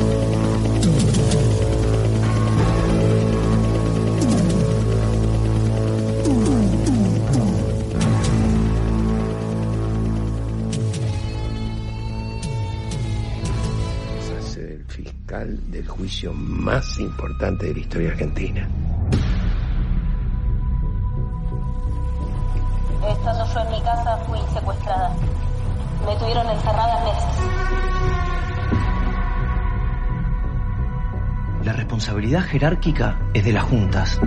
Juicio 15.99 16.33
más 16.33 16.97
importante 16.97 17.65
de 17.65 17.73
la 17.73 17.79
historia 17.79 18.11
argentina. 18.11 18.69
Estando 23.05 23.53
yo 23.53 23.59
en 23.59 23.71
mi 23.71 23.81
casa 23.81 24.17
fui 24.25 24.39
secuestrada. 24.53 25.13
Me 26.05 26.15
tuvieron 26.15 26.47
encerrada 26.47 27.03
meses. 27.03 27.25
La 31.65 31.73
responsabilidad 31.73 32.43
jerárquica 32.43 33.19
es 33.33 33.43
de 33.43 33.51
las 33.51 33.63
juntas. 33.65 34.21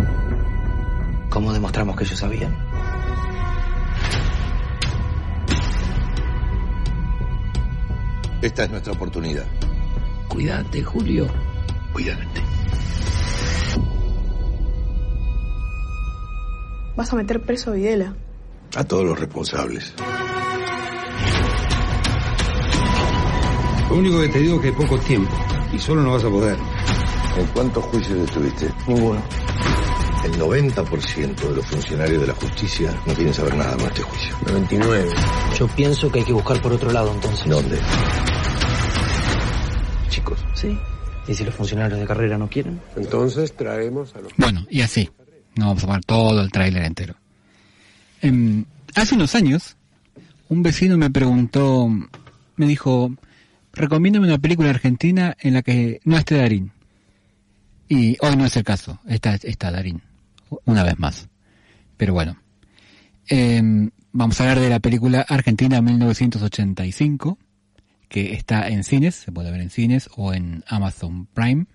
¿Cómo 1.31 1.55
demostramos 1.55 1.97
que 1.97 2.05
ellos 2.05 2.19
sabían? 2.19 2.55
Esta 8.43 8.65
es 8.65 8.71
nuestra 8.71 8.93
oportunidad. 8.93 9.47
Cuídate, 10.29 10.83
Julio. 10.83 11.29
Cuídate. 11.93 12.43
Vas 16.97 17.13
a 17.13 17.17
meter 17.17 17.41
preso 17.41 17.71
a 17.71 17.75
Videla. 17.75 18.15
A 18.77 18.85
todos 18.85 19.05
los 19.05 19.19
responsables. 19.19 19.95
Lo 23.91 23.97
único 23.97 24.21
que 24.21 24.29
te 24.29 24.39
digo 24.39 24.57
es 24.57 24.61
que 24.63 24.69
hay 24.69 24.75
poco 24.75 24.99
tiempo 24.99 25.35
y 25.73 25.79
solo 25.79 26.03
no 26.03 26.13
vas 26.13 26.25
a 26.25 26.31
poder. 26.31 26.57
¿En 27.37 27.47
cuántos 27.49 27.85
juicios 27.85 28.19
estuviste? 28.21 28.71
Ninguno. 28.87 29.23
El 30.25 30.39
90% 30.39 31.35
de 31.35 31.57
los 31.57 31.67
funcionarios 31.67 32.21
de 32.21 32.27
la 32.29 32.35
justicia 32.35 32.95
no 33.07 33.15
quieren 33.15 33.35
saber 33.35 33.57
nada 33.57 33.77
con 33.77 33.87
este 33.87 34.03
juicio. 34.03 34.37
99. 34.47 35.11
Yo 35.59 35.67
pienso 35.69 36.11
que 36.11 36.21
hay 36.21 36.25
que 36.25 36.33
buscar 36.33 36.63
por 36.63 36.73
otro 36.73 36.93
lado 36.93 37.13
entonces. 37.13 37.49
¿Dónde? 37.49 37.79
Chicos. 40.09 40.39
Sí. 40.55 40.79
¿Y 41.29 41.35
si 41.35 41.45
los 41.45 41.55
funcionarios 41.55 42.01
de 42.01 42.07
carrera 42.07 42.37
no 42.37 42.49
quieren? 42.49 42.81
Entonces 42.97 43.55
traemos 43.57 44.15
a 44.17 44.21
los... 44.21 44.33
Bueno, 44.37 44.67
y 44.69 44.81
así. 44.81 45.09
No 45.57 45.67
vamos 45.67 45.85
a 45.85 45.87
poner 45.87 46.05
todo 46.05 46.41
el 46.41 46.51
tráiler 46.51 46.85
entero. 46.85 47.15
Em, 48.21 48.65
hace 48.95 49.15
unos 49.15 49.35
años, 49.35 49.77
un 50.49 50.63
vecino 50.63 50.97
me 50.97 51.11
preguntó, 51.11 51.89
me 52.57 52.67
dijo, 52.67 53.13
recomiéndame 53.73 54.27
una 54.27 54.39
película 54.39 54.71
argentina 54.71 55.37
en 55.41 55.55
la 55.55 55.63
que 55.63 56.01
no 56.05 56.17
esté 56.17 56.37
Darín. 56.37 56.73
Y 57.89 58.17
hoy 58.21 58.37
no 58.37 58.47
es 58.47 58.57
el 58.57 58.65
caso, 58.65 58.99
está, 59.07 59.35
está 59.35 59.71
Darín, 59.71 60.01
una 60.65 60.83
vez 60.83 60.99
más. 60.99 61.29
Pero 61.99 62.15
bueno, 62.15 62.37
Em, 63.29 63.91
vamos 64.13 64.41
a 64.41 64.45
hablar 64.45 64.61
de 64.61 64.69
la 64.69 64.81
película 64.81 65.25
Argentina 65.29 65.81
1985, 65.81 67.39
que 68.13 68.35
está 68.35 68.69
en 68.69 68.85
cines, 68.85 69.15
se 69.17 69.33
puede 69.33 69.51
ver 69.51 69.61
en 69.63 69.71
cines 69.71 70.09
o 70.17 70.33
en 70.35 70.63
Amazon 70.69 71.27
Prime. 71.33 71.67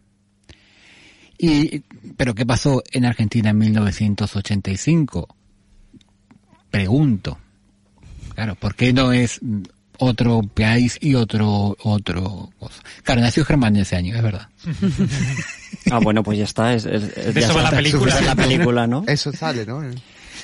Y, 1.39 1.79
pero 2.15 2.33
¿qué 2.35 2.45
pasó 2.45 2.81
en 2.91 3.05
Argentina 3.05 3.49
en 3.49 3.57
1985? 3.57 5.35
Pregunto. 6.71 7.37
Claro, 8.35 8.55
¿por 8.55 8.75
qué 8.75 8.93
no 8.93 9.11
es 9.11 9.39
otro 9.99 10.41
país 10.43 10.97
y 11.01 11.15
otro, 11.15 11.75
otro 11.83 12.51
cosa? 12.59 12.83
Claro, 13.03 13.21
nació 13.21 13.43
Germán 13.45 13.75
ese 13.77 13.95
año, 13.95 14.15
es 14.15 14.21
verdad. 14.23 14.47
Ah, 15.91 15.99
bueno, 15.99 16.21
pues 16.23 16.37
ya 16.37 16.43
está. 16.45 16.73
Es, 16.73 16.85
es- 16.85 17.03
es- 17.17 17.33
De 17.33 17.41
ya 17.41 17.47
eso 17.47 17.55
va 17.55 17.63
está. 17.63 17.71
la 17.71 17.77
película. 17.77 18.19
Es 18.19 18.25
la 18.25 18.35
película, 18.35 18.87
¿no? 18.87 19.03
Eso 19.07 19.31
sale, 19.31 19.65
¿no? 19.65 19.81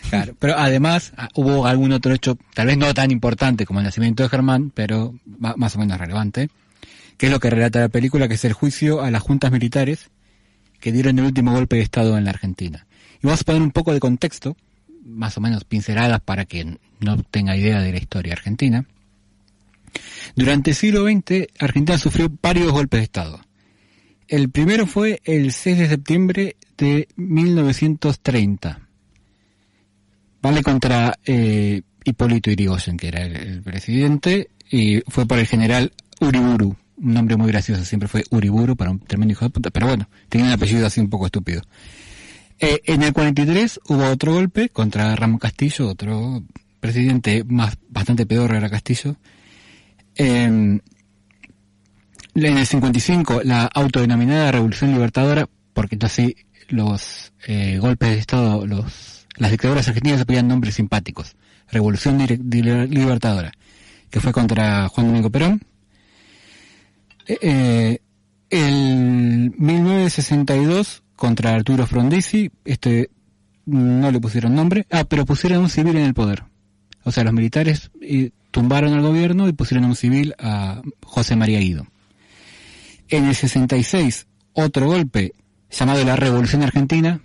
Claro, 0.10 0.36
pero 0.40 0.58
además 0.58 1.14
ah, 1.18 1.30
hubo 1.36 1.66
algún 1.66 1.92
otro 1.92 2.14
hecho, 2.14 2.38
tal 2.54 2.68
vez 2.68 2.78
no 2.78 2.94
tan 2.94 3.12
importante 3.12 3.66
como 3.66 3.80
el 3.80 3.86
nacimiento 3.86 4.24
de 4.24 4.30
Germán, 4.30 4.72
pero 4.74 5.16
más 5.26 5.76
o 5.76 5.80
menos 5.80 5.98
relevante, 5.98 6.50
que 7.18 7.28
es 7.28 7.32
lo 7.32 7.40
que 7.40 7.50
relata 7.50 7.80
la 7.80 7.90
película, 7.90 8.28
que 8.28 8.36
es 8.36 8.46
el 8.46 8.54
juicio 8.54 9.02
a 9.02 9.12
las 9.12 9.22
juntas 9.22 9.52
militares 9.52 10.10
que 10.80 10.92
dieron 10.92 11.18
el 11.20 11.26
último 11.26 11.54
golpe 11.54 11.78
de 11.78 11.82
Estado 11.82 12.18
en 12.18 12.26
la 12.26 12.32
Argentina. 12.32 12.86
Y 13.22 13.28
vamos 13.28 13.42
a 13.42 13.44
poner 13.46 13.62
un 13.62 13.72
poco 13.72 13.94
de 13.94 14.00
contexto, 14.00 14.58
más 15.06 15.38
o 15.38 15.42
menos 15.42 15.64
pinceladas 15.64 16.20
para 16.22 16.46
quien 16.46 16.80
no 17.00 17.22
tenga 17.24 17.56
idea 17.56 17.80
de 17.80 17.92
la 17.92 17.98
historia 17.98 18.34
argentina. 18.34 18.86
Durante 20.36 20.72
el 20.72 20.76
siglo 20.76 21.06
XX, 21.06 21.48
Argentina 21.60 21.98
sufrió 21.98 22.32
varios 22.42 22.72
golpes 22.72 23.00
de 23.00 23.04
Estado. 23.06 23.40
El 24.28 24.50
primero 24.50 24.88
fue 24.88 25.22
el 25.26 25.52
6 25.52 25.78
de 25.78 25.88
septiembre 25.88 26.56
de 26.78 27.08
1930. 27.16 28.83
Vale 30.44 30.62
contra 30.62 31.18
eh, 31.26 31.82
Hipólito 32.04 32.52
Yrigoyen, 32.52 32.98
que 32.98 33.08
era 33.08 33.22
el, 33.22 33.62
presidente, 33.62 34.50
y 34.70 35.00
fue 35.08 35.26
por 35.26 35.40
el 35.40 35.48
general 35.48 35.94
Uriburu. 36.20 36.76
Un 36.98 37.14
nombre 37.14 37.38
muy 37.38 37.48
gracioso, 37.48 37.86
siempre 37.86 38.10
fue 38.10 38.26
Uriburu 38.30 38.76
para 38.76 38.92
un 38.92 39.00
tremendo 39.00 39.32
hijo 39.32 39.46
de 39.46 39.52
puta, 39.52 39.70
pero 39.70 39.88
bueno, 39.88 40.10
tenía 40.28 40.48
un 40.48 40.52
apellido 40.52 40.86
así 40.86 41.00
un 41.00 41.10
poco 41.10 41.28
estúpido. 41.28 41.62
Eh, 42.60 42.82
en 42.84 43.04
el 43.04 43.14
43 43.14 43.80
hubo 43.88 44.04
otro 44.04 44.34
golpe 44.34 44.68
contra 44.68 45.16
Ramón 45.16 45.40
Castillo, 45.40 45.88
otro 45.88 46.44
presidente 46.82 47.46
más 47.46 47.78
bastante 47.88 48.26
peor 48.26 48.54
era 48.54 48.70
Castillo. 48.70 49.16
Eh, 50.18 50.44
en 50.44 50.82
el 52.36 52.68
55 52.68 53.44
la 53.46 53.64
autodenominada 53.68 54.52
Revolución 54.52 54.92
Libertadora, 54.92 55.48
porque 55.74 55.96
entonces 55.96 56.34
los 56.68 57.32
eh, 57.48 57.78
golpes 57.80 58.10
de 58.10 58.18
Estado, 58.18 58.68
los, 58.68 59.23
las 59.38 59.52
dictaduras 59.52 59.88
argentinas 59.88 60.20
se 60.20 60.26
ponían 60.26 60.48
nombres 60.48 60.76
simpáticos. 60.76 61.36
Revolución 61.72 62.20
Libertadora, 62.20 63.52
que 64.10 64.20
fue 64.20 64.32
contra 64.32 64.88
Juan 64.90 65.08
Domingo 65.08 65.30
Perón. 65.30 65.62
Eh, 67.26 67.38
eh, 67.42 68.00
el 68.50 69.54
1962 69.58 71.04
contra 71.16 71.56
Arturo 71.56 71.88
Frondizi, 71.88 72.52
este 72.66 73.10
no 73.66 74.12
le 74.12 74.20
pusieron 74.20 74.56
nombre, 74.56 74.86
ah, 74.92 75.06
pero 75.06 75.26
pusieron 75.26 75.60
un 75.60 75.70
civil 75.70 75.96
en 75.96 76.04
el 76.06 76.14
poder. 76.14 76.44
O 77.04 77.12
sea, 77.12 77.24
los 77.24 77.34
militares 77.34 77.92
eh, 78.02 78.32
tumbaron 78.52 78.94
al 78.94 79.02
gobierno 79.02 79.48
y 79.48 79.54
pusieron 79.54 79.86
un 79.86 79.96
civil 79.96 80.36
a 80.38 80.82
José 81.04 81.36
María 81.36 81.60
Guido. 81.60 81.88
En 83.10 83.26
el 83.26 83.36
66, 83.36 84.28
otro 84.54 84.88
golpe 84.88 85.34
llamado 85.72 86.04
la 86.04 86.16
Revolución 86.16 86.64
Argentina, 86.64 87.22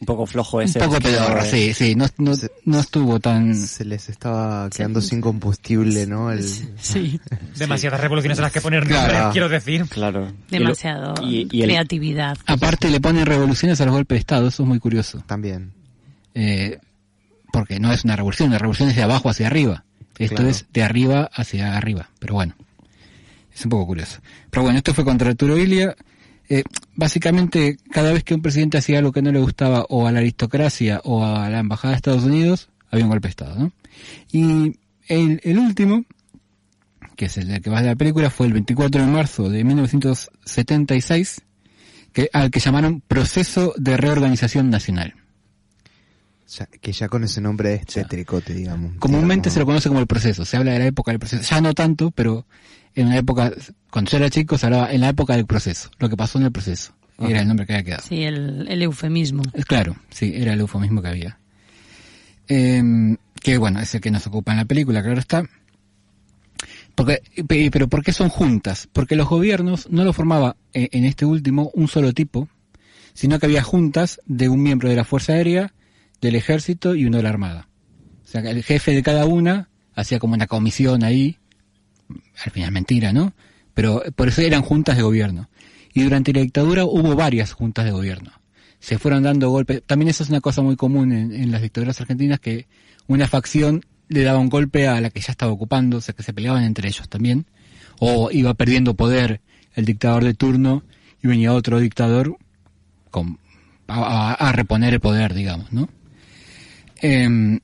Un 0.00 0.06
poco 0.06 0.26
flojo 0.26 0.56
Un 0.58 0.64
ese. 0.64 0.80
poco 0.80 0.98
pedorra, 1.00 1.44
sí, 1.44 1.72
sí, 1.72 1.94
no, 1.94 2.06
no, 2.18 2.32
no 2.64 2.80
estuvo 2.80 3.20
tan... 3.20 3.54
Se 3.54 3.84
les 3.84 4.08
estaba 4.08 4.68
quedando 4.68 5.00
sin 5.00 5.20
combustible, 5.20 6.06
¿no? 6.06 6.32
El... 6.32 6.42
Sí. 6.42 7.20
Demasiadas 7.56 8.00
revoluciones 8.00 8.38
a 8.40 8.42
las 8.42 8.52
que 8.52 8.60
poner 8.60 8.86
Claro. 8.86 9.30
quiero 9.32 9.48
decir. 9.48 9.86
Claro. 9.88 10.32
Demasiado 10.50 11.14
Y, 11.24 11.46
y 11.50 11.62
el- 11.62 11.68
creatividad. 11.68 12.36
Aparte 12.46 12.90
le 12.90 13.00
ponen 13.00 13.24
revoluciones 13.24 13.80
a 13.80 13.84
los 13.86 13.94
golpes 13.94 14.16
de 14.16 14.20
Estado, 14.20 14.48
eso 14.48 14.64
es 14.64 14.68
muy 14.68 14.80
curioso. 14.80 15.22
También. 15.26 15.72
Eh, 16.34 16.78
porque 17.52 17.78
no 17.78 17.92
es 17.92 18.04
una 18.04 18.16
revolución, 18.16 18.50
la 18.50 18.58
revolución 18.58 18.88
es 18.90 18.96
de 18.96 19.02
abajo 19.04 19.30
hacia 19.30 19.46
arriba. 19.46 19.84
Esto 20.18 20.36
Claro. 20.36 20.50
es 20.50 20.66
de 20.72 20.82
arriba 20.82 21.30
hacia 21.32 21.76
arriba, 21.76 22.10
pero 22.18 22.34
bueno, 22.34 22.54
es 23.54 23.64
un 23.64 23.70
poco 23.70 23.86
curioso. 23.86 24.18
Pero 24.50 24.64
bueno, 24.64 24.78
esto 24.78 24.92
fue 24.92 25.04
contra 25.04 25.30
Arturo 25.30 25.56
Ilia. 25.56 25.94
Eh, 26.48 26.64
básicamente, 26.94 27.78
cada 27.90 28.12
vez 28.12 28.24
que 28.24 28.34
un 28.34 28.42
presidente 28.42 28.78
hacía 28.78 28.98
algo 28.98 29.12
que 29.12 29.22
no 29.22 29.32
le 29.32 29.40
gustaba 29.40 29.86
o 29.88 30.06
a 30.06 30.12
la 30.12 30.18
aristocracia 30.18 31.00
o 31.04 31.24
a 31.24 31.48
la 31.48 31.60
embajada 31.60 31.92
de 31.92 31.96
Estados 31.96 32.24
Unidos, 32.24 32.68
había 32.90 33.04
un 33.04 33.10
golpe 33.10 33.28
de 33.28 33.30
Estado, 33.30 33.58
¿no? 33.58 33.72
Y 34.30 34.78
el, 35.08 35.40
el 35.42 35.58
último, 35.58 36.04
que 37.16 37.26
es 37.26 37.36
el 37.38 37.60
que 37.60 37.70
va 37.70 37.82
de 37.82 37.88
la 37.88 37.96
película, 37.96 38.30
fue 38.30 38.46
el 38.46 38.52
24 38.52 39.00
de 39.00 39.06
marzo 39.06 39.48
de 39.48 39.64
1976, 39.64 41.42
que, 42.12 42.28
al 42.32 42.50
que 42.50 42.60
llamaron 42.60 43.00
Proceso 43.00 43.74
de 43.76 43.96
Reorganización 43.96 44.70
Nacional. 44.70 45.14
Ya- 46.46 46.66
que 46.66 46.92
ya 46.92 47.08
con 47.08 47.24
ese 47.24 47.40
nombre 47.40 47.74
es 47.74 47.86
tétricote, 47.86 48.52
digamos. 48.54 48.94
Comúnmente 48.98 49.48
se 49.50 49.58
lo 49.58 49.66
conoce 49.66 49.88
como 49.88 50.00
el 50.00 50.06
proceso, 50.06 50.44
se 50.44 50.56
habla 50.56 50.72
de 50.72 50.78
la 50.80 50.86
época 50.86 51.10
del 51.10 51.18
proceso, 51.18 51.42
ya 51.42 51.60
no 51.60 51.72
tanto, 51.74 52.10
pero 52.10 52.46
en 52.94 53.06
una 53.06 53.16
época, 53.16 53.50
cuando 53.90 54.10
yo 54.10 54.18
era 54.18 54.30
chico 54.30 54.58
se 54.58 54.66
hablaba 54.66 54.92
en 54.92 55.00
la 55.00 55.08
época 55.08 55.34
del 55.36 55.46
proceso, 55.46 55.90
lo 55.98 56.08
que 56.08 56.16
pasó 56.16 56.38
en 56.38 56.44
el 56.44 56.52
proceso, 56.52 56.92
era 57.18 57.40
el 57.40 57.48
nombre 57.48 57.66
que 57.66 57.72
había 57.72 57.84
quedado. 57.84 58.02
Sí, 58.06 58.22
el, 58.24 58.66
el 58.68 58.82
eufemismo. 58.82 59.42
Es 59.54 59.64
claro, 59.64 59.96
sí, 60.10 60.32
era 60.34 60.52
el 60.52 60.60
eufemismo 60.60 61.00
que 61.00 61.08
había. 61.08 61.38
Em, 62.46 63.16
que 63.40 63.56
bueno, 63.58 63.80
es 63.80 63.94
el 63.94 64.00
que 64.00 64.10
nos 64.10 64.26
ocupa 64.26 64.52
en 64.52 64.58
la 64.58 64.64
película, 64.66 65.02
claro 65.02 65.18
está. 65.20 65.44
Porque, 66.94 67.22
pe- 67.48 67.70
pero 67.72 67.88
¿por 67.88 68.04
qué 68.04 68.12
son 68.12 68.28
juntas? 68.28 68.88
Porque 68.92 69.16
los 69.16 69.28
gobiernos 69.28 69.88
no 69.90 70.04
lo 70.04 70.12
formaba 70.12 70.56
eh, 70.72 70.88
en 70.92 71.04
este 71.04 71.24
último 71.24 71.70
un 71.74 71.88
solo 71.88 72.12
tipo, 72.12 72.48
sino 73.14 73.38
que 73.38 73.46
había 73.46 73.62
juntas 73.62 74.20
de 74.26 74.48
un 74.48 74.62
miembro 74.62 74.88
de 74.88 74.96
la 74.96 75.04
Fuerza 75.04 75.32
Aérea, 75.32 75.72
del 76.24 76.36
Ejército 76.36 76.94
y 76.94 77.04
uno 77.04 77.18
de 77.18 77.22
la 77.22 77.28
Armada. 77.28 77.68
O 78.24 78.26
sea, 78.26 78.40
el 78.40 78.62
jefe 78.64 78.92
de 78.92 79.02
cada 79.02 79.26
una 79.26 79.68
hacía 79.94 80.18
como 80.18 80.32
una 80.32 80.46
comisión 80.46 81.04
ahí, 81.04 81.36
al 82.44 82.50
final 82.50 82.72
mentira, 82.72 83.12
¿no? 83.12 83.34
Pero 83.74 84.02
por 84.16 84.28
eso 84.28 84.40
eran 84.40 84.62
juntas 84.62 84.96
de 84.96 85.02
gobierno. 85.02 85.50
Y 85.92 86.02
durante 86.02 86.32
la 86.32 86.40
dictadura 86.40 86.86
hubo 86.86 87.14
varias 87.14 87.52
juntas 87.52 87.84
de 87.84 87.90
gobierno. 87.90 88.32
Se 88.80 88.98
fueron 88.98 89.22
dando 89.22 89.50
golpes. 89.50 89.82
También 89.86 90.08
eso 90.08 90.22
es 90.22 90.30
una 90.30 90.40
cosa 90.40 90.62
muy 90.62 90.76
común 90.76 91.12
en, 91.12 91.50
las 91.50 91.60
dictaduras 91.60 92.00
argentinas, 92.00 92.40
que 92.40 92.66
una 93.06 93.28
facción 93.28 93.84
le 94.08 94.22
daba 94.22 94.38
un 94.38 94.48
golpe 94.48 94.88
a 94.88 95.00
la 95.00 95.10
que 95.10 95.20
ya 95.20 95.30
estaba 95.30 95.52
ocupando, 95.52 95.98
o 95.98 96.00
sea 96.00 96.14
que 96.14 96.22
se 96.22 96.32
peleaban 96.32 96.64
entre 96.64 96.88
ellos 96.88 97.08
también. 97.08 97.46
O 98.00 98.30
iba 98.30 98.54
perdiendo 98.54 98.94
poder 98.94 99.42
el 99.74 99.84
dictador 99.84 100.24
de 100.24 100.34
turno 100.34 100.84
y 101.22 101.28
venía 101.28 101.52
otro 101.52 101.80
dictador 101.80 102.38
a 103.88 104.52
reponer 104.52 104.94
el 104.94 105.00
poder, 105.00 105.34
digamos, 105.34 105.70
¿no? 105.72 105.88
Em, 107.06 107.60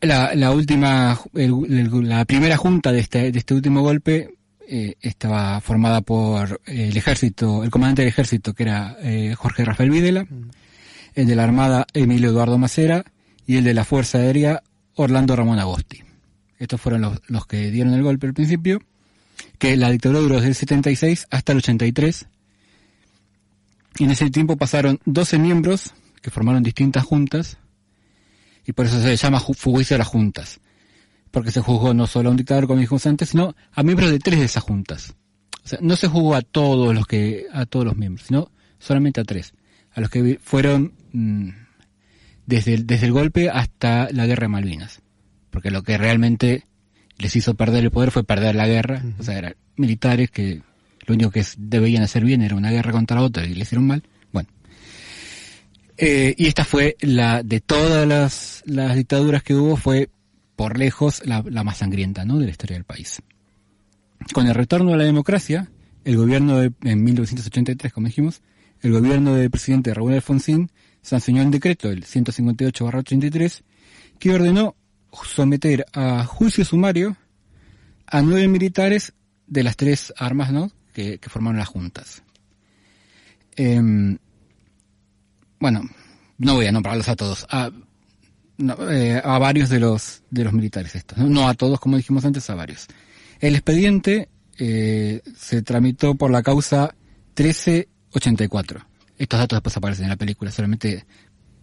la, 0.00 0.34
la 0.34 0.50
última, 0.50 1.20
el- 1.34 2.08
la 2.08 2.24
primera 2.24 2.56
junta 2.56 2.90
de 2.90 3.00
este, 3.00 3.30
de 3.30 3.38
este 3.38 3.52
último 3.52 3.82
golpe 3.82 4.30
eh, 4.66 4.94
estaba 5.02 5.60
formada 5.60 6.00
por 6.00 6.58
el 6.64 6.96
ejército, 6.96 7.64
el 7.64 7.70
comandante 7.70 8.00
del 8.00 8.08
ejército 8.08 8.54
que 8.54 8.62
era 8.62 8.96
eh, 9.02 9.34
Jorge 9.36 9.66
Rafael 9.66 9.90
Videla, 9.90 10.26
el 11.14 11.26
de 11.26 11.36
la 11.36 11.44
armada 11.44 11.86
Emilio 11.92 12.30
Eduardo 12.30 12.56
Macera 12.56 13.04
y 13.46 13.56
el 13.56 13.64
de 13.64 13.74
la 13.74 13.84
fuerza 13.84 14.16
aérea 14.18 14.62
Orlando 14.94 15.36
Ramón 15.36 15.58
Agosti. 15.58 16.02
Estos 16.58 16.80
fueron 16.80 17.02
los, 17.02 17.20
los 17.26 17.44
que 17.46 17.70
dieron 17.70 17.92
el 17.92 18.02
golpe 18.02 18.26
al 18.26 18.32
principio, 18.32 18.80
que 19.58 19.76
la 19.76 19.90
dictadura 19.90 20.20
duró 20.20 20.36
desde 20.36 20.48
el 20.48 20.54
76 20.54 21.26
hasta 21.30 21.52
el 21.52 21.58
83. 21.58 22.26
Y 23.98 24.04
en 24.04 24.10
ese 24.12 24.30
tiempo 24.30 24.56
pasaron 24.56 24.98
12 25.04 25.38
miembros 25.38 25.92
que 26.22 26.30
formaron 26.30 26.62
distintas 26.62 27.04
juntas 27.04 27.58
y 28.66 28.72
por 28.72 28.86
eso 28.86 29.00
se 29.00 29.16
llama 29.16 29.40
ju- 29.40 29.56
juicio 29.60 29.94
de 29.94 29.98
las 29.98 30.08
juntas. 30.08 30.60
Porque 31.30 31.50
se 31.50 31.60
juzgó 31.60 31.94
no 31.94 32.06
solo 32.06 32.28
a 32.28 32.32
un 32.32 32.36
dictador, 32.36 32.66
como 32.66 32.80
dijimos 32.80 33.06
antes, 33.06 33.30
sino 33.30 33.54
a 33.72 33.82
miembros 33.82 34.10
de 34.10 34.18
tres 34.18 34.38
de 34.38 34.44
esas 34.44 34.62
juntas. 34.62 35.14
O 35.64 35.68
sea, 35.68 35.78
no 35.80 35.96
se 35.96 36.08
juzgó 36.08 36.34
a 36.34 36.42
todos 36.42 36.94
los 36.94 37.06
que, 37.06 37.46
a 37.52 37.64
todos 37.66 37.86
los 37.86 37.96
miembros, 37.96 38.26
sino 38.26 38.50
solamente 38.78 39.20
a 39.20 39.24
tres. 39.24 39.54
A 39.94 40.00
los 40.00 40.10
que 40.10 40.38
fueron 40.42 40.92
mm, 41.12 41.48
desde, 42.46 42.74
el, 42.74 42.86
desde 42.86 43.06
el 43.06 43.12
golpe 43.12 43.48
hasta 43.50 44.08
la 44.12 44.26
guerra 44.26 44.42
de 44.44 44.48
Malvinas. 44.48 45.00
Porque 45.50 45.70
lo 45.70 45.82
que 45.82 45.96
realmente 45.98 46.66
les 47.18 47.34
hizo 47.36 47.54
perder 47.54 47.84
el 47.84 47.90
poder 47.90 48.10
fue 48.10 48.24
perder 48.24 48.54
la 48.54 48.66
guerra. 48.66 49.02
O 49.18 49.22
sea, 49.22 49.38
eran 49.38 49.54
militares 49.76 50.30
que 50.30 50.62
lo 51.06 51.14
único 51.14 51.30
que 51.30 51.44
debían 51.58 52.02
hacer 52.02 52.24
bien 52.24 52.42
era 52.42 52.56
una 52.56 52.70
guerra 52.70 52.92
contra 52.92 53.22
otra 53.22 53.44
y 53.46 53.54
le 53.54 53.62
hicieron 53.62 53.86
mal. 53.86 54.02
Eh, 56.04 56.34
y 56.36 56.48
esta 56.48 56.64
fue 56.64 56.96
la, 57.00 57.44
de 57.44 57.60
todas 57.60 58.08
las, 58.08 58.64
dictaduras 58.96 59.44
que 59.44 59.54
hubo, 59.54 59.76
fue 59.76 60.10
por 60.56 60.76
lejos 60.76 61.22
la, 61.24 61.42
más 61.62 61.76
sangrienta, 61.76 62.24
¿no? 62.24 62.40
De 62.40 62.46
la 62.46 62.50
historia 62.50 62.74
del 62.74 62.82
país. 62.82 63.22
Con 64.32 64.48
el 64.48 64.54
retorno 64.56 64.92
a 64.92 64.96
la 64.96 65.04
democracia, 65.04 65.70
el 66.04 66.16
gobierno 66.16 66.58
de, 66.58 66.72
en 66.82 67.04
1983, 67.04 67.92
como 67.92 68.08
dijimos, 68.08 68.42
el 68.80 68.90
gobierno 68.90 69.36
del 69.36 69.48
presidente 69.48 69.94
Raúl 69.94 70.14
Alfonsín 70.14 70.72
sancionó 71.02 71.40
el 71.40 71.52
decreto, 71.52 71.88
el 71.88 72.04
158-83, 72.04 73.62
que 74.18 74.34
ordenó 74.34 74.74
someter 75.24 75.86
a 75.92 76.24
juicio 76.24 76.64
sumario 76.64 77.16
a 78.08 78.22
nueve 78.22 78.48
militares 78.48 79.12
de 79.46 79.62
las 79.62 79.76
tres 79.76 80.12
armas, 80.16 80.50
¿no? 80.50 80.72
Que, 80.92 81.18
que 81.18 81.30
formaron 81.30 81.60
las 81.60 81.68
juntas. 81.68 82.24
Em, 83.54 84.18
bueno, 85.62 85.88
no 86.38 86.56
voy 86.56 86.66
a 86.66 86.72
nombrarlos 86.72 87.08
a 87.08 87.14
todos, 87.14 87.46
a, 87.48 87.70
no, 88.58 88.90
eh, 88.90 89.22
a 89.24 89.38
varios 89.38 89.70
de 89.70 89.78
los 89.78 90.24
de 90.28 90.42
los 90.42 90.52
militares 90.52 90.94
estos, 90.96 91.18
¿no? 91.18 91.28
No 91.28 91.48
a 91.48 91.54
todos, 91.54 91.78
como 91.78 91.96
dijimos 91.96 92.24
antes, 92.24 92.50
a 92.50 92.56
varios. 92.56 92.88
El 93.38 93.54
expediente 93.54 94.28
eh, 94.58 95.22
se 95.36 95.62
tramitó 95.62 96.16
por 96.16 96.32
la 96.32 96.42
causa 96.42 96.96
1384. 97.36 98.84
Estos 99.16 99.38
datos 99.38 99.56
después 99.56 99.76
aparecen 99.76 100.04
en 100.06 100.10
la 100.10 100.16
película, 100.16 100.50
solamente 100.50 101.06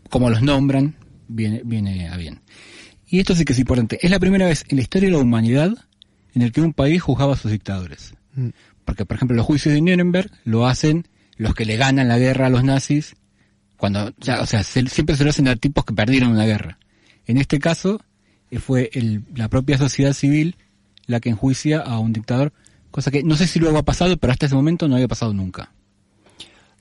como 0.09 0.29
los 0.29 0.41
nombran, 0.41 0.95
viene, 1.27 1.61
viene 1.65 2.07
a 2.07 2.15
bien. 2.15 2.41
Y 3.05 3.19
esto 3.19 3.35
sí 3.35 3.43
que 3.43 3.51
es 3.51 3.59
importante. 3.59 3.99
Es 4.01 4.09
la 4.09 4.19
primera 4.19 4.45
vez 4.47 4.63
en 4.69 4.77
la 4.77 4.83
historia 4.83 5.09
de 5.09 5.15
la 5.17 5.21
humanidad 5.21 5.73
en 6.33 6.41
el 6.41 6.53
que 6.53 6.61
un 6.61 6.73
país 6.73 7.01
juzgaba 7.01 7.33
a 7.33 7.37
sus 7.37 7.51
dictadores. 7.51 8.13
Mm. 8.35 8.49
Porque, 8.85 9.05
por 9.05 9.17
ejemplo, 9.17 9.35
los 9.35 9.45
juicios 9.45 9.73
de 9.73 9.81
Nuremberg 9.81 10.31
lo 10.45 10.67
hacen 10.67 11.05
los 11.35 11.53
que 11.53 11.65
le 11.65 11.77
ganan 11.77 12.07
la 12.07 12.17
guerra 12.17 12.47
a 12.47 12.49
los 12.49 12.63
nazis, 12.63 13.15
cuando, 13.79 14.13
ya, 14.19 14.41
o 14.41 14.45
sea, 14.45 14.61
se- 14.63 14.87
siempre 14.87 15.15
se 15.15 15.23
lo 15.23 15.31
hacen 15.31 15.47
a 15.47 15.55
tipos 15.55 15.83
que 15.85 15.93
perdieron 15.93 16.29
una 16.31 16.45
guerra. 16.45 16.77
En 17.25 17.37
este 17.37 17.57
caso, 17.57 17.99
eh, 18.51 18.59
fue 18.59 18.89
el, 18.93 19.23
la 19.35 19.47
propia 19.47 19.77
sociedad 19.79 20.13
civil 20.13 20.55
la 21.07 21.19
que 21.19 21.29
enjuicia 21.29 21.79
a 21.79 21.97
un 21.97 22.13
dictador, 22.13 22.53
cosa 22.91 23.09
que 23.09 23.23
no 23.23 23.35
sé 23.35 23.47
si 23.47 23.59
luego 23.59 23.79
ha 23.79 23.83
pasado, 23.83 24.15
pero 24.17 24.31
hasta 24.31 24.45
ese 24.45 24.53
momento 24.55 24.87
no 24.87 24.95
había 24.95 25.07
pasado 25.07 25.33
nunca. 25.33 25.71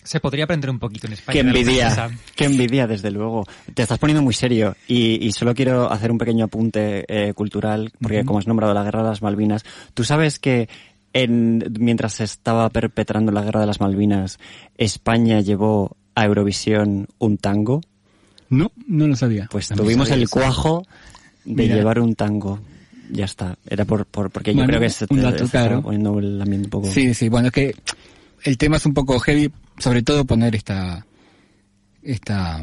Se 0.02 0.20
podría 0.20 0.44
aprender 0.44 0.70
un 0.70 0.78
poquito 0.78 1.06
en 1.06 1.12
España. 1.12 1.34
Qué 1.34 1.40
envidia, 1.46 1.88
qué 2.34 2.44
envidia, 2.46 2.86
desde 2.86 3.10
luego. 3.10 3.44
Te 3.74 3.82
estás 3.82 3.98
poniendo 3.98 4.22
muy 4.22 4.32
serio 4.32 4.74
y, 4.86 5.24
y 5.26 5.32
solo 5.32 5.54
quiero 5.54 5.92
hacer 5.92 6.10
un 6.10 6.16
pequeño 6.16 6.46
apunte 6.46 7.04
eh, 7.08 7.34
cultural, 7.34 7.92
porque 8.00 8.24
como 8.24 8.38
has 8.38 8.46
nombrado 8.46 8.72
la 8.72 8.84
Guerra 8.84 9.02
de 9.02 9.08
las 9.10 9.20
Malvinas, 9.20 9.64
tú 9.92 10.04
sabes 10.04 10.38
que 10.38 10.68
en, 11.12 11.62
mientras 11.78 12.14
se 12.14 12.24
estaba 12.24 12.70
perpetrando 12.70 13.32
la 13.32 13.42
Guerra 13.42 13.60
de 13.60 13.66
las 13.66 13.80
Malvinas, 13.80 14.38
España 14.78 15.40
llevó 15.40 15.97
a 16.20 16.24
Eurovisión 16.26 17.06
un 17.18 17.38
tango. 17.38 17.80
No, 18.50 18.72
no 18.86 19.06
lo 19.06 19.16
sabía. 19.16 19.46
Pues 19.50 19.68
También 19.68 19.86
tuvimos 19.86 20.08
sabía 20.08 20.22
el 20.24 20.28
cuajo 20.30 20.86
de 21.44 21.62
Mira. 21.64 21.76
llevar 21.76 22.00
un 22.00 22.14
tango. 22.14 22.60
Ya 23.10 23.24
está. 23.24 23.56
Era 23.68 23.84
por, 23.84 24.04
por 24.06 24.30
porque 24.30 24.54
yo 24.54 24.64
creo 24.66 24.80
que 24.80 24.90
se, 24.90 25.06
un 25.10 25.22
dato, 25.22 25.44
se 25.46 25.50
claro. 25.50 25.82
poniendo 25.82 26.18
el 26.18 26.40
ambiente 26.40 26.66
un 26.66 26.70
poco. 26.70 26.90
Sí, 26.90 27.14
sí, 27.14 27.28
bueno, 27.28 27.48
es 27.48 27.52
que 27.52 27.74
el 28.44 28.58
tema 28.58 28.76
es 28.76 28.86
un 28.86 28.94
poco 28.94 29.18
heavy, 29.20 29.50
sobre 29.78 30.02
todo 30.02 30.24
poner 30.24 30.54
esta, 30.54 31.06
esta, 32.02 32.62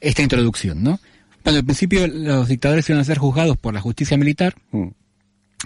esta 0.00 0.22
introducción, 0.22 0.82
¿no? 0.82 0.98
Bueno, 1.44 1.58
al 1.58 1.64
principio 1.64 2.06
los 2.06 2.48
dictadores 2.48 2.88
iban 2.88 3.00
a 3.00 3.04
ser 3.04 3.18
juzgados 3.18 3.56
por 3.56 3.74
la 3.74 3.80
justicia 3.80 4.16
militar, 4.16 4.54
Mm. 4.70 4.88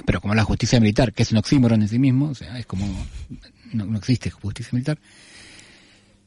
pero 0.05 0.21
como 0.21 0.35
la 0.35 0.45
justicia 0.45 0.81
militar, 0.81 1.13
que 1.13 1.23
es 1.23 1.33
un 1.33 1.39
oxímoron 1.39 1.83
en 1.83 1.89
sí 1.89 1.99
mismo, 1.99 2.31
o 2.31 2.35
sea, 2.35 2.59
es 2.59 2.67
como, 2.67 2.87
no, 3.73 3.87
no 3.87 3.99
existe 3.99 4.31
justicia 4.31 4.71
militar, 4.73 4.99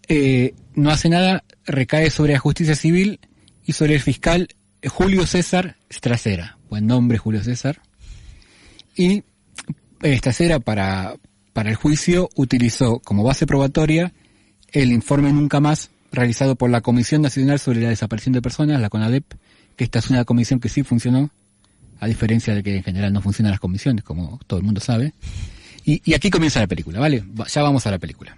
eh, 0.10 0.54
no 0.76 0.90
hace 0.90 1.08
nada, 1.10 1.44
recae 1.66 2.10
sobre 2.10 2.34
la 2.34 2.40
justicia 2.40 2.76
civil 2.76 3.20
y 3.66 3.74
sobre 3.74 3.94
el 3.96 4.02
fiscal 4.02 4.48
Julio 4.88 5.26
César 5.26 5.78
Stracera, 5.92 6.58
buen 6.70 6.88
nombre 6.88 7.18
Julio 7.18 7.44
César, 7.44 7.82
y 8.96 9.24
Stracera 10.04 10.60
para, 10.60 11.16
para 11.54 11.70
el 11.70 11.76
juicio 11.76 12.30
utilizó 12.36 13.00
como 13.00 13.24
base 13.24 13.46
probatoria 13.46 14.14
el 14.72 14.92
informe 14.92 15.32
Nunca 15.34 15.60
Más 15.60 15.90
realizado 16.12 16.56
por 16.56 16.70
la 16.70 16.82
Comisión 16.82 17.22
Nacional 17.22 17.60
sobre 17.60 17.82
la 17.82 17.90
Desaparición 17.90 18.34
de 18.34 18.42
Personas, 18.42 18.82
la 18.82 18.90
CONADEP, 18.90 19.26
que 19.76 19.84
esta 19.84 20.00
es 20.00 20.10
una 20.10 20.26
comisión 20.26 20.60
que 20.60 20.70
sí 20.70 20.84
funcionó, 20.84 21.30
a 22.00 22.08
diferencia 22.08 22.56
de 22.56 22.64
que 22.64 22.78
en 22.78 22.84
general 22.84 23.14
no 23.14 23.22
funcionan 23.22 23.52
las 23.52 23.60
comisiones, 23.60 24.04
como 24.04 24.40
todo 24.48 24.60
el 24.60 24.66
mundo 24.66 24.80
sabe. 24.82 25.14
Y, 25.86 26.02
y 26.04 26.14
aquí 26.14 26.30
comienza 26.30 26.60
la 26.60 26.68
película, 26.68 27.00
¿vale? 27.00 27.24
Va- 27.40 27.48
Ya 27.48 27.62
vamos 27.62 27.86
a 27.86 27.92
la 27.92 28.00
película. 28.00 28.36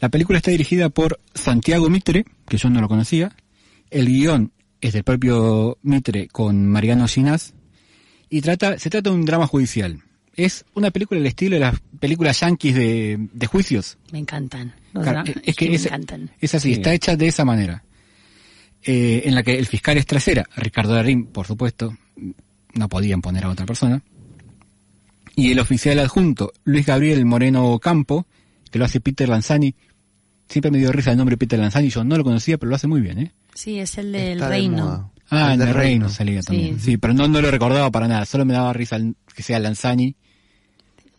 La 0.00 0.08
película 0.08 0.38
está 0.38 0.50
dirigida 0.50 0.88
por 0.88 1.20
Santiago 1.34 1.88
Mitre, 1.90 2.24
que 2.48 2.56
yo 2.56 2.70
no 2.70 2.80
lo 2.80 2.88
conocía. 2.88 3.32
El 3.90 4.06
guion 4.06 4.52
es 4.80 4.92
del 4.94 5.04
propio 5.04 5.78
Mitre 5.82 6.28
con 6.28 6.66
Mariano 6.66 7.06
Ginás. 7.06 7.54
Y 8.30 8.40
trata, 8.40 8.78
se 8.78 8.88
trata 8.90 9.10
de 9.10 9.16
un 9.16 9.24
drama 9.26 9.46
judicial. 9.46 10.02
Es 10.36 10.64
una 10.74 10.90
película 10.90 11.18
del 11.18 11.26
estilo 11.26 11.56
de 11.56 11.60
las 11.60 11.80
películas 11.98 12.40
yanquis 12.40 12.74
de, 12.74 13.28
de 13.32 13.46
juicios. 13.46 13.98
Me 14.12 14.20
encantan. 14.20 14.74
Los 14.92 15.02
Claro, 15.04 15.22
dra- 15.24 15.42
es 15.44 15.56
que 15.56 15.68
me 15.68 15.74
es- 15.76 15.86
encantan. 15.86 16.30
Es 16.40 16.54
así, 16.54 16.68
Sí. 16.68 16.72
está 16.74 16.94
hecha 16.94 17.16
de 17.16 17.26
esa 17.26 17.44
manera. 17.44 17.84
Eh, 18.82 19.22
en 19.26 19.34
la 19.34 19.42
que 19.42 19.58
el 19.58 19.66
fiscal 19.66 19.98
es 19.98 20.06
trasera, 20.06 20.48
Ricardo 20.56 20.94
Darín, 20.94 21.26
por 21.26 21.46
supuesto, 21.46 21.94
no 22.72 22.88
podían 22.88 23.20
poner 23.20 23.44
a 23.44 23.50
otra 23.50 23.66
persona. 23.66 24.02
Y 25.36 25.50
el 25.52 25.58
oficial 25.58 25.98
adjunto, 25.98 26.52
Luis 26.64 26.86
Gabriel 26.86 27.26
Moreno 27.26 27.78
Campo, 27.78 28.26
que 28.70 28.78
lo 28.78 28.84
hace 28.86 29.00
Peter 29.00 29.28
Lanzani. 29.28 29.74
Siempre 30.50 30.72
me 30.72 30.78
dio 30.78 30.90
risa 30.90 31.12
el 31.12 31.16
nombre 31.16 31.36
Peter 31.36 31.60
Lanzani, 31.60 31.90
yo 31.90 32.02
no 32.02 32.16
lo 32.16 32.24
conocía, 32.24 32.58
pero 32.58 32.70
lo 32.70 32.76
hace 32.76 32.88
muy 32.88 33.00
bien, 33.00 33.18
¿eh? 33.20 33.32
Sí, 33.54 33.78
es 33.78 33.96
el 33.98 34.10
del 34.10 34.32
Está 34.32 34.48
reino. 34.48 35.12
Ah, 35.30 35.46
El 35.46 35.52
en 35.52 35.58
de 35.60 35.64
el 35.66 35.74
reino 35.74 35.80
Reino. 35.80 36.08
salía 36.08 36.42
también. 36.42 36.80
Sí, 36.80 36.96
pero 36.96 37.14
no, 37.14 37.28
no 37.28 37.40
lo 37.40 37.52
recordaba 37.52 37.88
para 37.92 38.08
nada, 38.08 38.26
solo 38.26 38.44
me 38.44 38.52
daba 38.52 38.72
risa 38.72 38.98
que 39.32 39.42
sea 39.44 39.60
Lanzani. 39.60 40.16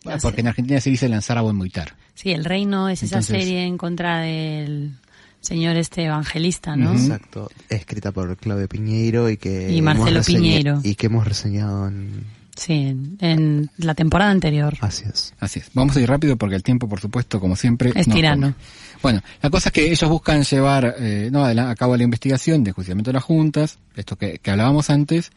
Porque 0.04 0.36
sé. 0.36 0.40
en 0.40 0.46
Argentina 0.48 0.80
se 0.80 0.90
dice 0.90 1.08
lanzar 1.08 1.38
a 1.38 1.40
buen 1.40 1.56
muitar. 1.56 1.96
Sí, 2.14 2.30
el 2.30 2.44
reino 2.44 2.88
es 2.90 3.02
esa 3.02 3.22
serie 3.22 3.64
en 3.64 3.78
contra 3.78 4.20
del 4.20 4.96
señor 5.40 5.76
este 5.76 6.04
evangelista, 6.04 6.76
¿no? 6.76 6.92
Exacto. 6.92 7.50
Escrita 7.68 8.12
por 8.12 8.36
Claudio 8.36 8.68
Piñeiro 8.68 9.30
y 9.30 9.38
que 9.38 9.72
Y 9.72 9.78
hemos 9.78 9.96
Marcelo 9.96 10.22
Piñeiro. 10.22 10.80
Y 10.82 10.94
que 10.94 11.06
hemos 11.06 11.26
reseñado 11.26 11.88
en... 11.88 12.26
Sí, 12.54 12.94
en, 13.20 13.70
la 13.78 13.94
temporada 13.94 14.30
anterior. 14.30 14.76
Así 14.80 15.04
es. 15.10 15.32
Así 15.40 15.60
es. 15.60 15.70
Vamos 15.72 15.96
a 15.96 16.00
ir 16.00 16.08
rápido 16.08 16.36
porque 16.36 16.54
el 16.54 16.62
tiempo, 16.62 16.86
por 16.86 17.00
supuesto, 17.00 17.40
como 17.40 17.56
siempre, 17.56 17.92
Es 17.94 18.06
nos 18.06 18.16
tirano. 18.16 18.54
Bueno, 19.02 19.20
la 19.42 19.50
cosa 19.50 19.68
es 19.68 19.72
que 19.72 19.90
ellos 19.90 20.08
buscan 20.08 20.44
llevar 20.44 20.94
eh, 20.98 21.28
no, 21.32 21.44
a 21.44 21.74
cabo 21.74 21.96
la 21.96 22.04
investigación 22.04 22.62
de 22.62 22.70
juiciamiento 22.70 23.10
de 23.10 23.14
las 23.14 23.24
juntas, 23.24 23.78
esto 23.96 24.16
que, 24.16 24.40
hablábamos 24.46 24.90
antes. 24.90 25.32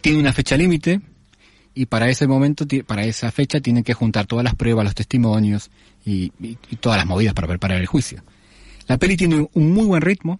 Tiene 0.00 0.20
una 0.20 0.32
fecha 0.32 0.56
límite 0.56 1.00
y 1.74 1.86
para 1.86 2.08
ese 2.08 2.28
momento, 2.28 2.66
para 2.86 3.04
esa 3.04 3.32
fecha, 3.32 3.58
tienen 3.60 3.82
que 3.82 3.94
juntar 3.94 4.26
todas 4.26 4.44
las 4.44 4.54
pruebas, 4.54 4.84
los 4.84 4.94
testimonios 4.94 5.70
y, 6.06 6.30
todas 6.78 6.98
las 6.98 7.06
movidas 7.06 7.34
para 7.34 7.48
preparar 7.48 7.80
el 7.80 7.86
juicio. 7.86 8.22
La 8.86 8.96
peli 8.96 9.16
tiene 9.16 9.48
un 9.52 9.72
muy 9.72 9.86
buen 9.86 10.02
ritmo, 10.02 10.38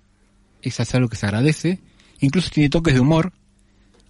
es 0.63 0.95
algo 0.95 1.09
que 1.09 1.17
se 1.17 1.27
agradece, 1.27 1.81
incluso 2.21 2.51
tiene 2.51 2.69
toques 2.69 2.95
de 2.95 3.01
humor. 3.01 3.33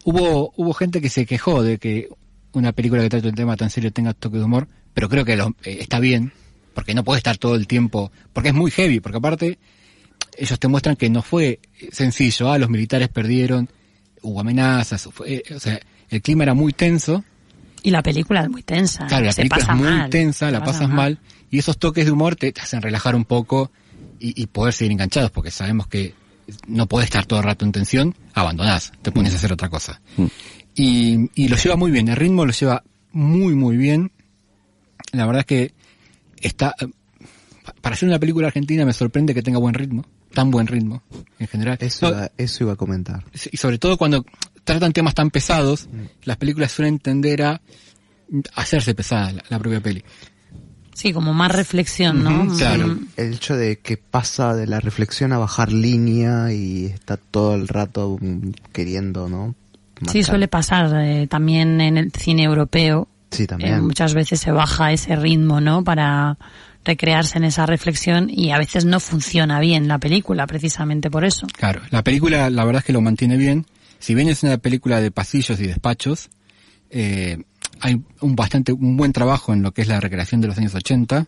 Hubo, 0.04 0.52
hubo 0.56 0.74
gente 0.74 1.00
que 1.00 1.08
se 1.08 1.24
quejó 1.24 1.62
de 1.62 1.78
que 1.78 2.10
una 2.52 2.72
película 2.72 3.02
que 3.02 3.08
trata 3.08 3.28
un 3.28 3.34
tema 3.34 3.56
tan 3.56 3.70
serio 3.70 3.90
tenga 3.90 4.12
toques 4.12 4.40
de 4.40 4.44
humor, 4.44 4.68
pero 4.92 5.08
creo 5.08 5.24
que 5.24 5.36
lo- 5.36 5.56
eh, 5.64 5.78
está 5.80 5.98
bien, 5.98 6.32
porque 6.74 6.94
no 6.94 7.04
puede 7.04 7.18
estar 7.18 7.36
todo 7.38 7.54
el 7.54 7.66
tiempo, 7.66 8.10
porque 8.32 8.48
es 8.50 8.54
muy 8.54 8.70
heavy, 8.70 9.00
porque 9.00 9.18
aparte 9.18 9.58
ellos 10.36 10.58
te 10.58 10.68
muestran 10.68 10.96
que 10.96 11.08
no 11.10 11.22
fue 11.22 11.60
sencillo, 11.92 12.50
ah, 12.50 12.58
los 12.58 12.68
militares 12.68 13.08
perdieron, 13.08 13.68
hubo 14.22 14.40
amenazas, 14.40 15.08
fue- 15.12 15.36
eh, 15.36 15.54
o 15.54 15.60
sea, 15.60 15.80
el 16.10 16.20
clima 16.22 16.42
era 16.44 16.54
muy 16.54 16.72
tenso, 16.72 17.24
Y 17.82 17.90
la 17.90 18.02
película 18.02 18.42
es 18.42 18.50
muy 18.50 18.62
tensa. 18.62 19.06
claro, 19.06 19.26
la 19.26 19.32
se 19.32 19.42
película 19.42 19.62
es 19.62 19.68
muy 19.70 19.86
mal, 19.98 20.10
tensa, 20.10 20.50
la 20.50 20.60
pasa 20.64 20.80
pasas 20.80 20.88
mal, 20.94 21.18
y 21.50 21.58
esos 21.58 21.76
toques 21.78 22.04
de 22.06 22.10
humor 22.12 22.34
te, 22.34 22.50
te 22.50 22.60
hacen 22.62 22.80
relajar 22.82 23.14
un 23.14 23.24
poco 23.26 23.70
y, 24.18 24.40
y 24.42 24.46
poder 24.46 24.72
seguir 24.72 24.92
enganchados, 24.92 25.30
porque 25.30 25.50
sabemos 25.50 25.86
que 25.86 26.14
no 26.66 26.86
puedes 26.86 27.06
estar 27.08 27.26
todo 27.26 27.38
el 27.40 27.44
rato 27.44 27.64
en 27.64 27.72
tensión, 27.72 28.14
abandonás, 28.32 28.92
te 29.02 29.12
pones 29.12 29.32
a 29.32 29.36
hacer 29.36 29.52
otra 29.52 29.68
cosa. 29.68 30.00
Y, 30.74 31.30
y 31.34 31.48
lo 31.48 31.56
lleva 31.56 31.76
muy 31.76 31.90
bien, 31.90 32.08
el 32.08 32.16
ritmo 32.16 32.44
lo 32.46 32.52
lleva 32.52 32.82
muy, 33.12 33.54
muy 33.54 33.76
bien. 33.76 34.10
La 35.12 35.26
verdad 35.26 35.40
es 35.40 35.46
que 35.46 35.74
está, 36.48 36.74
eh, 36.80 36.86
para 37.80 37.94
hacer 37.94 38.08
una 38.08 38.18
película 38.18 38.46
argentina 38.48 38.84
me 38.84 38.92
sorprende 38.92 39.34
que 39.34 39.42
tenga 39.42 39.58
buen 39.58 39.74
ritmo, 39.74 40.04
tan 40.32 40.50
buen 40.50 40.66
ritmo, 40.66 41.02
en 41.38 41.46
general. 41.48 41.78
Eso, 41.80 42.10
No, 42.10 42.16
iba, 42.16 42.30
eso 42.36 42.64
iba 42.64 42.72
a 42.74 42.76
comentar. 42.76 43.24
y 43.50 43.56
sobre 43.56 43.78
todo 43.78 43.96
cuando 43.96 44.24
tratan 44.64 44.92
temas 44.92 45.14
tan 45.14 45.30
pesados, 45.30 45.88
las 46.24 46.36
películas 46.36 46.72
suelen 46.72 46.98
tender 46.98 47.42
a 47.42 47.60
hacerse 48.54 48.94
pesada 48.94 49.32
la, 49.32 49.44
la 49.48 49.58
propia 49.58 49.80
peli. 49.80 50.02
Sí, 50.94 51.12
como 51.12 51.34
más 51.34 51.50
reflexión, 51.50 52.22
¿no? 52.22 52.46
Claro. 52.56 52.86
Mm. 52.86 53.08
El 53.16 53.34
hecho 53.34 53.56
de 53.56 53.80
que 53.80 53.96
pasa 53.96 54.54
de 54.54 54.68
la 54.68 54.78
reflexión 54.78 55.32
a 55.32 55.38
bajar 55.38 55.72
línea 55.72 56.52
y 56.52 56.86
está 56.86 57.16
todo 57.16 57.56
el 57.56 57.66
rato 57.66 58.16
mm, 58.20 58.50
queriendo, 58.72 59.28
¿no? 59.28 59.56
Sí, 60.10 60.22
suele 60.22 60.46
pasar 60.48 60.92
eh, 61.04 61.26
también 61.26 61.80
en 61.80 61.96
el 61.96 62.12
cine 62.12 62.44
europeo. 62.44 63.08
Sí, 63.34 63.46
también. 63.46 63.74
Eh, 63.74 63.80
muchas 63.80 64.14
veces 64.14 64.40
se 64.40 64.50
baja 64.50 64.92
ese 64.92 65.16
ritmo, 65.16 65.60
¿no? 65.60 65.84
Para 65.84 66.38
recrearse 66.84 67.38
en 67.38 67.44
esa 67.44 67.66
reflexión 67.66 68.28
y 68.30 68.50
a 68.50 68.58
veces 68.58 68.84
no 68.84 69.00
funciona 69.00 69.58
bien 69.60 69.88
la 69.88 69.98
película, 69.98 70.46
precisamente 70.46 71.10
por 71.10 71.24
eso. 71.24 71.46
Claro, 71.56 71.80
la 71.90 72.04
película 72.04 72.50
la 72.50 72.64
verdad 72.64 72.80
es 72.80 72.86
que 72.86 72.92
lo 72.92 73.00
mantiene 73.00 73.36
bien. 73.36 73.66
Si 73.98 74.14
bien 74.14 74.28
es 74.28 74.42
una 74.42 74.58
película 74.58 75.00
de 75.00 75.10
pasillos 75.10 75.58
y 75.60 75.66
despachos, 75.66 76.28
eh, 76.90 77.42
hay 77.80 78.02
un 78.20 78.36
bastante, 78.36 78.72
un 78.72 78.96
buen 78.96 79.12
trabajo 79.12 79.52
en 79.52 79.62
lo 79.62 79.72
que 79.72 79.82
es 79.82 79.88
la 79.88 80.00
recreación 80.00 80.40
de 80.40 80.48
los 80.48 80.58
años 80.58 80.74
80. 80.74 81.26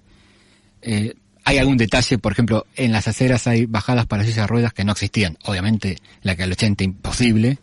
Eh, 0.83 1.15
hay 1.45 1.59
algún 1.59 1.77
detalle, 1.77 2.19
por 2.19 2.33
ejemplo, 2.33 2.67
en 2.75 2.93
las 2.93 3.09
aceras 3.09 3.47
hay 3.47 3.67
bajadas 3.67 4.07
para 4.07 4.25
sillas 4.25 4.37
de 4.37 4.47
ruedas 4.49 4.73
que 4.73 4.85
no 4.85 4.93
existían. 4.93 5.39
Obviamente, 5.45 5.97
la 6.23 6.37
que 6.37 6.43
al 6.43 6.53
80 6.53 6.85
imposible. 6.85 7.59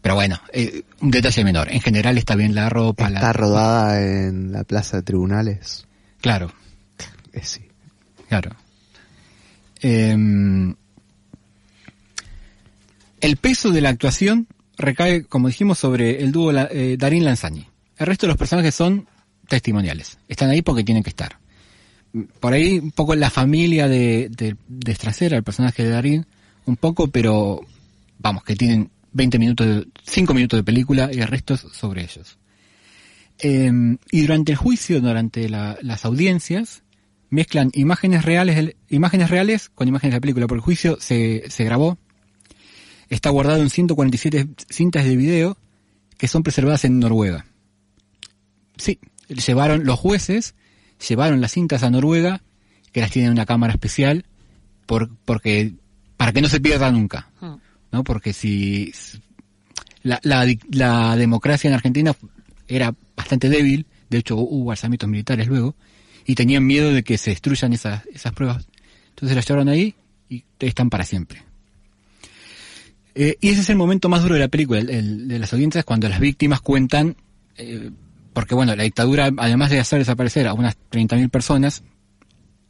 Pero 0.00 0.14
bueno, 0.14 0.40
eh, 0.52 0.82
un 1.00 1.10
detalle 1.10 1.44
menor. 1.44 1.70
En 1.70 1.80
general 1.80 2.18
está 2.18 2.34
bien 2.36 2.54
la 2.54 2.68
ropa. 2.68 3.08
Está 3.08 3.20
la... 3.20 3.32
rodada 3.32 4.00
en 4.00 4.52
la 4.52 4.64
plaza 4.64 4.98
de 4.98 5.02
tribunales. 5.02 5.86
Claro, 6.20 6.52
Eh, 7.32 7.40
sí. 7.42 7.62
Claro. 8.28 8.54
Em, 9.80 10.74
el 13.20 13.36
peso 13.36 13.70
de 13.70 13.80
la 13.80 13.90
actuación 13.90 14.46
recae, 14.76 15.24
como 15.24 15.48
dijimos, 15.48 15.78
sobre 15.78 16.22
el 16.22 16.32
dúo 16.32 16.52
eh, 16.52 16.96
Darín 16.98 17.24
Lanzani. 17.24 17.66
El 17.96 18.06
resto 18.06 18.26
de 18.26 18.28
los 18.28 18.36
personajes 18.36 18.74
son 18.74 19.08
testimoniales. 19.48 20.18
Están 20.28 20.50
ahí 20.50 20.62
porque 20.62 20.84
tienen 20.84 21.02
que 21.02 21.10
estar. 21.10 21.38
Por 22.40 22.52
ahí 22.52 22.78
un 22.78 22.92
poco 22.92 23.14
la 23.14 23.30
familia 23.30 23.88
de, 23.88 24.30
de, 24.30 24.56
de 24.68 25.36
el 25.36 25.42
personaje 25.42 25.84
de 25.84 25.90
Darín, 25.90 26.26
un 26.64 26.76
poco, 26.76 27.08
pero 27.08 27.60
vamos, 28.18 28.44
que 28.44 28.56
tienen 28.56 28.90
20 29.18 29.38
minutos, 29.38 29.66
de, 29.66 29.86
5 30.04 30.32
minutos 30.32 30.58
de 30.58 30.64
película 30.64 31.10
y 31.12 31.18
el 31.20 31.26
resto 31.28 31.54
es 31.54 31.60
sobre 31.72 32.02
ellos. 32.02 32.38
Em, 33.40 33.98
y 34.10 34.22
durante 34.22 34.52
el 34.52 34.58
juicio, 34.58 35.00
durante 35.00 35.48
la- 35.48 35.76
las 35.82 36.04
audiencias, 36.04 36.82
mezclan 37.30 37.70
imágenes 37.74 38.24
reales, 38.24 38.56
del- 38.56 38.76
imágenes 38.88 39.30
reales 39.30 39.68
con 39.68 39.86
imágenes 39.88 40.12
de 40.12 40.16
la 40.16 40.20
película, 40.20 40.46
porque 40.46 40.58
el 40.60 40.64
juicio 40.64 40.96
se, 41.00 41.44
se 41.48 41.64
grabó, 41.64 41.98
está 43.10 43.30
guardado 43.30 43.60
en 43.62 43.70
147 43.70 44.48
cintas 44.70 45.04
de 45.04 45.16
video 45.16 45.56
que 46.16 46.26
son 46.28 46.42
preservadas 46.42 46.84
en 46.84 46.98
Noruega. 46.98 47.46
Sí, 48.76 48.98
llevaron 49.28 49.84
los 49.84 49.98
jueces, 49.98 50.54
llevaron 51.08 51.40
las 51.40 51.52
cintas 51.52 51.82
a 51.82 51.90
Noruega, 51.90 52.42
que 52.92 53.00
las 53.00 53.10
tienen 53.10 53.28
en 53.28 53.32
una 53.34 53.46
cámara 53.46 53.72
especial, 53.72 54.24
por, 54.86 55.10
porque, 55.24 55.74
para 56.16 56.32
que 56.32 56.40
no 56.40 56.48
se 56.48 56.60
pierda 56.60 56.90
nunca, 56.90 57.28
¿no? 57.92 58.04
Porque 58.04 58.32
si, 58.32 58.92
la, 60.02 60.20
la, 60.22 60.46
la 60.70 61.16
democracia 61.16 61.68
en 61.68 61.74
Argentina 61.74 62.14
era 62.66 62.94
bastante 63.16 63.48
débil, 63.48 63.86
de 64.10 64.18
hecho 64.18 64.36
hubo 64.36 64.70
alzamientos 64.70 65.08
militares 65.08 65.46
luego, 65.46 65.74
y 66.24 66.34
tenían 66.34 66.66
miedo 66.66 66.92
de 66.92 67.02
que 67.02 67.18
se 67.18 67.30
destruyan 67.30 67.72
esas, 67.72 68.04
esas 68.06 68.32
pruebas. 68.32 68.68
Entonces 69.10 69.34
las 69.34 69.46
llevaron 69.48 69.68
ahí 69.68 69.94
y 70.28 70.44
están 70.60 70.90
para 70.90 71.04
siempre. 71.04 71.42
Eh, 73.14 73.36
y 73.40 73.48
ese 73.48 73.62
es 73.62 73.70
el 73.70 73.76
momento 73.76 74.08
más 74.08 74.22
duro 74.22 74.34
de 74.34 74.40
la 74.40 74.48
película, 74.48 74.78
el, 74.78 74.90
el 74.90 75.28
de 75.28 75.38
las 75.38 75.52
audiencias, 75.52 75.84
cuando 75.84 76.08
las 76.08 76.20
víctimas 76.20 76.60
cuentan, 76.60 77.16
eh, 77.56 77.90
porque 78.32 78.54
bueno, 78.54 78.76
la 78.76 78.84
dictadura, 78.84 79.30
además 79.36 79.70
de 79.70 79.80
hacer 79.80 79.98
desaparecer 79.98 80.46
a 80.46 80.54
unas 80.54 80.76
30.000 80.92 81.28
personas, 81.28 81.82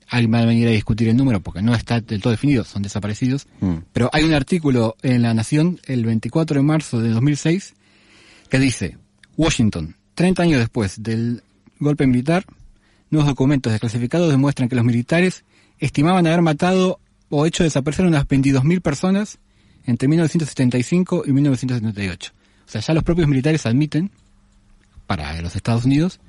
alguien 0.09 0.33
va 0.33 0.41
a 0.41 0.47
venir 0.47 0.69
a 0.69 0.71
discutir 0.71 1.09
el 1.09 1.17
número 1.17 1.41
porque 1.41 1.63
no 1.63 1.75
está 1.75 2.01
del 2.01 2.21
todo 2.21 2.31
definido, 2.31 2.65
son 2.65 2.83
desaparecidos, 2.83 3.47
pero 3.93 4.11
hay 4.13 4.25
un 4.25 4.35
artículo 4.35 4.97
en 5.03 5.23
La 5.23 5.35
Nación 5.35 5.81
el 5.87 6.05
24 6.05 6.61
de 6.61 6.63
marzo 6.63 7.01
de 7.01 7.11
2006 7.11 7.75
que 8.49 8.59
dice, 8.59 8.97
Washington, 9.37 9.97
30 10.15 10.43
años 10.43 10.61
después 10.61 11.03
del 11.03 11.43
golpe 11.79 12.07
militar, 12.07 12.45
nuevos 13.11 13.29
documentos 13.29 13.73
desclasificados 13.73 14.31
demuestran 14.31 14.69
que 14.69 14.77
los 14.77 14.85
militares 14.85 15.45
estimaban 15.79 16.27
haber 16.27 16.43
matado 16.43 17.01
o 17.29 17.45
hecho 17.47 17.63
desaparecer 17.63 18.07
unas 18.07 18.27
22.000 18.27 18.81
personas 18.81 19.39
entre 19.85 20.09
1975 20.09 21.25
y 21.27 21.33
1978. 21.33 22.33
O 22.67 22.71
sea, 22.71 22.81
ya 22.81 22.95
los 22.95 23.05
propios 23.05 23.29
militares 23.29 23.67
admiten, 23.67 24.11
para 25.07 25.41
los 25.41 25.57
Estados 25.57 25.85
Unidos, 25.85 26.21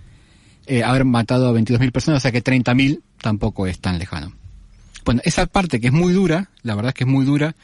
eh, 0.66 0.84
haber 0.84 1.04
matado 1.04 1.48
a 1.48 1.54
22.000 1.54 1.92
personas, 1.92 2.18
o 2.20 2.22
sea 2.22 2.32
que 2.32 2.44
30.000 2.44 3.02
tampoco 3.22 3.68
es 3.68 3.80
tan 3.80 4.00
lejano. 4.00 4.34
Bueno, 5.06 5.22
esa 5.24 5.46
parte 5.46 5.80
que 5.80 5.88
es 5.88 5.94
muy 5.94 6.14
dura, 6.14 6.50
la 6.62 6.76
verdad 6.76 6.90
es 6.90 6.96
que 6.96 7.04
es 7.04 7.10
muy 7.10 7.26
dura, 7.26 7.56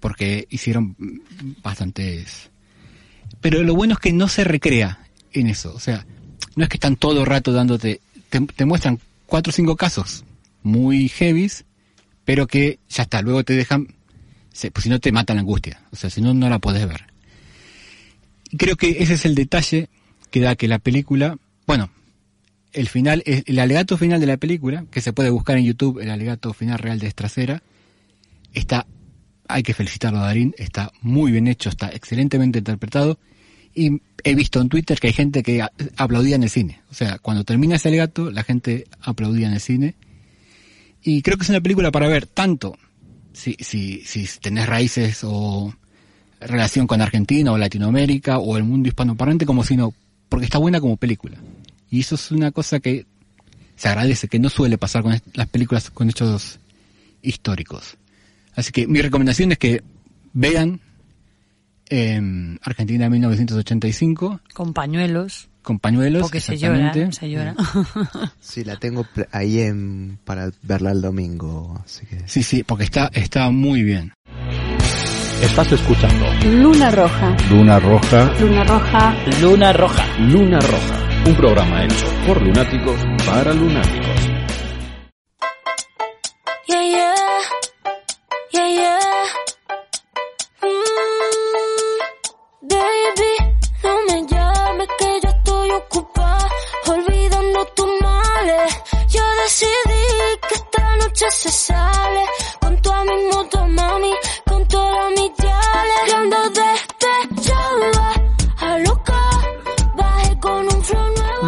porque 0.00 0.46
hicieron 0.50 0.96
bastantes... 1.62 2.50
Pero 3.40 3.62
lo 3.62 3.74
bueno 3.74 3.94
es 3.94 3.98
que 4.00 4.12
no 4.12 4.28
se 4.28 4.44
recrea 4.44 4.98
en 5.32 5.48
eso, 5.48 5.74
o 5.74 5.80
sea, 5.80 6.06
no 6.56 6.64
es 6.64 6.68
que 6.68 6.76
están 6.76 6.96
todo 6.96 7.20
el 7.20 7.26
rato 7.26 7.52
dándote, 7.52 8.00
te, 8.28 8.64
muestran 8.64 9.00
cuatro 9.26 9.50
o 9.50 9.52
cinco 9.52 9.76
casos 9.76 10.24
muy 10.62 11.08
heavies, 11.08 11.64
pero 12.24 12.46
que 12.46 12.78
ya 12.88 13.02
está, 13.02 13.22
luego 13.22 13.44
te 13.44 13.54
dejan, 13.54 13.94
pues 14.72 14.82
si 14.82 14.88
no 14.88 15.00
te 15.00 15.12
mata 15.12 15.34
la 15.34 15.40
angustia, 15.40 15.82
o 15.90 15.96
sea, 15.96 16.10
si 16.10 16.20
no, 16.20 16.32
no 16.32 16.48
la 16.48 16.58
podés 16.58 16.86
ver. 16.86 17.06
Creo 18.56 18.76
que 18.76 19.02
ese 19.02 19.14
es 19.14 19.24
el 19.24 19.34
detalle 19.34 19.88
que 20.30 20.40
da 20.40 20.54
que 20.54 20.68
la 20.68 20.78
película, 20.78 21.36
bueno, 21.66 21.90
el 22.74 22.88
final, 22.88 23.22
el 23.24 23.58
alegato 23.58 23.96
final 23.96 24.20
de 24.20 24.26
la 24.26 24.36
película, 24.36 24.84
que 24.90 25.00
se 25.00 25.12
puede 25.12 25.30
buscar 25.30 25.56
en 25.56 25.64
YouTube, 25.64 26.00
el 26.00 26.10
alegato 26.10 26.52
final 26.52 26.78
real 26.78 26.98
de 26.98 27.06
Estracera, 27.06 27.62
está, 28.52 28.86
hay 29.48 29.62
que 29.62 29.74
felicitarlo 29.74 30.18
a 30.18 30.26
Darín, 30.26 30.54
está 30.58 30.92
muy 31.00 31.32
bien 31.32 31.46
hecho, 31.48 31.68
está 31.68 31.88
excelentemente 31.88 32.58
interpretado, 32.58 33.18
y 33.74 34.00
he 34.22 34.34
visto 34.34 34.60
en 34.60 34.68
Twitter 34.68 34.98
que 34.98 35.08
hay 35.08 35.12
gente 35.12 35.42
que 35.42 35.64
aplaudía 35.96 36.36
en 36.36 36.44
el 36.44 36.50
cine. 36.50 36.80
O 36.90 36.94
sea, 36.94 37.18
cuando 37.18 37.44
termina 37.44 37.76
ese 37.76 37.88
alegato, 37.88 38.30
la 38.30 38.44
gente 38.44 38.86
aplaudía 39.00 39.48
en 39.48 39.54
el 39.54 39.60
cine. 39.60 39.94
Y 41.02 41.22
creo 41.22 41.36
que 41.36 41.42
es 41.42 41.50
una 41.50 41.60
película 41.60 41.90
para 41.90 42.08
ver 42.08 42.26
tanto 42.26 42.76
si, 43.32 43.56
si, 43.60 44.02
si 44.04 44.26
tenés 44.40 44.66
raíces 44.66 45.20
o 45.24 45.74
relación 46.40 46.86
con 46.86 47.00
Argentina 47.00 47.52
o 47.52 47.58
Latinoamérica 47.58 48.38
o 48.38 48.56
el 48.56 48.64
mundo 48.64 48.88
hispanoparlante 48.88 49.44
como 49.44 49.64
si 49.64 49.76
no, 49.76 49.92
porque 50.28 50.46
está 50.46 50.58
buena 50.58 50.80
como 50.80 50.96
película. 50.96 51.36
Y 51.94 52.00
eso 52.00 52.16
es 52.16 52.32
una 52.32 52.50
cosa 52.50 52.80
que 52.80 53.06
se 53.76 53.86
agradece, 53.86 54.26
que 54.26 54.40
no 54.40 54.48
suele 54.48 54.78
pasar 54.78 55.04
con 55.04 55.16
las 55.34 55.48
películas 55.48 55.90
con 55.90 56.10
hechos 56.10 56.58
históricos. 57.22 57.96
Así 58.56 58.72
que 58.72 58.88
mi 58.88 59.00
recomendación 59.00 59.52
es 59.52 59.58
que 59.58 59.84
vean 60.32 60.80
em, 61.88 62.58
Argentina 62.62 63.08
1985 63.08 64.40
Con 64.54 64.72
pañuelos. 64.72 65.48
con 65.62 65.78
pañuelos. 65.78 66.22
Porque 66.22 66.40
se 66.40 66.58
llora, 66.58 66.92
se 67.12 67.30
llora. 67.30 67.54
Sí, 68.40 68.64
la 68.64 68.74
tengo 68.74 69.06
ahí 69.30 69.60
en, 69.60 70.18
para 70.24 70.50
verla 70.62 70.90
el 70.90 71.00
domingo. 71.00 71.80
Así 71.84 72.06
que... 72.06 72.26
Sí, 72.26 72.42
sí, 72.42 72.64
porque 72.64 72.82
está, 72.82 73.08
está 73.14 73.48
muy 73.50 73.84
bien. 73.84 74.12
Estás 75.40 75.70
escuchando 75.70 76.26
Luna 76.44 76.90
Roja. 76.90 77.36
Luna 77.50 77.78
Roja. 77.78 78.34
Luna 78.40 78.64
Roja. 78.64 79.16
Luna 79.40 79.72
Roja. 79.72 80.18
Luna 80.18 80.58
Roja. 80.58 81.03
Un 81.26 81.34
programa 81.36 81.84
hecho 81.84 82.06
por 82.26 82.42
lunáticos 82.42 83.00
para 83.26 83.54
lunáticos. 83.54 84.34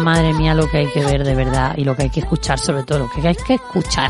Madre 0.07 0.33
mía, 0.33 0.53
lo 0.53 0.71
que 0.71 0.77
hay 0.77 0.87
que 0.87 1.03
ver 1.03 1.25
de 1.25 1.35
verdad 1.35 1.73
y 1.75 1.83
lo 1.83 1.93
que 1.93 2.03
hay 2.03 2.09
que 2.09 2.21
escuchar, 2.21 2.57
sobre 2.57 2.83
todo 2.83 2.99
lo 2.99 3.09
que 3.09 3.27
hay 3.27 3.35
que 3.35 3.55
escuchar. 3.55 4.09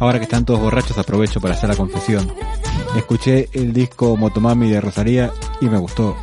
Ahora 0.00 0.18
que 0.18 0.24
están 0.24 0.44
todos 0.44 0.58
borrachos 0.58 0.98
aprovecho 0.98 1.40
para 1.40 1.54
hacer 1.54 1.68
la 1.68 1.76
confesión. 1.76 2.28
Escuché 2.96 3.48
el 3.52 3.72
disco 3.72 4.16
Motomami 4.16 4.70
de 4.70 4.80
Rosalía 4.80 5.30
y 5.60 5.66
me 5.66 5.78
gustó. 5.78 6.16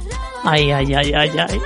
Ay, 0.43 0.71
ay, 0.71 0.93
ay, 0.93 1.13
ay, 1.13 1.31
ay. 1.37 1.61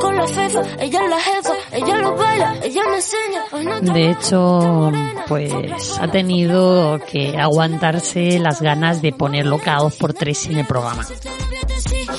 Con 0.00 0.16
la 0.16 0.26
fefa. 0.26 0.62
Ella 0.80 1.04
es 1.04 1.10
la 1.10 1.20
jefa, 1.20 1.52
ella 1.72 1.98
lo 1.98 2.16
baila, 2.16 2.56
ella 2.62 2.82
me 2.88 2.96
enseña. 2.96 3.44
Hoy 3.52 3.64
no 3.66 3.80
te- 3.80 3.92
De 3.92 4.10
hecho, 4.10 4.92
pues 5.28 5.98
ha 6.00 6.08
tenido 6.08 6.98
que 7.10 7.38
aguantarse 7.38 8.38
las 8.38 8.60
ganas 8.60 9.02
de 9.02 9.12
ponerlo 9.12 9.58
cada 9.58 9.78
dos 9.82 9.94
por 9.96 10.12
tres 10.14 10.46
en 10.46 10.58
el 10.58 10.66
programa. 10.66 11.02
ABC, 11.02 12.10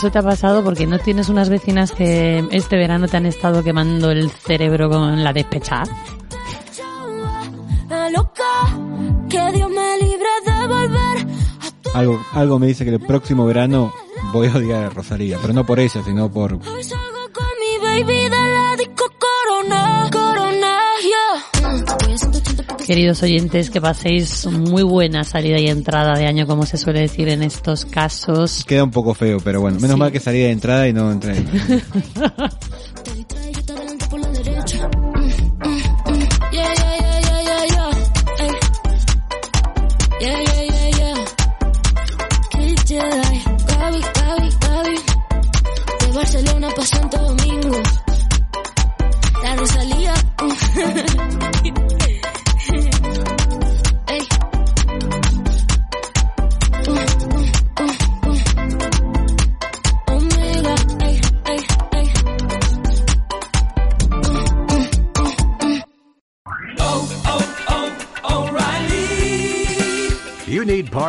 Eso 0.00 0.10
te 0.10 0.18
ha 0.18 0.22
pasado 0.22 0.64
porque 0.64 0.86
no 0.86 0.98
tienes 0.98 1.28
unas 1.28 1.50
vecinas 1.50 1.92
que 1.92 2.42
este 2.52 2.78
verano 2.78 3.06
te 3.06 3.18
han 3.18 3.26
estado 3.26 3.62
quemando 3.62 4.10
el 4.10 4.30
cerebro 4.30 4.88
con 4.88 5.22
la 5.22 5.34
despechada. 5.34 5.84
Algo, 11.92 12.24
algo 12.32 12.58
me 12.58 12.68
dice 12.68 12.86
que 12.86 12.92
el 12.92 13.00
próximo 13.00 13.44
verano 13.44 13.92
voy 14.32 14.48
a 14.48 14.56
odiar 14.56 14.84
a 14.84 14.88
Rosalía, 14.88 15.36
pero 15.38 15.52
no 15.52 15.66
por 15.66 15.78
ella, 15.78 16.02
sino 16.02 16.32
por... 16.32 16.54
Hoy 16.54 16.82
salgo 16.82 17.30
con 17.34 17.44
mi 17.60 18.02
baby 18.02 18.30
Queridos 22.90 23.22
oyentes, 23.22 23.70
que 23.70 23.80
paséis 23.80 24.46
muy 24.46 24.82
buena 24.82 25.22
salida 25.22 25.60
y 25.60 25.68
entrada 25.68 26.18
de 26.18 26.26
año, 26.26 26.44
como 26.48 26.66
se 26.66 26.76
suele 26.76 26.98
decir 27.02 27.28
en 27.28 27.44
estos 27.44 27.84
casos. 27.84 28.64
Queda 28.66 28.82
un 28.82 28.90
poco 28.90 29.14
feo, 29.14 29.38
pero 29.44 29.60
bueno, 29.60 29.78
menos 29.78 29.94
Sí. 29.94 30.00
mal 30.00 30.10
que 30.10 30.18
salí 30.18 30.40
de 30.40 30.50
entrada 30.50 30.88
y 30.88 30.92
no 30.92 31.12
entré. 31.12 31.36